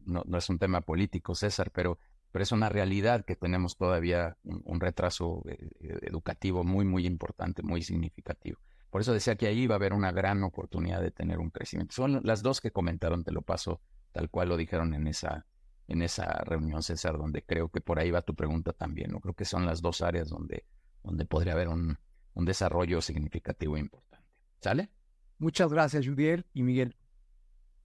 no 0.06 0.38
es 0.38 0.50
un 0.50 0.58
tema 0.58 0.82
político, 0.82 1.36
César, 1.36 1.72
pero 1.72 2.00
pero 2.32 2.44
es 2.44 2.52
una 2.52 2.70
realidad 2.70 3.26
que 3.26 3.36
tenemos 3.36 3.78
todavía 3.78 4.38
un, 4.44 4.80
retraso 4.80 5.44
eh, 5.48 5.58
eh, 5.82 6.00
educativo 6.04 6.64
muy, 6.64 6.86
muy 6.86 7.06
importante, 7.06 7.62
muy 7.62 7.82
significativo. 7.82 8.60
Por 8.90 9.02
eso 9.02 9.14
decía 9.14 9.36
que 9.36 9.48
ahí 9.48 9.68
va 9.68 9.76
a 9.76 9.78
haber 9.78 9.94
una 9.94 10.12
gran 10.12 10.44
oportunidad 10.44 11.02
de 11.02 11.12
tener 11.12 11.40
un 11.40 11.50
crecimiento. 11.50 11.94
Son 11.94 12.22
las 12.24 12.42
dos 12.42 12.62
que 12.62 12.72
comentaron, 12.72 13.24
te 13.24 13.32
lo 13.32 13.42
paso 13.42 13.82
tal 14.12 14.30
cual 14.30 14.50
lo 14.50 14.58
dijeron 14.58 14.94
en 14.94 15.08
esa, 15.08 15.46
en 15.88 16.02
esa 16.02 16.26
reunión, 16.46 16.84
César, 16.84 17.18
donde 17.18 17.44
creo 17.44 17.70
que 17.70 17.82
por 17.82 18.00
ahí 18.00 18.12
va 18.12 18.22
tu 18.22 18.36
pregunta 18.36 18.74
también. 18.74 19.12
¿no? 19.12 19.20
Creo 19.20 19.34
que 19.34 19.46
son 19.46 19.66
las 19.66 19.82
dos 19.82 20.02
áreas 20.02 20.30
donde, 20.30 20.66
donde 21.04 21.26
podría 21.26 21.54
haber 21.54 21.70
un, 21.70 21.98
un 22.34 22.46
desarrollo 22.46 23.02
significativo 23.02 23.78
e 23.78 23.82
importante. 23.82 24.28
¿Sale? 24.60 24.90
Muchas 25.38 25.72
gracias, 25.72 26.06
Judiel 26.06 26.46
y 26.54 26.64
Miguel. 26.64 26.96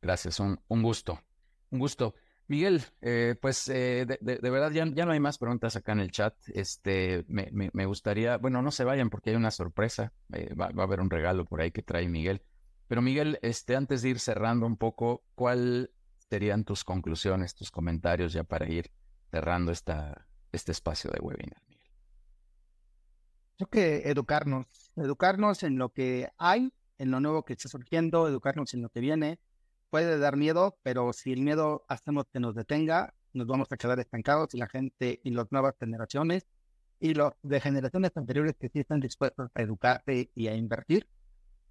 Gracias, 0.03 0.41
un, 0.41 0.61
un 0.69 0.83
gusto. 0.83 1.21
Un 1.71 1.79
gusto. 1.79 2.15
Miguel, 2.49 2.85
eh, 3.01 3.35
pues 3.41 3.69
eh, 3.69 4.07
de, 4.07 4.51
verdad 4.51 4.71
ya, 4.71 4.85
no 4.85 5.13
hay 5.13 5.19
más 5.19 5.39
preguntas 5.39 5.75
acá 5.75 5.93
en 5.93 6.01
el 6.01 6.13
chat. 6.13 6.35
Este, 6.55 7.25
me, 7.29 7.87
gustaría, 7.87 8.37
bueno, 8.39 8.63
no 8.63 8.71
se 8.71 8.85
vayan 8.85 9.11
porque 9.11 9.31
hay 9.31 9.37
una 9.37 9.51
sorpresa. 9.51 10.13
Eh, 10.33 10.55
va, 10.55 10.67
a 10.67 10.83
haber 10.85 11.01
un 11.01 11.11
regalo 11.11 11.45
por 11.45 11.61
ahí 11.61 11.73
que 11.73 11.83
trae 11.83 12.09
Miguel. 12.09 12.43
Pero 12.87 13.03
Miguel, 13.03 13.41
este, 13.43 13.75
antes 13.75 14.03
de 14.03 14.11
ir 14.11 14.21
cerrando 14.21 14.65
un 14.65 14.77
poco, 14.77 15.25
¿cuáles 15.35 15.91
serían 16.31 16.65
tus 16.65 16.85
conclusiones, 16.85 17.55
tus 17.57 17.73
comentarios 17.73 18.33
ya 18.33 18.45
para 18.45 18.69
ir 18.69 18.93
cerrando 19.33 19.73
esta, 19.73 20.29
este 20.53 20.71
espacio 20.71 21.11
de 21.11 21.19
webinar, 21.21 21.61
Miguel? 21.69 21.91
Creo 23.57 23.69
que 23.69 24.09
educarnos, 24.09 24.67
educarnos 24.95 25.65
en 25.65 25.79
lo 25.79 25.89
que 25.89 26.31
hay, 26.39 26.73
en 26.99 27.11
lo 27.11 27.19
nuevo 27.19 27.45
que 27.45 27.55
está 27.55 27.69
surgiendo, 27.69 28.29
educarnos 28.29 28.73
en 28.75 28.83
lo 28.83 28.89
que 28.89 29.01
viene, 29.01 29.41
puede 29.91 30.19
dar 30.19 30.37
miedo, 30.37 30.79
pero 30.83 31.13
si 31.13 31.33
el 31.33 31.43
miedo 31.43 31.85
hacemos 31.89 32.25
que 32.33 32.41
nos 32.41 32.55
detenga, 32.55 33.15
nos 33.33 33.47
vamos 33.47 33.69
a 33.71 33.77
quedar 33.77 33.99
estancados 34.01 34.55
y 34.55 34.59
la 34.59 34.69
gente 34.69 35.21
y 35.23 35.31
las 35.31 35.51
nuevas 35.53 35.75
generaciones 35.79 36.47
y 36.99 37.15
los 37.15 37.33
de 37.43 37.61
generaciones 37.61 38.13
anteriores 38.17 38.57
que 38.59 38.69
sí 38.69 38.81
están 38.81 39.01
dispuestos 39.01 39.51
a 39.55 39.63
educarse 39.63 40.31
y 40.35 40.49
a 40.49 40.55
invertir, 40.55 41.07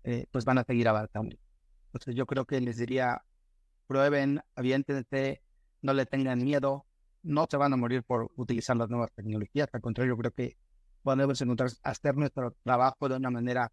eh, 0.04 0.28
pues 0.32 0.46
van 0.46 0.60
a 0.60 0.64
seguir 0.64 0.88
avanzando. 0.88 1.36
Entonces 1.88 2.16
yo 2.16 2.26
creo 2.26 2.46
que 2.46 2.62
les 2.62 2.78
diría, 2.78 3.24
prueben, 3.88 4.42
aviéntense, 4.56 5.42
no 5.82 5.94
le 5.94 6.06
tengan 6.06 6.44
miedo, 6.44 6.86
no 7.24 7.48
se 7.50 7.58
van 7.58 7.74
a 7.74 7.78
morir 7.78 8.04
por 8.04 8.32
utilizar 8.36 8.78
las 8.78 8.90
nuevas 8.90 9.12
tecnologías, 9.14 9.68
al 9.74 9.82
contrario, 9.82 10.16
creo 10.18 10.32
que 10.32 10.58
podemos 11.02 11.42
encontrar 11.42 11.70
hacer 11.84 12.16
nuestro 12.16 12.52
trabajo 12.64 13.10
de 13.10 13.16
una 13.16 13.30
manera 13.30 13.72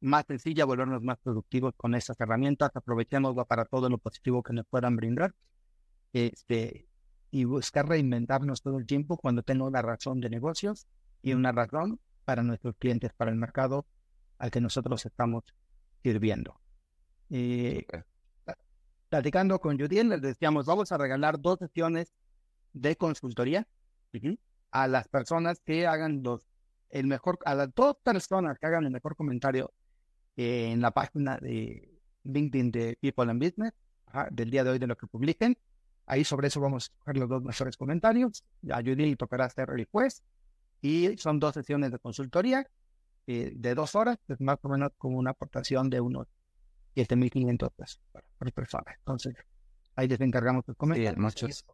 más 0.00 0.24
sencilla, 0.26 0.64
volvernos 0.64 1.02
más 1.02 1.18
productivos 1.18 1.74
con 1.76 1.94
esas 1.94 2.18
herramientas, 2.20 2.70
aprovechémoslo 2.74 3.44
para 3.46 3.64
todo 3.64 3.88
lo 3.88 3.98
positivo 3.98 4.42
que 4.42 4.52
nos 4.52 4.66
puedan 4.66 4.96
brindar. 4.96 5.34
Este, 6.12 6.88
y 7.30 7.44
buscar 7.44 7.88
reinventarnos 7.88 8.62
todo 8.62 8.78
el 8.78 8.86
tiempo 8.86 9.16
cuando 9.16 9.42
tengo 9.42 9.66
una 9.66 9.82
razón 9.82 10.20
de 10.20 10.30
negocios 10.30 10.86
y 11.22 11.32
una 11.32 11.52
razón 11.52 12.00
para 12.24 12.42
nuestros 12.42 12.76
clientes, 12.76 13.12
para 13.12 13.30
el 13.30 13.36
mercado 13.36 13.86
al 14.38 14.50
que 14.50 14.60
nosotros 14.60 15.04
estamos 15.06 15.44
sirviendo. 16.02 16.60
Y 17.28 17.86
platicando 19.08 19.60
con 19.60 19.78
Judy, 19.78 20.02
les 20.04 20.20
decíamos, 20.20 20.66
vamos 20.66 20.90
a 20.92 20.98
regalar 20.98 21.40
dos 21.40 21.58
sesiones 21.58 22.12
de 22.72 22.96
consultoría 22.96 23.66
a 24.70 24.88
las 24.88 25.08
personas 25.08 25.60
que 25.64 25.86
hagan 25.86 26.22
los, 26.22 26.46
el 26.90 27.06
mejor, 27.06 27.38
a 27.44 27.54
las 27.54 27.72
dos 27.74 27.96
personas 28.02 28.58
que 28.58 28.66
hagan 28.66 28.84
el 28.84 28.90
mejor 28.90 29.14
comentario 29.16 29.72
en 30.40 30.80
la 30.80 30.90
página 30.90 31.36
de 31.36 32.00
LinkedIn 32.24 32.70
de 32.70 32.96
People 32.98 33.30
and 33.30 33.42
Business 33.42 33.72
del 34.30 34.50
día 34.50 34.64
de 34.64 34.70
hoy 34.70 34.78
de 34.78 34.86
lo 34.86 34.96
que 34.96 35.06
publiquen. 35.06 35.58
Ahí 36.06 36.24
sobre 36.24 36.48
eso 36.48 36.60
vamos 36.60 36.90
a 36.90 36.98
coger 36.98 37.18
los 37.18 37.28
dos 37.28 37.42
mejores 37.42 37.76
comentarios. 37.76 38.42
A 38.70 38.78
Judy 38.78 39.16
tocará 39.16 39.44
hacer 39.44 39.68
el 39.68 39.76
request. 39.76 40.24
Y 40.80 41.18
son 41.18 41.38
dos 41.40 41.52
sesiones 41.52 41.92
de 41.92 41.98
consultoría 41.98 42.66
eh, 43.26 43.52
de 43.54 43.74
dos 43.74 43.94
horas, 43.94 44.18
es 44.28 44.40
más 44.40 44.58
o 44.62 44.68
menos 44.70 44.92
como 44.96 45.18
una 45.18 45.32
aportación 45.32 45.90
de 45.90 46.00
unos 46.00 46.26
7.500 46.96 47.70
pesos 47.76 48.00
por 48.38 48.52
persona. 48.54 48.94
Entonces, 48.96 49.34
ahí 49.94 50.08
les 50.08 50.20
encargamos 50.22 50.64
los 50.66 50.76
comentarios. 50.76 51.18
muchas, 51.18 51.66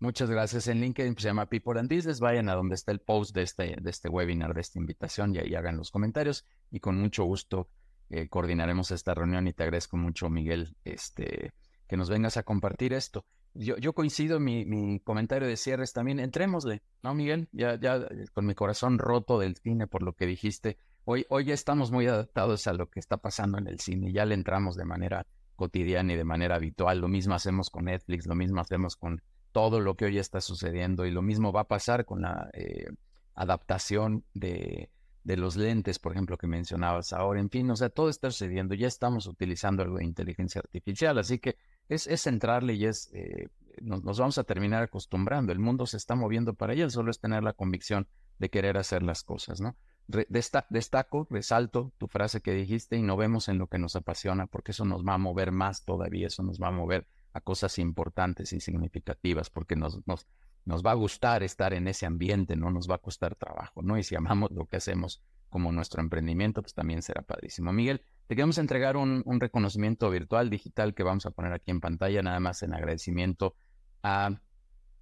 muchas 0.00 0.30
gracias. 0.30 0.68
En 0.68 0.80
LinkedIn 0.80 1.14
pues, 1.14 1.22
se 1.22 1.28
llama 1.28 1.46
People 1.46 1.78
and 1.78 1.92
Business. 1.92 2.20
Vayan 2.20 2.48
a 2.48 2.54
donde 2.54 2.74
está 2.74 2.92
el 2.92 3.00
post 3.00 3.34
de 3.34 3.42
este, 3.42 3.76
de 3.80 3.90
este 3.90 4.08
webinar, 4.08 4.54
de 4.54 4.60
esta 4.60 4.78
invitación 4.78 5.34
y 5.34 5.38
ahí 5.38 5.54
hagan 5.54 5.76
los 5.76 5.90
comentarios. 5.90 6.46
Y 6.70 6.80
con 6.80 6.98
mucho 6.98 7.24
gusto 7.24 7.68
eh, 8.10 8.28
coordinaremos 8.28 8.90
esta 8.90 9.14
reunión 9.14 9.46
y 9.48 9.52
te 9.52 9.62
agradezco 9.62 9.96
mucho, 9.96 10.28
Miguel, 10.30 10.76
este, 10.84 11.52
que 11.86 11.96
nos 11.96 12.10
vengas 12.10 12.36
a 12.36 12.42
compartir 12.42 12.92
esto 12.92 13.26
yo, 13.54 13.76
yo 13.76 13.92
coincido, 13.92 14.40
mi, 14.40 14.64
mi 14.64 15.00
comentario 15.00 15.48
de 15.48 15.56
cierre 15.56 15.84
es 15.84 15.92
también, 15.92 16.20
entrémosle, 16.20 16.82
¿no, 17.02 17.14
Miguel? 17.14 17.48
Ya, 17.52 17.78
ya 17.78 17.96
eh, 17.96 18.26
con 18.32 18.46
mi 18.46 18.54
corazón 18.54 18.98
roto 18.98 19.38
del 19.38 19.56
cine 19.56 19.86
por 19.86 20.02
lo 20.02 20.14
que 20.14 20.26
dijiste. 20.26 20.78
Hoy, 21.04 21.26
hoy 21.28 21.46
ya 21.46 21.54
estamos 21.54 21.90
muy 21.90 22.06
adaptados 22.06 22.66
a 22.66 22.72
lo 22.72 22.90
que 22.90 23.00
está 23.00 23.16
pasando 23.16 23.58
en 23.58 23.66
el 23.66 23.80
cine, 23.80 24.12
ya 24.12 24.24
le 24.26 24.34
entramos 24.34 24.76
de 24.76 24.84
manera 24.84 25.26
cotidiana 25.56 26.12
y 26.12 26.16
de 26.16 26.24
manera 26.24 26.56
habitual. 26.56 27.00
Lo 27.00 27.08
mismo 27.08 27.34
hacemos 27.34 27.70
con 27.70 27.86
Netflix, 27.86 28.26
lo 28.26 28.34
mismo 28.34 28.60
hacemos 28.60 28.96
con 28.96 29.22
todo 29.52 29.80
lo 29.80 29.96
que 29.96 30.06
hoy 30.06 30.18
está 30.18 30.40
sucediendo 30.40 31.06
y 31.06 31.10
lo 31.10 31.22
mismo 31.22 31.52
va 31.52 31.62
a 31.62 31.68
pasar 31.68 32.04
con 32.04 32.22
la 32.22 32.50
eh, 32.52 32.88
adaptación 33.34 34.24
de, 34.34 34.90
de 35.28 35.36
los 35.36 35.56
lentes, 35.56 35.98
por 35.98 36.12
ejemplo, 36.12 36.38
que 36.38 36.46
mencionabas 36.46 37.12
ahora. 37.12 37.38
En 37.40 37.50
fin, 37.50 37.70
o 37.70 37.76
sea, 37.76 37.90
todo 37.90 38.08
está 38.08 38.30
sucediendo. 38.30 38.74
Ya 38.74 38.88
estamos 38.88 39.26
utilizando 39.26 39.82
algo 39.82 39.98
de 39.98 40.04
inteligencia 40.04 40.60
artificial, 40.60 41.18
así 41.18 41.38
que 41.38 41.56
es, 41.88 42.06
es 42.06 42.22
centrarle 42.22 42.74
y 42.74 42.86
es, 42.86 43.10
eh, 43.12 43.48
nos, 43.82 44.18
vamos 44.18 44.38
a 44.38 44.44
terminar 44.44 44.82
acostumbrando. 44.82 45.52
El 45.52 45.58
mundo 45.58 45.86
se 45.86 45.98
está 45.98 46.14
moviendo 46.14 46.54
para 46.54 46.72
allá, 46.72 46.88
solo 46.88 47.10
es 47.10 47.20
tener 47.20 47.42
la 47.42 47.52
convicción 47.52 48.08
de 48.38 48.48
querer 48.48 48.78
hacer 48.78 49.02
las 49.02 49.22
cosas, 49.22 49.60
¿no? 49.60 49.76
destaco, 50.08 51.26
resalto 51.28 51.92
tu 51.98 52.08
frase 52.08 52.40
que 52.40 52.54
dijiste 52.54 52.96
y 52.96 53.02
no 53.02 53.18
vemos 53.18 53.48
en 53.48 53.58
lo 53.58 53.66
que 53.66 53.78
nos 53.78 53.94
apasiona, 53.94 54.46
porque 54.46 54.72
eso 54.72 54.86
nos 54.86 55.04
va 55.04 55.14
a 55.14 55.18
mover 55.18 55.52
más 55.52 55.84
todavía, 55.84 56.28
eso 56.28 56.42
nos 56.42 56.58
va 56.58 56.68
a 56.68 56.70
mover 56.70 57.06
a 57.32 57.40
cosas 57.40 57.78
importantes 57.78 58.52
y 58.52 58.60
significativas, 58.60 59.50
porque 59.50 59.76
nos, 59.76 60.06
nos, 60.06 60.26
nos 60.64 60.84
va 60.84 60.92
a 60.92 60.94
gustar 60.94 61.42
estar 61.42 61.72
en 61.72 61.88
ese 61.88 62.06
ambiente, 62.06 62.56
no 62.56 62.70
nos 62.70 62.88
va 62.88 62.96
a 62.96 62.98
costar 62.98 63.34
trabajo, 63.34 63.82
¿no? 63.82 63.98
Y 63.98 64.02
si 64.02 64.16
amamos 64.16 64.50
lo 64.50 64.66
que 64.66 64.76
hacemos 64.76 65.22
como 65.48 65.72
nuestro 65.72 66.02
emprendimiento, 66.02 66.62
pues 66.62 66.74
también 66.74 67.02
será 67.02 67.22
padrísimo. 67.22 67.72
Miguel, 67.72 68.02
te 68.26 68.36
queremos 68.36 68.58
entregar 68.58 68.96
un, 68.96 69.24
reconocimiento 69.40 70.10
virtual, 70.10 70.50
digital, 70.50 70.94
que 70.94 71.02
vamos 71.02 71.26
a 71.26 71.30
poner 71.30 71.52
aquí 71.52 71.70
en 71.70 71.80
pantalla, 71.80 72.22
nada 72.22 72.40
más 72.40 72.62
en 72.62 72.74
agradecimiento 72.74 73.54
a, 74.02 74.40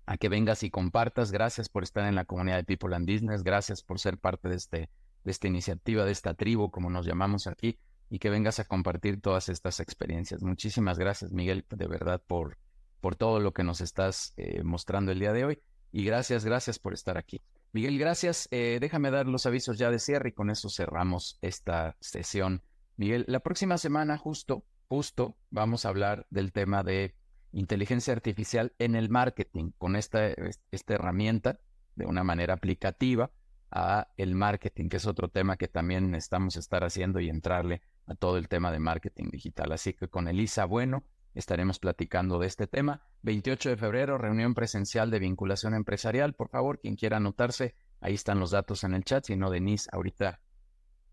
a, 0.07 0.17
que 0.17 0.29
vengas 0.29 0.63
y 0.63 0.71
compartas. 0.71 1.33
Gracias 1.33 1.69
por 1.69 1.83
estar 1.83 2.07
en 2.07 2.15
la 2.15 2.25
comunidad 2.25 2.57
de 2.57 2.65
People 2.65 2.95
and 2.95 3.11
Business, 3.11 3.43
gracias 3.43 3.83
por 3.83 3.99
ser 3.99 4.19
parte 4.19 4.49
de, 4.49 4.55
este, 4.55 4.91
de 5.25 5.31
esta 5.31 5.49
iniciativa, 5.49 6.05
de 6.05 6.13
esta 6.13 6.35
tribu, 6.35 6.71
como 6.71 6.91
nos 6.91 7.07
llamamos 7.07 7.49
aquí, 7.49 7.79
y 8.11 8.19
que 8.19 8.31
vengas 8.31 8.59
a 8.61 8.65
compartir 8.65 9.21
todas 9.21 9.49
estas 9.49 9.81
experiencias. 9.81 10.43
Muchísimas 10.43 10.99
gracias, 10.99 11.33
Miguel, 11.33 11.65
de 11.69 11.87
verdad, 11.87 12.23
por, 12.27 12.59
por 13.01 13.17
todo 13.17 13.41
lo 13.41 13.53
que 13.53 13.65
nos 13.65 13.81
estás 13.81 14.33
eh, 14.37 14.63
mostrando 14.63 15.13
el 15.13 15.21
día 15.21 15.33
de 15.33 15.45
hoy. 15.45 15.63
Y 15.93 16.05
gracias, 16.05 16.45
gracias 16.45 16.79
por 16.79 16.93
estar 16.95 17.17
aquí. 17.19 17.43
Miguel, 17.73 17.99
gracias. 17.99 18.49
Eh, 18.51 18.79
déjame 18.81 19.11
dar 19.11 19.27
los 19.27 19.47
avisos 19.47 19.79
ya 19.79 19.91
de 19.91 19.99
cierre 19.99 20.31
y 20.31 20.33
con 20.33 20.51
eso 20.51 20.69
cerramos 20.69 21.39
esta 21.43 21.97
sesión 22.01 22.63
Miguel, 22.97 23.27
la 23.29 23.41
próxima 23.41 23.77
semana 23.77 24.17
justo, 24.17 24.65
justo 24.89 25.37
vamos 25.51 25.85
a 25.85 25.91
hablar 25.91 26.27
del 26.31 26.53
tema 26.53 26.83
de 26.83 27.15
inteligencia 27.53 28.15
artificial 28.15 28.73
en 28.79 28.95
el 28.97 29.11
marketing, 29.11 29.73
con 29.77 29.97
esta, 29.97 30.29
esta 30.71 30.95
herramienta 30.95 31.61
de 31.95 32.07
una 32.07 32.25
manera 32.25 32.55
aplicativa 32.55 33.31
a 33.71 34.09
el 34.17 34.35
marketing, 34.35 34.89
que 34.89 34.97
es 34.97 35.07
otro 35.07 35.29
tema 35.29 35.59
que 35.59 35.69
también 35.69 36.15
estamos 36.15 36.57
estar 36.57 36.85
haciendo 36.85 37.21
y 37.21 37.29
entrarle 37.29 37.83
a 38.07 38.15
todo 38.15 38.39
el 38.39 38.49
tema 38.49 38.73
de 38.73 38.79
marketing 38.79 39.31
digital. 39.31 39.73
Así 39.73 39.93
que 39.93 40.09
con 40.09 40.29
Elisa 40.29 40.65
Bueno 40.65 41.05
estaremos 41.35 41.79
platicando 41.79 42.39
de 42.39 42.47
este 42.47 42.67
tema. 42.67 43.03
28 43.23 43.71
de 43.71 43.77
febrero, 43.77 44.19
reunión 44.19 44.55
presencial 44.55 45.11
de 45.11 45.19
vinculación 45.19 45.75
empresarial. 45.75 46.35
Por 46.35 46.49
favor, 46.49 46.81
quien 46.81 46.97
quiera 46.97 47.19
anotarse, 47.19 47.75
ahí 48.01 48.15
están 48.15 48.41
los 48.41 48.53
datos 48.53 48.85
en 48.85 48.95
el 48.95 49.05
chat. 49.05 49.25
Si 49.25 49.37
no, 49.37 49.51
Denise, 49.51 49.89
ahorita 49.93 50.41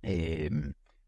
eh, 0.02 0.50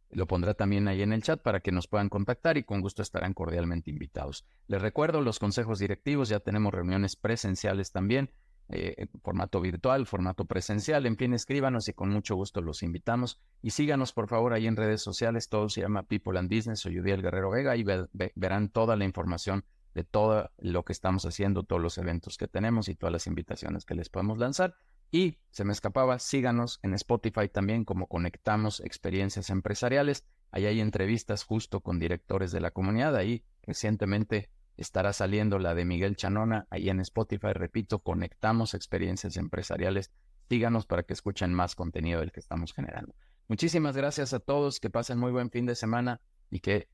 lo 0.09 0.27
pondrá 0.27 0.53
también 0.53 0.87
ahí 0.87 1.01
en 1.01 1.13
el 1.13 1.23
chat 1.23 1.41
para 1.41 1.59
que 1.59 1.71
nos 1.71 1.87
puedan 1.87 2.09
contactar 2.09 2.57
y 2.57 2.63
con 2.63 2.81
gusto 2.81 3.01
estarán 3.01 3.33
cordialmente 3.33 3.89
invitados. 3.89 4.45
Les 4.67 4.81
recuerdo 4.81 5.21
los 5.21 5.39
consejos 5.39 5.79
directivos, 5.79 6.29
ya 6.29 6.39
tenemos 6.39 6.73
reuniones 6.73 7.15
presenciales 7.15 7.91
también, 7.91 8.31
eh, 8.69 9.07
formato 9.21 9.61
virtual, 9.61 10.07
formato 10.07 10.45
presencial, 10.45 11.05
en 11.05 11.17
fin, 11.17 11.33
escríbanos 11.33 11.87
y 11.87 11.93
con 11.93 12.09
mucho 12.09 12.35
gusto 12.35 12.61
los 12.61 12.83
invitamos. 12.83 13.39
Y 13.61 13.71
síganos 13.71 14.11
por 14.11 14.27
favor 14.27 14.53
ahí 14.53 14.67
en 14.67 14.75
redes 14.75 15.01
sociales, 15.01 15.49
todo 15.49 15.69
se 15.69 15.81
llama 15.81 16.03
People 16.03 16.39
and 16.39 16.53
Business, 16.53 16.79
soy 16.79 16.95
Yudiel 16.95 17.21
Guerrero 17.21 17.51
Vega 17.51 17.75
y 17.75 17.83
verán 17.83 18.69
toda 18.69 18.95
la 18.95 19.05
información 19.05 19.65
de 19.93 20.03
todo 20.03 20.51
lo 20.57 20.83
que 20.83 20.93
estamos 20.93 21.25
haciendo, 21.25 21.63
todos 21.63 21.81
los 21.81 21.97
eventos 21.97 22.37
que 22.37 22.47
tenemos 22.47 22.89
y 22.89 22.95
todas 22.95 23.13
las 23.13 23.27
invitaciones 23.27 23.85
que 23.85 23.95
les 23.95 24.09
podemos 24.09 24.37
lanzar. 24.37 24.75
Y 25.11 25.37
se 25.51 25.63
me 25.63 25.71
escapaba, 25.71 26.19
síganos 26.19 26.79
en 26.83 26.93
Spotify 26.93 27.47
también 27.47 27.85
como 27.85 28.07
Conectamos 28.07 28.81
Experiencias 28.81 29.49
Empresariales. 29.49 30.25
Ahí 30.51 30.65
hay 30.65 30.81
entrevistas 30.81 31.43
justo 31.43 31.79
con 31.79 31.99
directores 31.99 32.51
de 32.51 32.59
la 32.59 32.71
comunidad. 32.71 33.15
Ahí 33.15 33.43
recientemente 33.61 34.49
estará 34.77 35.13
saliendo 35.13 35.59
la 35.59 35.73
de 35.73 35.85
Miguel 35.85 36.15
Chanona. 36.15 36.67
Ahí 36.69 36.89
en 36.89 36.99
Spotify, 36.99 37.53
repito, 37.53 37.99
Conectamos 37.99 38.73
Experiencias 38.73 39.37
Empresariales. 39.37 40.11
Síganos 40.49 40.85
para 40.85 41.03
que 41.03 41.13
escuchen 41.13 41.53
más 41.53 41.75
contenido 41.75 42.19
del 42.19 42.31
que 42.31 42.39
estamos 42.39 42.73
generando. 42.73 43.15
Muchísimas 43.47 43.95
gracias 43.95 44.33
a 44.33 44.39
todos. 44.39 44.79
Que 44.79 44.89
pasen 44.89 45.17
muy 45.17 45.31
buen 45.31 45.49
fin 45.49 45.65
de 45.65 45.75
semana 45.75 46.21
y 46.49 46.59
que 46.59 46.87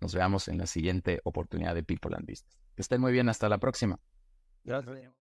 nos 0.00 0.14
veamos 0.14 0.48
en 0.48 0.58
la 0.58 0.66
siguiente 0.66 1.20
oportunidad 1.24 1.74
de 1.74 1.82
People 1.82 2.16
and 2.16 2.26
Business. 2.26 2.58
Que 2.74 2.82
estén 2.82 3.00
muy 3.00 3.12
bien. 3.12 3.28
Hasta 3.28 3.48
la 3.48 3.58
próxima. 3.58 3.98
Gracias. 4.64 5.29